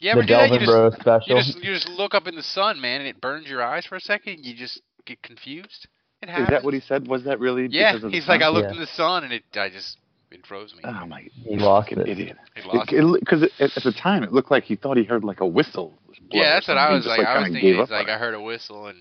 You 0.00 0.10
The 0.12 0.22
ever 0.22 0.24
do 0.24 0.36
that? 0.36 0.52
You 0.52 0.58
Delvin 0.58 0.64
Bro 0.64 0.90
just, 0.90 1.00
special. 1.00 1.28
you 1.28 1.34
just 1.42 1.62
you 1.62 1.74
just 1.74 1.88
look 1.88 2.14
up 2.14 2.26
in 2.26 2.34
the 2.36 2.42
sun, 2.42 2.80
man, 2.80 3.00
and 3.00 3.08
it 3.08 3.20
burns 3.20 3.48
your 3.48 3.62
eyes 3.62 3.86
for 3.86 3.96
a 3.96 4.00
second. 4.00 4.34
And 4.34 4.44
You 4.46 4.54
just 4.54 4.80
get 5.06 5.22
confused. 5.22 5.86
It 6.22 6.28
Is 6.28 6.34
happens. 6.34 6.44
Is 6.46 6.50
that 6.50 6.64
what 6.64 6.74
he 6.74 6.80
said? 6.80 7.08
Was 7.08 7.24
that 7.24 7.40
really? 7.40 7.68
yeah, 7.68 7.92
because 7.92 8.04
of 8.04 8.12
the 8.12 8.16
he's 8.16 8.28
like, 8.28 8.42
I 8.42 8.48
looked 8.48 8.70
Yeah. 8.70 8.72
in 8.72 8.78
the 8.78 8.86
sun, 8.86 9.24
and 9.24 9.32
it 9.32 9.44
I 9.56 9.68
just 9.70 9.98
it 10.30 10.46
froze 10.46 10.74
me. 10.74 10.82
Oh 10.84 11.06
my 11.06 11.28
He 11.44 11.56
lost 11.56 11.90
fucking 11.90 12.02
it. 12.04 12.08
idiot! 12.08 12.36
He 12.54 12.62
lost 12.62 12.90
Because 12.90 13.42
at 13.58 13.82
the 13.82 13.92
time 13.92 14.22
it 14.22 14.32
looked 14.32 14.50
like 14.50 14.64
he 14.64 14.76
thought 14.76 14.96
he 14.96 15.04
heard 15.04 15.24
like 15.24 15.40
a 15.40 15.46
whistle. 15.46 15.98
Yeah, 16.30 16.54
that's 16.54 16.68
what 16.68 16.78
I 16.78 16.92
was 16.92 17.04
just, 17.04 17.18
like. 17.18 17.26
I 17.26 17.38
was 17.40 17.50
thinking, 17.50 17.74
he's 17.74 17.90
like. 17.90 18.08
I 18.08 18.18
heard 18.18 18.34
a 18.34 18.40
whistle, 18.40 18.86
and 18.86 18.98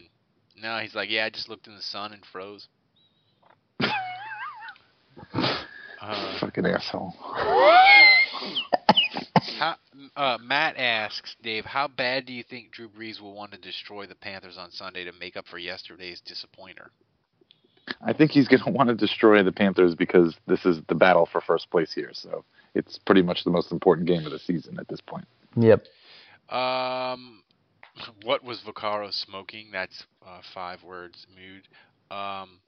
no, 0.61 0.79
he's 0.79 0.95
like, 0.95 1.09
yeah, 1.09 1.25
I 1.25 1.29
just 1.29 1.49
looked 1.49 1.67
in 1.67 1.75
the 1.75 1.81
sun 1.81 2.13
and 2.13 2.23
froze. 2.25 2.67
Uh, 6.01 6.39
Fucking 6.39 6.65
asshole. 6.65 7.13
how, 9.59 9.75
uh, 10.15 10.37
Matt 10.41 10.77
asks, 10.77 11.35
Dave, 11.43 11.65
how 11.65 11.89
bad 11.89 12.25
do 12.25 12.31
you 12.31 12.41
think 12.41 12.71
Drew 12.71 12.87
Brees 12.87 13.19
will 13.19 13.33
want 13.33 13.51
to 13.51 13.57
destroy 13.57 14.07
the 14.07 14.15
Panthers 14.15 14.57
on 14.57 14.71
Sunday 14.71 15.03
to 15.03 15.11
make 15.11 15.35
up 15.35 15.45
for 15.47 15.57
yesterday's 15.57 16.21
disappointer? 16.21 16.91
I 18.01 18.13
think 18.13 18.31
he's 18.31 18.47
going 18.47 18.63
to 18.65 18.71
want 18.71 18.89
to 18.89 18.95
destroy 18.95 19.43
the 19.43 19.51
Panthers 19.51 19.95
because 19.95 20.35
this 20.47 20.65
is 20.65 20.79
the 20.87 20.95
battle 20.95 21.27
for 21.31 21.41
first 21.41 21.69
place 21.69 21.93
here. 21.93 22.11
So 22.13 22.43
it's 22.75 22.99
pretty 22.99 23.21
much 23.21 23.43
the 23.43 23.51
most 23.51 23.71
important 23.71 24.07
game 24.07 24.25
of 24.25 24.31
the 24.31 24.39
season 24.39 24.77
at 24.79 24.87
this 24.87 25.01
point. 25.01 25.25
Yep. 25.55 25.83
Um, 26.49 27.43
what 28.23 28.43
was 28.43 28.61
Vaccaro 28.65 29.13
smoking? 29.13 29.69
That's 29.71 30.05
uh, 30.25 30.41
five 30.53 30.83
words. 30.83 31.27
Mood. 31.35 31.67
Um, 32.15 32.59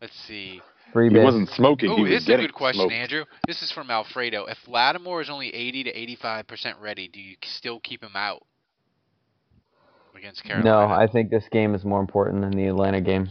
let's 0.00 0.16
see. 0.26 0.60
Free 0.92 1.10
He 1.10 1.18
wasn't 1.18 1.48
smoking. 1.50 1.90
Oh, 1.90 2.04
this 2.04 2.22
is 2.22 2.28
a 2.28 2.36
good 2.36 2.54
question, 2.54 2.82
smoked. 2.82 2.92
Andrew. 2.92 3.24
This 3.46 3.62
is 3.62 3.72
from 3.72 3.90
Alfredo. 3.90 4.46
If 4.46 4.58
Lattimore 4.68 5.20
is 5.20 5.28
only 5.28 5.52
80 5.54 5.84
to 5.84 5.90
85 5.90 6.46
percent 6.46 6.78
ready, 6.80 7.08
do 7.08 7.20
you 7.20 7.36
still 7.44 7.80
keep 7.80 8.02
him 8.02 8.14
out 8.14 8.46
against 10.16 10.44
Carolina? 10.44 10.70
No, 10.70 10.94
I 10.94 11.06
think 11.06 11.30
this 11.30 11.44
game 11.50 11.74
is 11.74 11.84
more 11.84 12.00
important 12.00 12.42
than 12.42 12.52
the 12.52 12.66
Atlanta 12.66 13.00
game. 13.00 13.28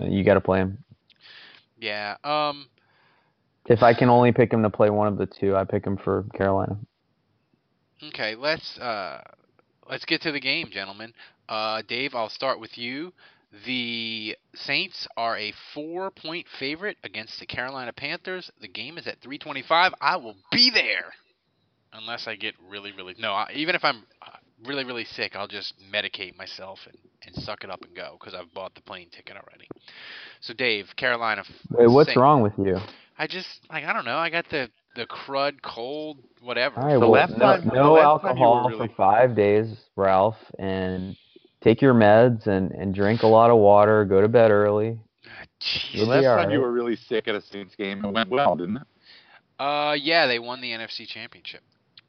You 0.00 0.24
got 0.24 0.34
to 0.34 0.40
play 0.40 0.60
him. 0.60 0.84
Yeah. 1.78 2.16
Um. 2.24 2.68
If 3.66 3.82
I 3.82 3.92
can 3.92 4.08
only 4.08 4.32
pick 4.32 4.52
him 4.52 4.62
to 4.62 4.70
play 4.70 4.88
one 4.88 5.08
of 5.08 5.18
the 5.18 5.26
two, 5.26 5.54
I 5.54 5.64
pick 5.64 5.84
him 5.84 5.98
for 5.98 6.24
Carolina. 6.34 6.78
Okay. 8.02 8.34
Let's 8.34 8.78
uh, 8.78 9.22
let's 9.88 10.04
get 10.04 10.22
to 10.22 10.32
the 10.32 10.40
game, 10.40 10.70
gentlemen. 10.70 11.12
Uh, 11.48 11.82
Dave, 11.86 12.14
I'll 12.14 12.28
start 12.28 12.60
with 12.60 12.76
you. 12.76 13.12
The 13.64 14.36
Saints 14.54 15.08
are 15.16 15.38
a 15.38 15.54
four-point 15.72 16.46
favorite 16.58 16.98
against 17.02 17.40
the 17.40 17.46
Carolina 17.46 17.92
Panthers. 17.94 18.50
The 18.60 18.68
game 18.68 18.98
is 18.98 19.06
at 19.06 19.20
3:25. 19.22 19.92
I 20.00 20.16
will 20.16 20.36
be 20.52 20.70
there, 20.70 21.14
unless 21.92 22.26
I 22.26 22.36
get 22.36 22.54
really, 22.68 22.92
really 22.92 23.14
no. 23.18 23.32
I, 23.32 23.50
even 23.54 23.74
if 23.74 23.84
I'm 23.84 24.04
uh, 24.20 24.36
really, 24.66 24.84
really 24.84 25.04
sick, 25.04 25.36
I'll 25.36 25.48
just 25.48 25.74
medicate 25.92 26.36
myself 26.36 26.78
and, 26.86 26.96
and 27.26 27.44
suck 27.44 27.64
it 27.64 27.70
up 27.70 27.82
and 27.84 27.94
go 27.94 28.16
because 28.18 28.34
I've 28.34 28.52
bought 28.54 28.74
the 28.74 28.82
plane 28.82 29.08
ticket 29.10 29.36
already. 29.36 29.68
So, 30.40 30.52
Dave, 30.54 30.86
Carolina. 30.96 31.44
Wait, 31.70 31.86
what's 31.88 32.08
Saints- 32.08 32.18
wrong 32.20 32.42
with 32.42 32.52
you? 32.58 32.78
I 33.20 33.26
just 33.26 33.48
like 33.70 33.84
I 33.84 33.92
don't 33.92 34.04
know. 34.04 34.16
I 34.16 34.30
got 34.30 34.48
the 34.50 34.70
the 34.94 35.06
crud, 35.06 35.60
cold, 35.62 36.18
whatever. 36.40 36.78
All 36.80 36.86
right, 36.86 36.92
The 36.94 37.00
well, 37.00 37.10
last 37.10 37.30
no, 37.32 37.38
time- 37.38 37.70
no 37.74 37.92
last 37.94 38.22
time 38.22 38.28
alcohol 38.30 38.68
really- 38.70 38.88
for 38.88 38.94
five 38.94 39.34
days, 39.34 39.66
Ralph, 39.96 40.36
and 40.58 41.16
take 41.60 41.82
your 41.82 41.94
meds 41.94 42.46
and, 42.46 42.70
and 42.72 42.94
drink 42.94 43.22
a 43.24 43.26
lot 43.26 43.50
of 43.50 43.56
water. 43.58 44.04
Go 44.04 44.20
to 44.20 44.28
bed 44.28 44.50
early. 44.52 44.98
Jeez. 45.60 45.92
The 45.92 45.98
You'll 45.98 46.06
last 46.08 46.20
be 46.22 46.26
all 46.26 46.36
time 46.36 46.50
you 46.52 46.60
were 46.60 46.70
really 46.72 46.94
sick 46.96 47.26
at 47.26 47.34
a 47.34 47.40
Saints 47.42 47.74
game, 47.74 48.04
it 48.04 48.12
went 48.12 48.30
well, 48.30 48.54
didn't 48.56 48.76
it? 48.78 48.82
Uh, 49.58 49.94
yeah, 50.00 50.26
they 50.26 50.38
won 50.38 50.60
the 50.60 50.70
NFC 50.70 51.04
Championship. 51.06 51.62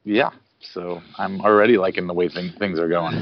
Yeah. 0.04 0.30
So 0.60 1.02
I'm 1.18 1.40
already 1.40 1.76
liking 1.78 2.06
the 2.06 2.14
way 2.14 2.28
thing, 2.28 2.52
things 2.58 2.78
are 2.78 2.88
going. 2.88 3.20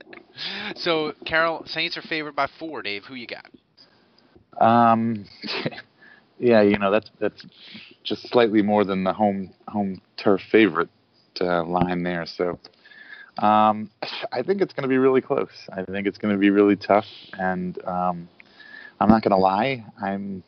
so, 0.76 1.12
Carol, 1.24 1.64
Saints 1.66 1.96
are 1.96 2.02
favored 2.02 2.34
by 2.34 2.48
four. 2.58 2.82
Dave, 2.82 3.04
who 3.04 3.14
you 3.14 3.26
got? 3.26 3.46
Um, 4.60 5.24
yeah, 6.38 6.62
you 6.62 6.78
know 6.78 6.90
that's 6.90 7.10
that's 7.18 7.44
just 8.04 8.28
slightly 8.28 8.62
more 8.62 8.84
than 8.84 9.04
the 9.04 9.12
home 9.12 9.52
home 9.68 10.00
turf 10.16 10.40
favorite 10.52 10.90
uh, 11.40 11.64
line 11.64 12.02
there. 12.02 12.24
So 12.26 12.58
um, 13.38 13.90
I 14.32 14.42
think 14.42 14.60
it's 14.60 14.72
going 14.72 14.82
to 14.82 14.88
be 14.88 14.98
really 14.98 15.20
close. 15.20 15.50
I 15.72 15.82
think 15.84 16.06
it's 16.06 16.18
going 16.18 16.34
to 16.34 16.38
be 16.38 16.50
really 16.50 16.76
tough, 16.76 17.06
and 17.32 17.82
um, 17.84 18.28
I'm 19.00 19.08
not 19.08 19.22
going 19.22 19.32
to 19.32 19.36
lie. 19.36 19.84
I'm 20.00 20.44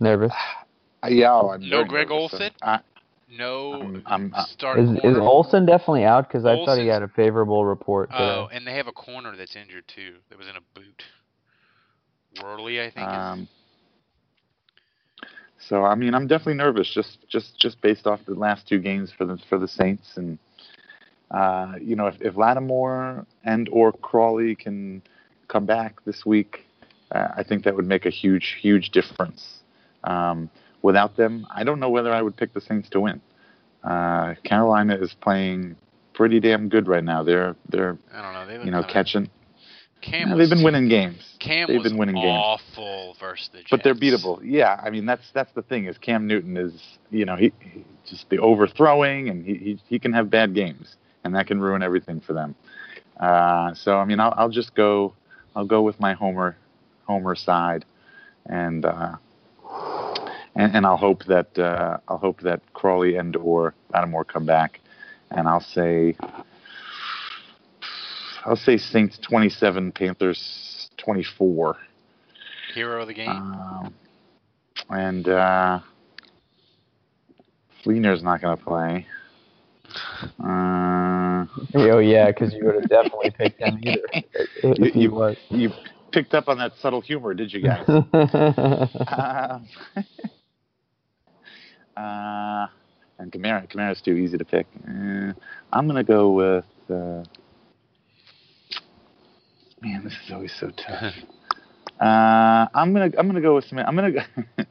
Nervous. 0.00 0.32
yeah. 1.08 1.38
I'm 1.38 1.68
No 1.68 1.84
Greg 1.84 2.08
nervous. 2.08 2.32
Olsen? 2.32 2.50
I, 2.62 2.80
No 3.30 3.74
I'm, 3.74 4.02
I'm, 4.06 4.34
uh, 4.34 4.44
start 4.44 4.80
Is, 4.80 4.90
is. 4.90 5.16
Olsen 5.18 5.64
definitely 5.66 6.04
out? 6.04 6.26
Because 6.26 6.44
I 6.44 6.56
thought 6.64 6.78
he 6.78 6.88
had 6.88 7.02
a 7.02 7.08
favorable 7.08 7.64
report 7.64 8.10
today. 8.10 8.24
Oh, 8.24 8.48
and 8.52 8.66
they 8.66 8.74
have 8.74 8.88
a 8.88 8.92
corner 8.92 9.36
that's 9.36 9.54
injured 9.54 9.84
too. 9.86 10.16
That 10.28 10.38
was 10.38 10.48
in 10.48 10.56
a 10.56 10.60
boot. 10.74 11.04
Worley, 12.42 12.80
I 12.80 12.90
think. 12.90 13.06
Um, 13.06 13.48
so 15.58 15.84
I 15.84 15.94
mean, 15.94 16.14
I'm 16.14 16.26
definitely 16.26 16.54
nervous 16.54 16.92
just 16.92 17.18
just 17.28 17.58
just 17.58 17.80
based 17.80 18.06
off 18.06 18.20
the 18.26 18.34
last 18.34 18.66
two 18.66 18.78
games 18.78 19.12
for 19.16 19.24
the 19.24 19.38
for 19.48 19.58
the 19.58 19.68
Saints, 19.68 20.16
and 20.16 20.38
uh, 21.30 21.74
you 21.80 21.94
know, 21.94 22.06
if, 22.06 22.20
if 22.20 22.36
Lattimore 22.36 23.26
and 23.44 23.68
or 23.70 23.92
Crawley 23.92 24.54
can 24.54 25.02
come 25.48 25.66
back 25.66 26.02
this 26.04 26.24
week, 26.26 26.66
uh, 27.12 27.28
I 27.36 27.42
think 27.42 27.64
that 27.64 27.76
would 27.76 27.86
make 27.86 28.06
a 28.06 28.10
huge 28.10 28.56
huge 28.60 28.90
difference. 28.90 29.60
Um, 30.04 30.50
without 30.82 31.16
them, 31.16 31.46
I 31.54 31.64
don't 31.64 31.80
know 31.80 31.90
whether 31.90 32.12
I 32.12 32.22
would 32.22 32.36
pick 32.36 32.54
the 32.54 32.60
Saints 32.60 32.88
to 32.90 33.00
win. 33.00 33.20
Uh, 33.82 34.34
Carolina 34.44 34.96
is 34.96 35.14
playing 35.20 35.76
pretty 36.14 36.40
damn 36.40 36.68
good 36.68 36.86
right 36.86 37.04
now. 37.04 37.22
They're 37.22 37.56
they're 37.68 37.96
I 38.12 38.22
don't 38.22 38.34
know. 38.34 38.46
They 38.46 38.64
you 38.64 38.70
know 38.70 38.82
catching. 38.82 39.30
Cam 40.02 40.30
was, 40.30 40.38
they've 40.38 40.56
been 40.56 40.64
winning 40.64 40.88
games. 40.88 41.36
Cam 41.38 41.68
they've 41.68 41.78
was 41.78 41.90
been 41.90 41.98
winning 41.98 42.14
games. 42.14 42.42
awful 42.42 43.16
versus 43.20 43.50
the 43.52 43.58
Jets. 43.58 43.70
But 43.70 43.84
they're 43.84 43.94
beatable. 43.94 44.40
Yeah, 44.42 44.80
I 44.82 44.90
mean 44.90 45.06
that's 45.06 45.30
that's 45.32 45.52
the 45.52 45.62
thing 45.62 45.86
is 45.86 45.98
Cam 45.98 46.26
Newton 46.26 46.56
is 46.56 46.98
you 47.10 47.24
know 47.24 47.36
he, 47.36 47.52
he 47.60 47.84
just 48.06 48.28
the 48.30 48.38
overthrowing 48.38 49.28
and 49.28 49.44
he, 49.44 49.54
he 49.54 49.80
he 49.88 49.98
can 49.98 50.12
have 50.12 50.30
bad 50.30 50.54
games 50.54 50.96
and 51.24 51.34
that 51.34 51.46
can 51.46 51.60
ruin 51.60 51.82
everything 51.82 52.20
for 52.20 52.32
them. 52.32 52.54
Uh, 53.18 53.74
so 53.74 53.98
I 53.98 54.04
mean 54.04 54.20
I'll 54.20 54.34
I'll 54.36 54.50
just 54.50 54.74
go 54.74 55.14
I'll 55.54 55.66
go 55.66 55.82
with 55.82 56.00
my 56.00 56.14
homer 56.14 56.56
homer 57.06 57.34
side 57.34 57.84
and 58.46 58.84
uh, 58.84 59.16
and, 60.56 60.74
and 60.74 60.86
I'll 60.86 60.96
hope 60.96 61.24
that 61.26 61.58
uh, 61.58 61.98
I'll 62.08 62.18
hope 62.18 62.40
that 62.40 62.60
Crawley 62.72 63.16
and 63.16 63.36
or 63.36 63.74
Lattimore 63.92 64.24
come 64.24 64.46
back, 64.46 64.80
and 65.30 65.48
I'll 65.48 65.60
say 65.60 66.16
I'll 68.44 68.56
say 68.56 68.78
Saints 68.78 69.18
27, 69.18 69.92
Panthers 69.92 70.90
24. 70.96 71.76
Hero 72.74 73.02
of 73.02 73.08
the 73.08 73.14
game. 73.14 73.28
Um, 73.28 73.94
and 74.88 75.28
uh, 75.28 75.80
Fleener's 77.84 78.22
not 78.22 78.40
going 78.40 78.56
to 78.56 78.64
play. 78.64 79.06
Uh, 80.38 81.46
oh 81.74 81.98
yeah, 81.98 82.26
because 82.28 82.54
you 82.54 82.64
would 82.64 82.76
have 82.76 82.88
definitely 82.88 83.30
picked 83.30 83.60
him 83.60 83.78
either. 83.82 84.02
if 84.12 84.78
you, 84.78 84.92
he 84.92 85.00
you, 85.00 85.10
was. 85.10 85.36
you 85.48 85.70
picked 86.12 86.32
up 86.32 86.48
on 86.48 86.58
that 86.58 86.72
subtle 86.80 87.00
humor, 87.00 87.34
did 87.34 87.52
you 87.52 87.60
guys? 87.60 87.84
um, 89.08 89.68
uh, 92.00 92.66
and 93.18 93.30
Kamara, 93.30 93.70
Kamara's 93.70 94.00
too 94.00 94.14
easy 94.14 94.38
to 94.38 94.44
pick. 94.44 94.66
Uh, 94.88 95.32
I'm 95.72 95.86
gonna 95.86 96.04
go 96.04 96.30
with. 96.30 96.64
Uh, 96.88 97.24
man, 99.82 100.02
this 100.04 100.14
is 100.24 100.32
always 100.32 100.54
so 100.58 100.70
tough. 100.70 101.14
Uh, 102.00 102.66
I'm 102.74 102.94
gonna 102.94 103.10
I'm 103.18 103.26
gonna 103.26 103.42
go 103.42 103.56
with 103.56 103.66
some. 103.66 103.78
I'm 103.78 103.94
gonna 103.94 104.10
go, 104.10 104.20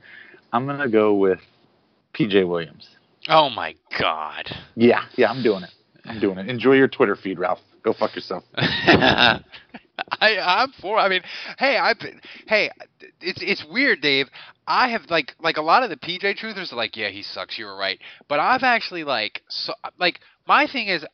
I'm 0.51 0.65
gonna 0.65 0.89
go 0.89 1.13
with 1.13 1.39
PJ 2.15 2.47
Williams. 2.47 2.88
Oh 3.27 3.51
my 3.51 3.75
God. 3.99 4.49
Yeah, 4.75 5.01
yeah, 5.15 5.30
I'm 5.30 5.43
doing 5.43 5.61
it. 5.61 5.69
I'm 6.05 6.19
doing 6.19 6.39
it. 6.39 6.49
Enjoy 6.49 6.73
your 6.73 6.88
Twitter 6.88 7.15
feed, 7.15 7.38
Ralph. 7.38 7.59
Go 7.84 7.93
fuck 7.93 8.15
yourself. 8.15 8.43
I 10.22 10.38
I'm 10.38 10.72
for. 10.82 10.97
I 10.97 11.10
mean, 11.10 11.22
hey, 11.58 11.80
been. 12.00 12.22
Hey, 12.47 12.70
it's 13.22 13.41
it's 13.41 13.66
weird, 13.70 14.02
Dave. 14.02 14.28
I 14.68 14.89
have 14.89 15.04
like 15.10 15.34
like 15.39 15.58
a 15.58 15.62
lot 15.62 15.84
of 15.84 15.89
the 15.89 15.97
PJ 15.97 16.38
truthers 16.39 16.72
are 16.72 16.78
like, 16.78 16.95
yeah, 16.95 17.10
he 17.10 17.24
sucks. 17.24 17.58
You 17.58 17.66
were 17.66 17.76
right. 17.78 18.00
But 18.28 18.39
I've 18.39 18.64
actually 18.64 19.04
like 19.04 19.41
so 19.50 19.74
like 19.97 20.20
my 20.47 20.68
thing 20.68 20.88
is, 20.88 21.06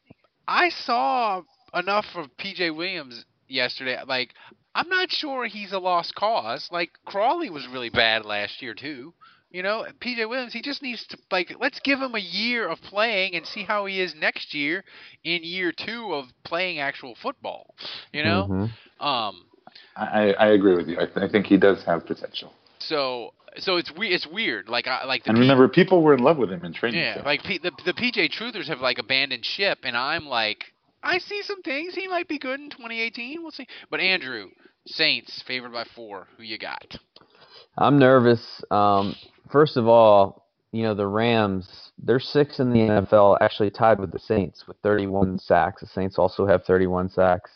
I 0.48 0.70
saw 0.70 1.42
enough 1.74 2.06
of 2.16 2.28
PJ 2.38 2.76
Williams 2.76 3.26
yesterday. 3.48 4.00
Like, 4.08 4.34
I'm 4.74 4.90
not 4.90 5.12
sure 5.12 5.46
he's 5.46 5.72
a 5.72 5.80
lost 5.80 6.16
cause. 6.16 6.70
Like 6.72 6.92
Crawley 7.06 7.50
was 7.50 7.68
really 7.68 7.90
bad 7.90 8.26
last 8.26 8.62
year 8.62 8.74
too. 8.74 9.14
You 9.56 9.64
know, 9.64 9.86
PJ 10.02 10.28
Williams, 10.28 10.52
he 10.52 10.62
just 10.62 10.82
needs 10.82 11.08
to 11.08 11.18
like 11.32 11.56
let's 11.62 11.80
give 11.80 12.02
him 12.02 12.14
a 12.14 12.20
year 12.20 12.68
of 12.68 12.82
playing 12.82 13.36
and 13.36 13.46
see 13.46 13.64
how 13.64 13.86
he 13.86 14.02
is 14.02 14.14
next 14.14 14.54
year 14.54 14.84
in 15.24 15.44
year 15.46 15.72
two 15.72 16.14
of 16.14 16.26
playing 16.44 16.80
actual 16.80 17.16
football. 17.16 17.74
You 18.12 18.24
know, 18.24 18.48
Mhm. 18.50 18.70
um, 19.00 19.46
I, 19.96 20.34
I 20.34 20.48
agree 20.48 20.76
with 20.76 20.90
you. 20.90 20.98
I, 21.00 21.06
th- 21.06 21.18
I 21.18 21.30
think 21.30 21.46
he 21.46 21.56
does 21.56 21.82
have 21.86 22.06
potential. 22.06 22.52
so 22.80 23.34
so 23.58 23.78
it's 23.78 23.90
we 23.96 24.10
it's 24.10 24.28
weird. 24.28 24.68
Like 24.68 24.88
I 24.88 25.06
like 25.06 25.24
the 25.24 25.30
And 25.30 25.38
P- 25.38 25.44
remember, 25.44 25.70
people 25.70 26.02
were 26.02 26.14
in 26.14 26.20
love 26.20 26.38
with 26.38 26.52
him 26.52 26.66
in 26.66 26.74
training 26.74 27.00
yeah, 27.00 27.14
camp. 27.14 27.26
like 27.26 27.44
P, 27.44 27.58
the 27.58 27.72
the 27.86 27.94
PJ 27.94 28.32
Truthers 28.38 28.68
have 28.68 28.82
like 28.82 28.98
abandoned 29.00 29.46
ship, 29.46 29.80
and 29.84 29.96
I'm 29.96 30.26
like, 30.26 30.66
I 31.02 31.18
see 31.20 31.42
some 31.44 31.62
things. 31.62 31.96
He 31.96 32.10
might 32.10 32.28
be 32.28 32.40
good 32.40 32.60
in 32.60 32.70
2018. 32.72 33.42
We'll 33.42 33.52
see. 33.52 33.68
But 33.90 34.02
Andrew, 34.02 34.50
Saints 34.86 35.42
favored 35.48 35.72
by 35.72 35.86
four. 35.96 36.28
Who 36.36 36.44
you 36.44 36.58
got? 36.58 36.98
I'm 37.78 37.98
nervous. 38.00 38.62
Um, 38.70 39.16
first 39.52 39.78
of 39.78 39.88
all, 39.88 40.48
you 40.72 40.84
know 40.84 40.94
the 40.94 41.08
Rams. 41.08 41.92
They're 41.98 42.20
six 42.20 42.60
in 42.60 42.72
the 42.72 42.80
NFL, 42.80 43.38
actually 43.42 43.70
tied 43.70 44.00
with 44.00 44.12
the 44.12 44.20
Saints 44.20 44.66
with 44.68 44.78
31 44.84 45.40
sacks. 45.40 45.82
The 45.82 45.88
Saints 45.88 46.20
also 46.20 46.46
have 46.46 46.66
31 46.66 47.10
sacks. 47.10 47.52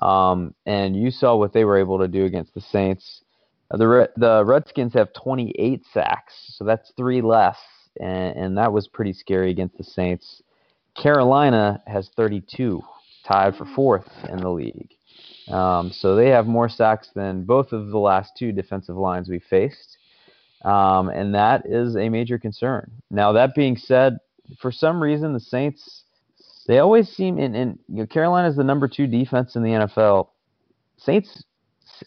Um, 0.00 0.54
and 0.66 0.96
you 0.96 1.10
saw 1.10 1.36
what 1.36 1.52
they 1.52 1.64
were 1.64 1.78
able 1.78 1.98
to 1.98 2.08
do 2.08 2.24
against 2.24 2.54
the 2.54 2.60
Saints. 2.60 3.22
Uh, 3.70 3.78
The 3.78 4.10
the 4.16 4.44
Redskins 4.44 4.94
have 4.94 5.12
28 5.14 5.82
sacks, 5.92 6.34
so 6.56 6.64
that's 6.64 6.92
three 6.96 7.22
less, 7.22 7.58
and, 8.00 8.36
and 8.36 8.58
that 8.58 8.72
was 8.72 8.88
pretty 8.88 9.12
scary 9.12 9.50
against 9.50 9.78
the 9.78 9.84
Saints. 9.84 10.42
Carolina 11.00 11.82
has 11.86 12.10
32, 12.16 12.82
tied 13.26 13.56
for 13.56 13.64
fourth 13.64 14.08
in 14.28 14.38
the 14.38 14.50
league. 14.50 14.90
Um, 15.48 15.90
so 15.90 16.14
they 16.14 16.28
have 16.28 16.46
more 16.46 16.68
sacks 16.68 17.10
than 17.14 17.44
both 17.44 17.72
of 17.72 17.88
the 17.88 17.98
last 17.98 18.32
two 18.38 18.52
defensive 18.52 18.96
lines 18.96 19.28
we 19.28 19.38
faced. 19.38 19.98
Um, 20.64 21.08
and 21.08 21.34
that 21.34 21.66
is 21.66 21.96
a 21.96 22.08
major 22.08 22.38
concern. 22.38 22.90
Now, 23.10 23.32
that 23.32 23.54
being 23.54 23.76
said, 23.76 24.18
for 24.60 24.70
some 24.70 25.02
reason, 25.02 25.32
the 25.32 25.40
Saints, 25.40 26.04
they 26.66 26.78
always 26.78 27.08
seem, 27.08 27.38
in, 27.38 27.54
and 27.54 27.78
you 27.88 27.98
know, 27.98 28.06
Carolina 28.06 28.48
is 28.48 28.56
the 28.56 28.64
number 28.64 28.86
two 28.88 29.06
defense 29.06 29.56
in 29.56 29.62
the 29.62 29.70
NFL. 29.70 30.28
Saints 30.96 31.44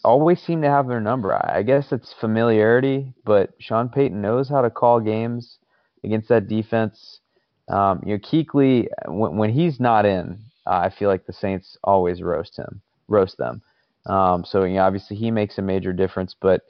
always 0.04 0.40
seem 0.40 0.62
to 0.62 0.68
have 0.70 0.88
their 0.88 1.00
number. 1.00 1.34
I 1.34 1.58
I 1.58 1.62
guess 1.62 1.92
it's 1.92 2.14
familiarity, 2.20 3.12
but 3.24 3.50
Sean 3.58 3.88
Payton 3.88 4.20
knows 4.20 4.48
how 4.48 4.62
to 4.62 4.70
call 4.70 5.00
games 5.00 5.58
against 6.04 6.28
that 6.28 6.48
defense. 6.48 7.20
Um, 7.68 8.00
you 8.06 8.14
know, 8.14 8.18
Kuechly, 8.18 8.86
when, 9.06 9.36
when 9.36 9.50
he's 9.50 9.80
not 9.80 10.06
in, 10.06 10.38
uh, 10.66 10.78
I 10.84 10.90
feel 10.90 11.08
like 11.08 11.26
the 11.26 11.32
Saints 11.32 11.76
always 11.84 12.22
roast 12.22 12.56
him, 12.56 12.80
roast 13.08 13.38
them. 13.38 13.62
Um, 14.06 14.44
so 14.44 14.64
you 14.64 14.74
know, 14.74 14.84
obviously 14.84 15.16
he 15.16 15.30
makes 15.30 15.58
a 15.58 15.62
major 15.62 15.92
difference, 15.92 16.34
but 16.40 16.62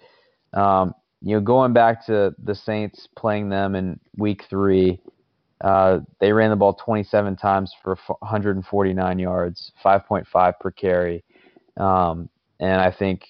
um, 0.54 0.94
you 1.26 1.34
know, 1.34 1.40
going 1.40 1.72
back 1.72 2.06
to 2.06 2.32
the 2.44 2.54
Saints 2.54 3.08
playing 3.16 3.48
them 3.48 3.74
in 3.74 3.98
Week 4.16 4.44
Three, 4.48 5.00
uh, 5.60 5.98
they 6.20 6.30
ran 6.30 6.50
the 6.50 6.56
ball 6.56 6.74
27 6.74 7.34
times 7.34 7.74
for 7.82 7.98
149 8.20 9.18
yards, 9.18 9.72
5.5 9.84 10.60
per 10.60 10.70
carry, 10.70 11.24
um, 11.78 12.28
and 12.60 12.80
I 12.80 12.92
think 12.92 13.24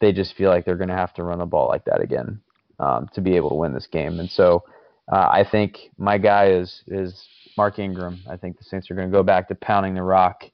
they 0.00 0.12
just 0.12 0.34
feel 0.34 0.48
like 0.48 0.64
they're 0.64 0.78
going 0.78 0.88
to 0.88 0.96
have 0.96 1.12
to 1.14 1.24
run 1.24 1.40
the 1.40 1.44
ball 1.44 1.68
like 1.68 1.84
that 1.84 2.00
again 2.00 2.40
um, 2.78 3.06
to 3.12 3.20
be 3.20 3.36
able 3.36 3.50
to 3.50 3.56
win 3.56 3.74
this 3.74 3.86
game. 3.86 4.18
And 4.18 4.30
so 4.30 4.64
uh, 5.12 5.28
I 5.30 5.44
think 5.44 5.90
my 5.98 6.16
guy 6.16 6.52
is 6.52 6.82
is 6.86 7.22
Mark 7.58 7.78
Ingram. 7.78 8.18
I 8.30 8.38
think 8.38 8.56
the 8.56 8.64
Saints 8.64 8.90
are 8.90 8.94
going 8.94 9.10
to 9.10 9.14
go 9.14 9.22
back 9.22 9.46
to 9.48 9.54
pounding 9.56 9.92
the 9.92 10.02
rock, 10.02 10.44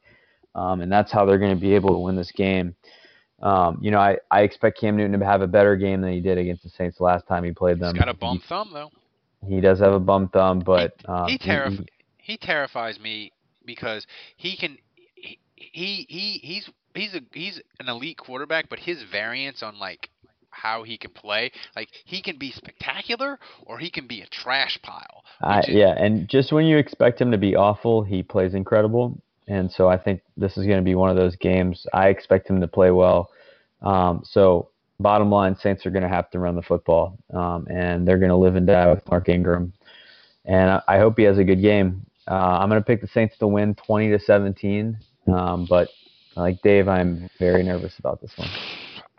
um, 0.57 0.81
and 0.81 0.91
that's 0.91 1.13
how 1.13 1.25
they're 1.25 1.39
going 1.39 1.55
to 1.55 1.61
be 1.61 1.77
able 1.77 1.91
to 1.91 1.99
win 1.99 2.17
this 2.17 2.33
game. 2.33 2.75
Um, 3.43 3.79
you 3.83 3.91
know, 3.91 3.99
I, 3.99 4.17
I 4.31 4.43
expect 4.43 4.81
Cam 4.81 4.97
Newton 4.97 5.19
to 5.19 5.27
have 5.27 5.43
a 5.43 5.47
better 5.47 5.77
game 5.77 6.01
than 6.01 6.13
he 6.13 6.21
did 6.21 6.39
against 6.39 6.63
the 6.63 6.71
Saints 6.71 6.99
the 6.99 7.05
last 7.05 7.27
time 7.27 7.45
he 7.45 7.53
played 7.53 7.79
them. 7.79 7.95
He's 7.95 8.01
got 8.01 8.09
a 8.09 8.15
bum 8.15 8.41
thumb 8.49 8.71
though. 8.73 8.91
He, 9.47 9.57
he 9.57 9.61
does 9.61 9.79
have 9.81 9.93
a 9.93 10.01
bum 10.01 10.29
thumb, 10.29 10.61
but 10.61 10.95
um, 11.07 11.29
He 11.29 11.39
terrif- 11.39 11.87
he 12.19 12.37
terrifies 12.37 12.99
me 12.99 13.33
because 13.65 14.07
he 14.37 14.57
can 14.57 14.79
he, 15.15 15.39
he 15.57 16.07
he 16.09 16.41
he's 16.43 16.71
he's 16.95 17.15
a 17.15 17.21
he's 17.33 17.61
an 17.79 17.89
elite 17.89 18.19
quarterback, 18.19 18.69
but 18.69 18.79
his 18.79 19.03
variance 19.11 19.63
on 19.63 19.79
like 19.79 20.09
how 20.51 20.83
he 20.83 20.97
can 20.97 21.11
play, 21.11 21.53
like 21.77 21.89
he 22.05 22.23
can 22.23 22.39
be 22.39 22.51
spectacular 22.51 23.39
or 23.67 23.79
he 23.79 23.91
can 23.91 24.07
be 24.07 24.23
a 24.23 24.27
trash 24.27 24.79
pile. 24.83 25.23
I, 25.43 25.63
yeah, 25.69 25.95
and 25.97 26.27
just 26.29 26.53
when 26.53 26.65
you 26.65 26.79
expect 26.79 27.21
him 27.21 27.31
to 27.33 27.39
be 27.39 27.55
awful, 27.55 28.03
he 28.03 28.23
plays 28.23 28.55
incredible. 28.55 29.21
And 29.49 29.71
so 29.71 29.89
I 29.89 29.97
think 29.97 30.23
this 30.37 30.57
is 30.57 30.67
going 30.67 30.79
to 30.79 30.85
be 30.85 30.95
one 30.95 31.11
of 31.11 31.17
those 31.17 31.37
games. 31.37 31.87
I 31.93 32.09
expect 32.09 32.49
him 32.49 32.61
to 32.61 32.67
play 32.67 32.91
well. 32.91 33.31
Um, 33.83 34.23
so 34.25 34.71
bottom 34.99 35.31
line, 35.31 35.57
Saints 35.57 35.87
are 35.87 35.91
going 35.91 36.03
to 36.03 36.09
have 36.09 36.31
to 36.31 36.39
run 36.39 36.57
the 36.57 36.63
football, 36.63 37.19
um, 37.33 37.67
and 37.71 38.07
they're 38.07 38.19
going 38.19 38.31
to 38.31 38.37
live 38.37 38.57
and 38.57 38.67
die 38.67 38.91
with 38.91 39.09
Mark 39.09 39.29
Ingram. 39.29 39.73
And 40.45 40.71
I, 40.71 40.83
I 40.89 40.99
hope 40.99 41.17
he 41.19 41.25
has 41.25 41.39
a 41.39 41.45
good 41.45 41.63
game. 41.63 42.07
Uh, 42.29 42.59
I'm 42.61 42.69
going 42.69 42.81
to 42.81 42.87
pick 42.87 43.01
the 43.01 43.09
Saints 43.09 43.37
to 43.39 43.47
win 43.47 43.75
20 43.75 44.11
to 44.11 44.19
17. 44.19 44.99
Um, 45.33 45.67
but 45.69 45.89
like 46.37 46.61
Dave, 46.63 46.89
I'm 46.89 47.29
very 47.39 47.63
nervous 47.63 47.99
about 47.99 48.21
this 48.21 48.33
one. 48.37 48.49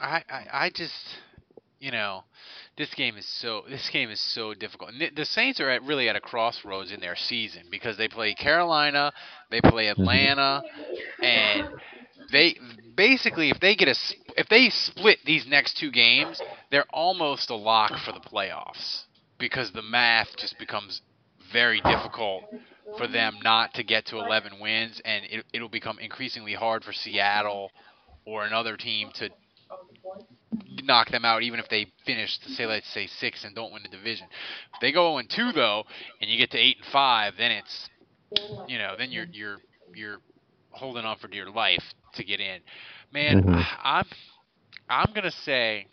I, 0.00 0.22
I 0.28 0.46
I 0.52 0.70
just 0.70 0.92
you 1.84 1.90
know 1.90 2.24
this 2.78 2.92
game 2.94 3.16
is 3.18 3.26
so 3.26 3.62
this 3.68 3.88
game 3.90 4.10
is 4.10 4.18
so 4.18 4.54
difficult. 4.54 4.90
And 4.92 5.00
the- 5.00 5.10
the 5.10 5.26
Saints 5.26 5.60
are 5.60 5.68
at 5.68 5.82
really 5.82 6.08
at 6.08 6.16
a 6.16 6.20
crossroads 6.20 6.90
in 6.90 7.00
their 7.00 7.14
season 7.14 7.64
because 7.70 7.98
they 7.98 8.08
play 8.08 8.34
Carolina, 8.34 9.12
they 9.50 9.60
play 9.60 9.86
mm-hmm. 9.86 10.00
Atlanta, 10.00 10.62
and 11.22 11.68
they 12.32 12.58
basically 12.94 13.50
if 13.50 13.60
they 13.60 13.76
get 13.76 13.88
a 13.88 13.94
if 14.36 14.48
they 14.48 14.70
split 14.70 15.18
these 15.26 15.46
next 15.46 15.76
two 15.76 15.90
games, 15.90 16.40
they're 16.70 16.90
almost 16.90 17.50
a 17.50 17.54
lock 17.54 17.92
for 17.98 18.12
the 18.12 18.20
playoffs 18.20 19.04
because 19.38 19.70
the 19.72 19.82
math 19.82 20.34
just 20.38 20.58
becomes 20.58 21.02
very 21.52 21.82
difficult 21.82 22.44
for 22.96 23.06
them 23.06 23.36
not 23.42 23.74
to 23.74 23.82
get 23.84 24.06
to 24.06 24.18
11 24.18 24.58
wins 24.58 25.00
and 25.04 25.24
it, 25.26 25.44
it'll 25.52 25.68
become 25.68 25.98
increasingly 25.98 26.54
hard 26.54 26.82
for 26.82 26.92
Seattle 26.92 27.70
or 28.24 28.44
another 28.44 28.76
team 28.76 29.10
to 29.14 29.28
knock 30.82 31.10
them 31.10 31.24
out 31.24 31.42
even 31.42 31.58
if 31.60 31.68
they 31.68 31.86
finish 32.04 32.38
say 32.56 32.66
let's 32.66 32.88
say 32.92 33.06
six 33.06 33.44
and 33.44 33.54
don't 33.54 33.72
win 33.72 33.82
the 33.82 33.88
division. 33.88 34.26
If 34.74 34.80
they 34.80 34.92
go 34.92 35.18
0 35.20 35.26
2 35.28 35.52
though 35.52 35.84
and 36.20 36.30
you 36.30 36.36
get 36.38 36.50
to 36.52 36.58
eight 36.58 36.78
and 36.78 36.86
five, 36.92 37.34
then 37.38 37.50
it's 37.52 37.88
you 38.68 38.78
know, 38.78 38.94
then 38.98 39.10
you're 39.12 39.26
you're 39.32 39.58
you're 39.94 40.18
holding 40.70 41.04
on 41.04 41.16
for 41.18 41.28
dear 41.28 41.48
life 41.48 41.82
to 42.14 42.24
get 42.24 42.40
in. 42.40 42.60
Man, 43.12 43.42
Mhm. 43.44 43.66
I'm 43.82 44.06
I'm 44.88 45.12
gonna 45.14 45.30
say 45.30 45.86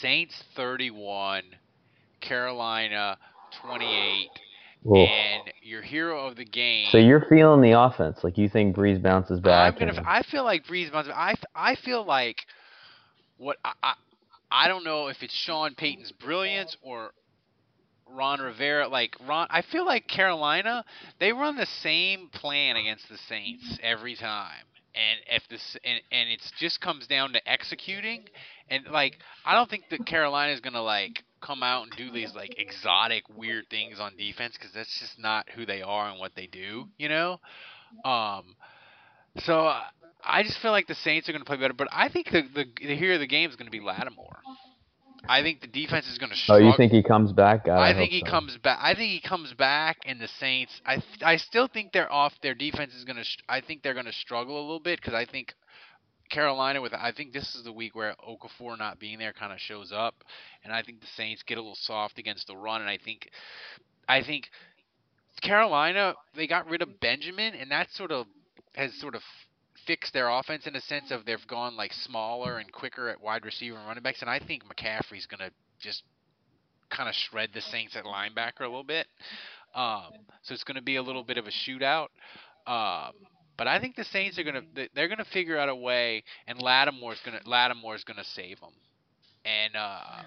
Saints 0.00 0.42
31, 0.56 1.42
Carolina 2.20 3.18
28, 3.62 4.28
Whoa. 4.82 5.04
and 5.04 5.52
your 5.62 5.82
hero 5.82 6.26
of 6.26 6.36
the 6.36 6.44
game. 6.44 6.88
So 6.90 6.98
you're 6.98 7.24
feeling 7.28 7.60
the 7.60 7.78
offense, 7.78 8.24
like 8.24 8.38
you 8.38 8.48
think 8.48 8.74
Brees 8.74 9.00
bounces 9.00 9.40
back. 9.40 9.74
I'm 9.74 9.78
gonna. 9.78 9.98
and- 9.98 10.06
I 10.06 10.22
feel 10.22 10.44
like 10.44 10.64
Brees 10.66 10.90
bounces. 10.90 11.12
I 11.14 11.34
I 11.54 11.74
feel 11.76 12.04
like 12.04 12.38
what 13.44 13.58
I, 13.64 13.72
I 13.82 13.94
I 14.50 14.68
don't 14.68 14.84
know 14.84 15.08
if 15.08 15.22
it's 15.22 15.34
Sean 15.34 15.74
Payton's 15.74 16.12
brilliance 16.12 16.76
or 16.82 17.12
Ron 18.08 18.40
Rivera. 18.40 18.88
Like 18.88 19.16
Ron, 19.26 19.46
I 19.50 19.62
feel 19.62 19.84
like 19.84 20.08
Carolina 20.08 20.84
they 21.20 21.32
run 21.32 21.56
the 21.56 21.66
same 21.82 22.28
plan 22.32 22.76
against 22.76 23.08
the 23.08 23.18
Saints 23.28 23.78
every 23.82 24.16
time, 24.16 24.64
and 24.94 25.20
if 25.30 25.42
this 25.50 25.76
and, 25.84 26.00
and 26.10 26.30
it 26.30 26.40
just 26.58 26.80
comes 26.80 27.06
down 27.06 27.32
to 27.34 27.50
executing. 27.50 28.24
And 28.70 28.84
like 28.90 29.18
I 29.44 29.54
don't 29.54 29.68
think 29.68 29.84
that 29.90 30.06
Carolina 30.06 30.52
is 30.52 30.60
gonna 30.60 30.82
like 30.82 31.22
come 31.42 31.62
out 31.62 31.82
and 31.82 31.92
do 31.96 32.10
these 32.10 32.34
like 32.34 32.58
exotic 32.58 33.24
weird 33.36 33.64
things 33.68 34.00
on 34.00 34.16
defense 34.16 34.54
because 34.58 34.72
that's 34.74 34.98
just 35.00 35.18
not 35.18 35.46
who 35.54 35.66
they 35.66 35.82
are 35.82 36.08
and 36.08 36.18
what 36.18 36.32
they 36.34 36.46
do. 36.46 36.88
You 36.96 37.10
know. 37.10 37.40
Um. 38.04 38.56
So. 39.40 39.70
I 40.26 40.42
just 40.42 40.58
feel 40.58 40.70
like 40.70 40.86
the 40.86 40.94
Saints 40.94 41.28
are 41.28 41.32
going 41.32 41.42
to 41.42 41.46
play 41.46 41.56
better, 41.56 41.74
but 41.74 41.88
I 41.92 42.08
think 42.08 42.30
the 42.30 42.42
the, 42.42 42.64
the 42.80 42.96
hero 42.96 43.14
of 43.14 43.20
the 43.20 43.26
game 43.26 43.50
is 43.50 43.56
going 43.56 43.66
to 43.66 43.72
be 43.72 43.80
Lattimore. 43.80 44.38
I 45.26 45.42
think 45.42 45.60
the 45.62 45.66
defense 45.66 46.06
is 46.06 46.18
going 46.18 46.30
to 46.30 46.52
Oh, 46.52 46.56
you 46.56 46.72
think 46.76 46.92
he 46.92 47.02
comes 47.02 47.32
back? 47.32 47.64
God, 47.64 47.78
I, 47.78 47.90
I 47.90 47.94
think 47.94 48.10
he 48.10 48.22
so. 48.24 48.30
comes 48.30 48.58
back. 48.58 48.78
I 48.80 48.94
think 48.94 49.10
he 49.10 49.20
comes 49.26 49.54
back, 49.54 49.98
and 50.04 50.20
the 50.20 50.28
Saints. 50.28 50.80
I 50.86 51.02
I 51.22 51.36
still 51.36 51.66
think 51.66 51.92
they're 51.92 52.12
off. 52.12 52.34
Their 52.42 52.54
defense 52.54 52.94
is 52.94 53.04
going 53.04 53.16
to. 53.16 53.24
I 53.48 53.60
think 53.60 53.82
they're 53.82 53.94
going 53.94 54.06
to 54.06 54.12
struggle 54.12 54.58
a 54.58 54.60
little 54.60 54.80
bit 54.80 55.00
because 55.00 55.14
I 55.14 55.24
think 55.24 55.54
Carolina 56.30 56.82
with. 56.82 56.92
I 56.92 57.12
think 57.12 57.32
this 57.32 57.54
is 57.54 57.64
the 57.64 57.72
week 57.72 57.94
where 57.94 58.14
Okafor 58.28 58.78
not 58.78 58.98
being 58.98 59.18
there 59.18 59.32
kind 59.32 59.52
of 59.52 59.60
shows 59.60 59.92
up, 59.92 60.14
and 60.62 60.72
I 60.72 60.82
think 60.82 61.00
the 61.00 61.06
Saints 61.16 61.42
get 61.42 61.56
a 61.58 61.60
little 61.60 61.78
soft 61.80 62.18
against 62.18 62.46
the 62.46 62.56
run, 62.56 62.82
and 62.82 62.90
I 62.90 62.98
think, 63.02 63.30
I 64.08 64.22
think 64.22 64.50
Carolina 65.42 66.14
they 66.36 66.46
got 66.46 66.68
rid 66.68 66.82
of 66.82 67.00
Benjamin, 67.00 67.54
and 67.54 67.70
that 67.70 67.90
sort 67.92 68.12
of 68.12 68.26
has 68.74 68.92
sort 69.00 69.14
of 69.14 69.22
fixed 69.86 70.12
their 70.12 70.28
offense 70.28 70.66
in 70.66 70.76
a 70.76 70.80
sense 70.80 71.10
of 71.10 71.24
they've 71.24 71.46
gone 71.46 71.76
like 71.76 71.92
smaller 71.92 72.58
and 72.58 72.70
quicker 72.72 73.08
at 73.08 73.20
wide 73.20 73.44
receiver 73.44 73.76
and 73.76 73.86
running 73.86 74.02
backs, 74.02 74.20
and 74.22 74.30
I 74.30 74.38
think 74.38 74.62
McCaffrey's 74.64 75.26
gonna 75.26 75.50
just 75.80 76.02
kind 76.90 77.08
of 77.08 77.14
shred 77.14 77.50
the 77.54 77.60
Saints 77.60 77.96
at 77.96 78.04
linebacker 78.04 78.60
a 78.60 78.64
little 78.68 78.84
bit. 78.84 79.06
Um, 79.74 80.12
so 80.42 80.54
it's 80.54 80.64
gonna 80.64 80.82
be 80.82 80.96
a 80.96 81.02
little 81.02 81.24
bit 81.24 81.38
of 81.38 81.46
a 81.46 81.50
shootout. 81.50 82.08
Um, 82.66 83.12
but 83.56 83.66
I 83.68 83.78
think 83.80 83.96
the 83.96 84.04
Saints 84.04 84.38
are 84.38 84.42
gonna 84.44 84.62
they- 84.74 84.88
they're 84.94 85.08
gonna 85.08 85.24
figure 85.24 85.58
out 85.58 85.68
a 85.68 85.74
way, 85.74 86.24
and 86.46 86.58
Lattimore's 86.60 87.20
gonna 87.24 87.40
Lattimore's 87.44 88.04
gonna 88.04 88.24
save 88.24 88.60
them. 88.60 88.72
And 89.44 89.76
uh, 89.76 90.22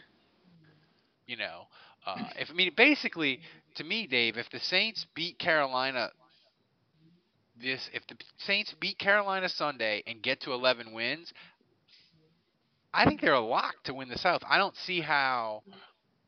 you 1.26 1.38
know, 1.38 1.68
uh, 2.06 2.30
if 2.40 2.50
I 2.50 2.54
mean 2.54 2.72
basically 2.76 3.42
to 3.76 3.84
me, 3.84 4.08
Dave, 4.08 4.38
if 4.38 4.50
the 4.50 4.60
Saints 4.60 5.06
beat 5.16 5.38
Carolina 5.40 6.10
this 7.62 7.90
if 7.94 8.06
the 8.08 8.16
Saints 8.38 8.74
beat 8.80 8.98
Carolina 8.98 9.50
Sunday 9.50 10.04
and 10.08 10.22
get 10.22 10.42
to 10.42 10.54
11 10.54 10.94
wins, 10.94 11.34
I 12.94 13.06
think 13.06 13.22
they're 13.22 13.34
a 13.34 13.40
lock 13.40 13.76
to 13.86 13.94
win 13.94 14.10
the 14.10 14.18
South. 14.18 14.42
I 14.48 14.58
don't 14.58 14.76
see 14.76 15.02
how 15.02 15.64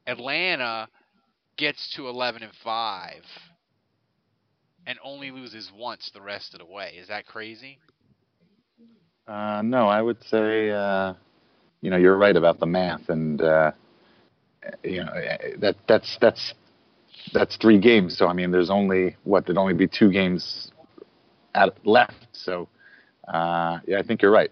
Atlanta 0.06 0.88
gets 1.58 1.94
to 1.96 2.08
11 2.08 2.44
and 2.44 2.52
5 2.64 3.14
and 4.88 4.98
only 5.04 5.32
loses 5.32 5.72
once 5.76 6.10
the 6.14 6.22
rest 6.22 6.54
of 6.54 6.60
the 6.60 6.66
way. 6.66 6.94
Is 7.00 7.08
that 7.10 7.26
crazy? 7.26 7.80
Uh, 9.28 9.62
no, 9.64 9.88
I 9.88 10.02
would 10.02 10.24
say, 10.24 10.72
uh, 10.72 11.14
you 11.82 11.92
know, 11.92 11.98
you're 11.98 12.18
right 12.18 12.36
about 12.36 12.60
the 12.60 12.66
math, 12.66 13.10
and 13.10 13.40
uh, 13.42 13.72
you 14.84 15.04
know 15.04 15.14
that 15.60 15.76
that's 15.88 16.18
that's 16.20 16.54
that's 17.32 17.56
three 17.58 17.80
games. 17.80 18.18
So 18.18 18.28
I 18.28 18.34
mean, 18.34 18.50
there's 18.50 18.72
only 18.72 19.16
what 19.24 19.46
there'd 19.46 19.60
only 19.60 19.76
be 19.76 19.88
two 19.88 20.12
games 20.12 20.72
at, 21.56 21.86
left. 21.86 22.28
So 22.32 22.68
uh, 23.28 23.80
yeah, 23.86 24.00
I 24.00 24.04
think 24.04 24.22
you're 24.22 24.32
right. 24.32 24.52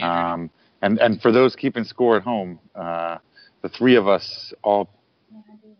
Um, 0.00 0.50
and 0.82 0.98
and 0.98 1.20
for 1.20 1.32
those 1.32 1.56
keeping 1.56 1.84
score 1.84 2.16
at 2.16 2.22
home, 2.22 2.58
uh, 2.74 3.18
the 3.62 3.68
three 3.68 3.96
of 3.96 4.08
us 4.08 4.52
all 4.62 4.88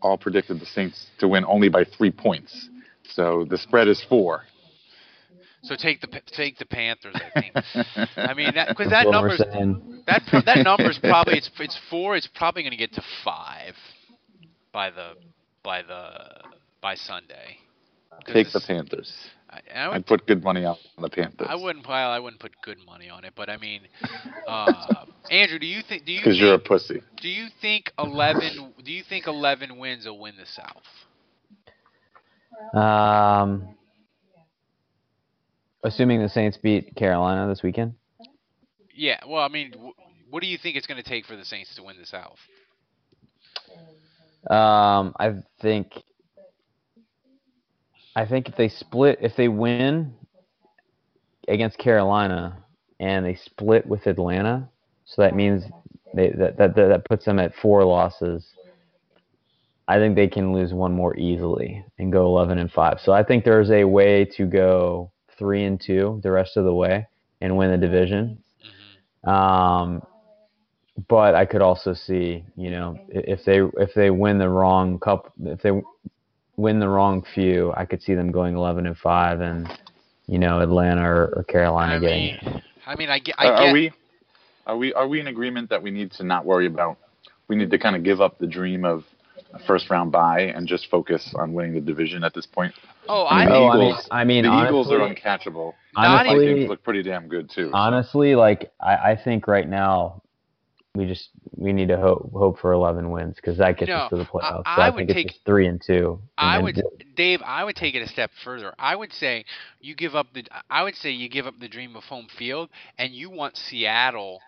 all 0.01 0.17
predicted 0.17 0.59
the 0.59 0.65
Saints 0.65 1.07
to 1.19 1.27
win 1.27 1.45
only 1.45 1.69
by 1.69 1.83
three 1.83 2.11
points. 2.11 2.69
So 3.03 3.45
the 3.49 3.57
spread 3.57 3.87
is 3.87 4.03
four. 4.07 4.43
So 5.63 5.75
take 5.75 6.01
the 6.01 6.21
take 6.27 6.57
the 6.57 6.65
Panthers. 6.65 7.15
I 7.15 7.41
think. 7.41 8.07
I 8.15 8.33
mean, 8.33 8.51
because 8.67 8.89
that 8.89 9.05
That's 9.05 9.05
what 9.05 9.21
we're 9.21 9.37
number's 9.37 9.37
saying. 9.37 10.03
that 10.07 10.43
that 10.45 10.63
number's 10.63 10.99
probably 10.99 11.37
it's 11.37 11.49
it's 11.59 11.79
four. 11.89 12.15
It's 12.15 12.27
probably 12.27 12.63
going 12.63 12.71
to 12.71 12.77
get 12.77 12.93
to 12.93 13.03
five 13.23 13.73
by 14.71 14.91
the 14.91 15.13
by 15.63 15.81
the 15.81 16.43
by 16.81 16.95
Sunday. 16.95 17.57
Take 18.25 18.51
the 18.51 18.61
Panthers. 18.65 19.13
I, 19.49 19.61
I 19.73 19.87
would 19.87 19.95
I'd 19.95 20.05
put 20.05 20.27
good 20.27 20.43
money 20.43 20.65
on 20.65 20.75
the 20.99 21.09
Panthers 21.09 21.47
I 21.49 21.55
wouldn't. 21.55 21.85
pile. 21.85 22.09
I 22.09 22.19
wouldn't 22.19 22.41
put 22.41 22.51
good 22.61 22.77
money 22.85 23.09
on 23.09 23.23
it, 23.23 23.33
but 23.35 23.49
I 23.49 23.57
mean, 23.57 23.81
uh, 24.47 25.05
Andrew, 25.31 25.57
do 25.59 25.65
you 25.65 25.81
think? 25.87 26.05
Do 26.05 26.11
you? 26.11 26.19
Because 26.19 26.37
you're 26.39 26.53
a 26.55 26.59
pussy. 26.59 27.01
do 27.21 27.29
you 27.29 27.47
think 27.61 27.91
eleven? 27.97 28.73
Do 28.83 28.91
you 28.91 29.03
think 29.07 29.27
eleven 29.27 29.77
wins 29.77 30.05
will 30.05 30.19
win 30.19 30.35
the 30.37 30.45
South? 30.45 30.83
Um, 32.73 33.75
assuming 35.83 36.21
the 36.21 36.29
Saints 36.29 36.57
beat 36.57 36.95
Carolina 36.95 37.47
this 37.47 37.63
weekend. 37.63 37.93
Yeah. 38.93 39.19
Well, 39.27 39.43
I 39.43 39.47
mean, 39.47 39.73
wh- 39.73 40.33
what 40.33 40.41
do 40.41 40.47
you 40.47 40.57
think 40.57 40.75
it's 40.75 40.87
going 40.87 41.01
to 41.01 41.07
take 41.07 41.25
for 41.25 41.35
the 41.37 41.45
Saints 41.45 41.73
to 41.75 41.83
win 41.83 41.95
the 41.99 42.05
South? 42.05 42.37
Um, 44.49 45.13
I 45.19 45.35
think. 45.61 45.91
I 48.17 48.25
think 48.25 48.49
if 48.49 48.55
they 48.55 48.67
split, 48.67 49.19
if 49.21 49.35
they 49.35 49.47
win 49.47 50.11
against 51.47 51.77
Carolina 51.77 52.57
and 52.99 53.23
they 53.23 53.35
split 53.35 53.85
with 53.85 54.07
Atlanta, 54.07 54.67
so 55.05 55.21
that 55.21 55.35
means 55.35 55.63
they 56.15 56.31
that 56.31 56.57
that 56.57 56.75
that 56.75 57.05
puts 57.05 57.25
them 57.25 57.37
at 57.37 57.53
four 57.61 57.85
losses. 57.85 58.43
I 59.87 59.99
think 59.99 60.15
they 60.15 60.27
can 60.27 60.51
lose 60.51 60.73
one 60.73 60.93
more 60.93 61.15
easily 61.15 61.85
and 61.99 62.11
go 62.11 62.25
11 62.25 62.57
and 62.57 62.71
5. 62.71 62.99
So 63.01 63.11
I 63.13 63.23
think 63.23 63.45
there's 63.45 63.69
a 63.69 63.83
way 63.85 64.25
to 64.35 64.45
go 64.45 65.11
3 65.37 65.63
and 65.63 65.79
2 65.79 66.19
the 66.23 66.31
rest 66.31 66.57
of 66.57 66.65
the 66.65 66.73
way 66.73 67.07
and 67.39 67.55
win 67.55 67.69
the 67.69 67.77
division. 67.77 68.43
Um, 69.23 70.01
but 71.07 71.35
I 71.35 71.45
could 71.45 71.61
also 71.61 71.93
see, 71.93 72.43
you 72.55 72.71
know, 72.71 72.97
if 73.09 73.45
they 73.45 73.59
if 73.79 73.93
they 73.93 74.09
win 74.09 74.39
the 74.39 74.49
wrong 74.49 74.97
cup, 74.97 75.31
if 75.39 75.61
they 75.61 75.71
win 76.57 76.79
the 76.79 76.89
wrong 76.89 77.23
few, 77.33 77.73
I 77.77 77.85
could 77.85 78.01
see 78.01 78.15
them 78.15 78.31
going 78.31 78.55
11 78.55 78.85
and 78.87 78.97
5 78.97 79.41
and 79.41 79.71
you 80.27 80.39
know, 80.39 80.59
Atlanta 80.59 81.03
or, 81.09 81.33
or 81.37 81.43
Carolina 81.43 81.95
I 81.95 81.99
getting 81.99 82.37
mean, 82.43 82.61
I 82.85 82.95
mean, 82.95 83.09
I 83.09 83.19
get. 83.19 83.35
I 83.37 83.45
Are, 83.47 83.57
get 83.57 83.69
are 83.69 83.73
we 83.73 83.91
are 84.65 84.77
we 84.77 84.93
are 84.93 85.07
we 85.07 85.19
in 85.21 85.27
agreement 85.27 85.69
that 85.69 85.81
we 85.81 85.89
need 85.89 86.11
to 86.13 86.23
not 86.25 86.45
worry 86.45 86.65
about? 86.67 86.97
We 87.47 87.55
need 87.55 87.71
to 87.71 87.77
kind 87.77 87.95
of 87.95 88.03
give 88.03 88.19
up 88.19 88.37
the 88.37 88.47
dream 88.47 88.83
of 88.83 89.05
a 89.53 89.59
first 89.65 89.89
round 89.89 90.11
bye 90.11 90.41
and 90.41 90.67
just 90.67 90.89
focus 90.89 91.33
on 91.35 91.53
winning 91.53 91.73
the 91.75 91.79
division 91.79 92.25
at 92.25 92.33
this 92.33 92.45
point. 92.45 92.73
Oh, 93.07 93.25
I 93.25 93.45
mean, 93.45 93.47
I 93.47 93.51
the 93.51 93.55
Oh, 93.55 93.67
I 93.69 93.77
mean- 93.77 93.87
Eagles. 93.87 94.07
I 94.11 94.23
mean, 94.25 94.43
the 94.43 94.65
Eagles 94.67 94.91
are 94.91 94.99
uncatchable. 94.99 95.73
Not 95.95 96.27
honestly, 96.27 96.45
Vikings 96.47 96.69
look 96.69 96.83
pretty 96.83 97.03
damn 97.03 97.29
good 97.29 97.49
too. 97.49 97.71
honestly, 97.73 98.35
like 98.35 98.69
I, 98.81 98.95
I 99.11 99.15
think 99.23 99.47
right 99.47 99.67
now 99.67 100.21
we 100.97 101.05
just 101.05 101.29
we 101.55 101.71
need 101.73 101.87
to 101.89 101.97
hope 101.97 102.31
hope 102.33 102.59
for 102.59 102.71
11 102.73 103.09
wins 103.11 103.35
because 103.35 103.57
that 103.59 103.77
gets 103.77 103.89
No, 103.89 103.95
us 103.97 104.09
to 104.09 104.17
the 104.17 104.25
playoffs. 104.25 104.63
I- 104.65 104.75
so 104.75 104.81
I 104.81 104.87
I, 104.87 104.89
would 104.89 105.07
think 105.07 105.29
take- 105.29 105.39
three 105.45 105.67
and 105.67 105.81
two. 105.81 106.19
and 106.37 106.49
I 106.49 106.57
would, 106.59 106.81
Dave. 107.15 107.41
I 107.45 107.63
would 107.63 107.75
take 107.75 107.95
it 107.95 108.01
a 108.01 108.07
step 108.07 108.31
further. 108.43 108.73
I 108.77 108.95
would 108.95 109.13
say 109.13 109.45
you 109.79 109.95
give 109.95 110.15
up 110.15 110.27
the. 110.33 110.43
I 110.69 110.83
would 110.83 110.95
say 110.95 111.11
you 111.11 111.29
give 111.29 111.47
up 111.47 111.59
the 111.59 111.67
dream 111.69 111.95
of 111.95 112.03
home 112.05 112.27
field, 112.37 112.69
and 112.97 113.13
you 113.13 113.29
want 113.29 113.55
Seattle 113.57 114.41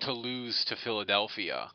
to 0.00 0.12
lose 0.12 0.64
to 0.66 0.76
Philadelphia 0.76 1.70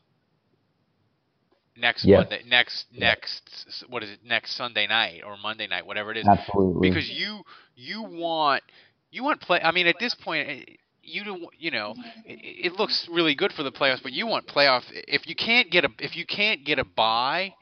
next 1.76 2.04
Yes. 2.04 2.18
Monday, 2.18 2.42
next 2.46 2.86
next 2.92 3.84
what 3.88 4.02
is 4.02 4.10
it? 4.10 4.20
Next 4.24 4.52
Sunday 4.56 4.86
night 4.86 5.22
or 5.24 5.36
Monday 5.36 5.66
night, 5.66 5.86
whatever 5.86 6.10
it 6.12 6.18
is. 6.18 6.26
Absolutely. 6.28 6.88
Because 6.90 7.10
you 7.10 7.42
you 7.74 8.02
want 8.02 8.62
you 9.10 9.24
want 9.24 9.40
play. 9.40 9.60
I 9.60 9.72
mean, 9.72 9.86
at 9.86 9.96
this 9.98 10.14
point. 10.14 10.48
Eh, 10.48 10.64
You 11.02 11.24
don't, 11.24 11.42
you 11.58 11.70
know, 11.70 11.94
it, 12.24 12.66
it 12.66 12.72
looks 12.74 13.08
really 13.10 13.34
good 13.34 13.52
for 13.52 13.62
the 13.62 13.72
playoffs, 13.72 14.02
but 14.02 14.12
you 14.12 14.26
want 14.26 14.46
playoff. 14.46 14.82
If 14.90 15.26
you 15.26 15.34
can't 15.34 15.70
get 15.70 15.84
a, 15.84 15.88
if 15.98 16.16
you 16.16 16.24
can't 16.24 16.64
get 16.64 16.78
a 16.78 16.84
bye, 16.84 17.54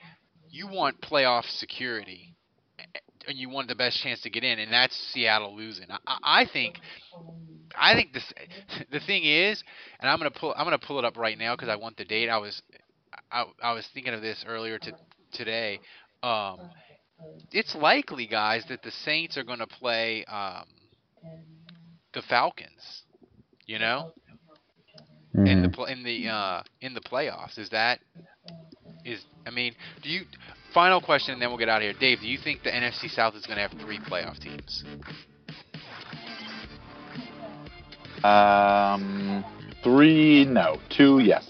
you 0.51 0.69
want 0.69 1.01
playoff 1.01 1.45
security, 1.59 2.35
and 3.27 3.39
you 3.39 3.49
want 3.49 3.69
the 3.69 3.75
best 3.75 4.01
chance 4.03 4.21
to 4.23 4.31
get 4.31 4.45
in, 4.45 4.59
and 4.59 4.73
that's 4.73 4.97
Seattle 5.13 5.57
losing. 5.57 5.87
I, 5.91 5.99
I 6.07 6.41
I 6.41 6.47
think, 6.53 6.79
I 7.79 7.95
think 7.95 8.13
this, 8.13 8.33
the 8.93 9.01
thing 9.01 9.25
is, 9.25 9.63
and 10.01 10.11
I'm 10.11 10.19
gonna 10.19 10.31
pull, 10.31 10.55
I'm 10.57 10.65
gonna 10.65 10.79
pull 10.79 10.99
it 10.99 11.05
up 11.05 11.17
right 11.17 11.39
now 11.39 11.55
because 11.55 11.69
I 11.69 11.77
want 11.77 11.97
the 11.97 12.05
date. 12.05 12.29
I 12.29 12.39
was, 12.39 12.61
I, 13.31 13.45
I 13.63 13.73
was 13.73 13.87
thinking 13.95 14.15
of 14.15 14.23
this 14.23 14.45
earlier 14.47 14.79
to, 14.79 14.93
today. 15.33 15.81
Um, 16.23 16.59
it's 17.53 17.75
likely, 17.75 18.27
guys, 18.27 18.65
that 18.69 18.83
the 18.83 18.91
Saints 18.91 19.37
are 19.37 19.45
gonna 19.45 19.67
play 19.67 20.25
um, 20.25 20.65
the 22.15 22.23
Falcons. 22.23 23.03
You 23.71 23.79
know, 23.79 24.13
in 25.37 25.63
the 25.63 25.69
Mhm. 25.69 25.89
in 25.93 26.03
the 26.03 26.29
uh, 26.29 26.63
in 26.81 26.93
the 26.93 27.01
playoffs. 27.01 27.57
Is 27.57 27.71
that 27.71 28.01
is 29.05 29.21
I 29.47 29.51
mean, 29.51 29.77
do 30.03 30.09
you 30.09 30.23
final 30.75 31.01
question 31.01 31.35
and 31.35 31.41
then 31.41 31.51
we'll 31.51 31.59
get 31.59 31.69
out 31.69 31.77
of 31.77 31.83
here. 31.83 31.93
Dave, 31.93 32.19
do 32.19 32.27
you 32.27 32.37
think 32.37 32.65
the 32.65 32.71
NFC 32.75 33.09
South 33.09 33.37
is 33.37 33.47
going 33.47 33.59
to 33.59 33.63
have 33.63 33.71
three 33.81 34.01
playoff 34.01 34.41
teams? 34.41 34.83
Um, 38.25 39.45
three, 39.85 40.45
no, 40.47 40.81
two, 40.89 41.21
yes. 41.21 41.49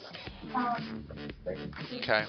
Okay. 1.94 2.24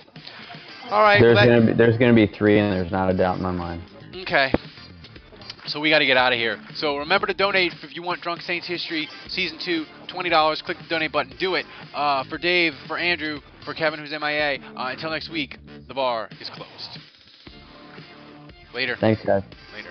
All 0.89 1.03
right. 1.03 1.19
There's 1.19 1.35
gonna 1.35 1.65
be 1.65 1.73
there's 1.73 1.97
gonna 1.97 2.13
be 2.13 2.27
three, 2.27 2.59
and 2.59 2.71
there's 2.71 2.93
not 2.93 3.09
a 3.09 3.13
doubt 3.13 3.35
in 3.35 3.43
my 3.43 3.51
mind. 3.51 3.81
Okay. 4.15 4.53
So 5.71 5.79
we 5.79 5.89
got 5.89 5.99
to 5.99 6.05
get 6.05 6.17
out 6.17 6.33
of 6.33 6.37
here. 6.37 6.59
So 6.75 6.97
remember 6.97 7.27
to 7.27 7.33
donate 7.33 7.71
if 7.81 7.95
you 7.95 8.03
want 8.03 8.21
Drunk 8.21 8.41
Saints 8.41 8.67
History 8.67 9.07
Season 9.29 9.57
2, 9.63 9.85
$20. 10.09 10.63
Click 10.63 10.77
the 10.77 10.83
donate 10.89 11.13
button. 11.13 11.33
Do 11.39 11.55
it. 11.55 11.65
Uh, 11.93 12.25
for 12.25 12.37
Dave, 12.37 12.73
for 12.87 12.97
Andrew, 12.97 13.39
for 13.63 13.73
Kevin, 13.73 14.01
who's 14.01 14.11
MIA. 14.11 14.59
Uh, 14.75 14.91
until 14.91 15.11
next 15.11 15.31
week, 15.31 15.57
the 15.87 15.93
bar 15.93 16.27
is 16.41 16.49
closed. 16.49 16.99
Later. 18.73 18.97
Thanks, 18.99 19.21
guys. 19.25 19.43
Later. 19.73 19.90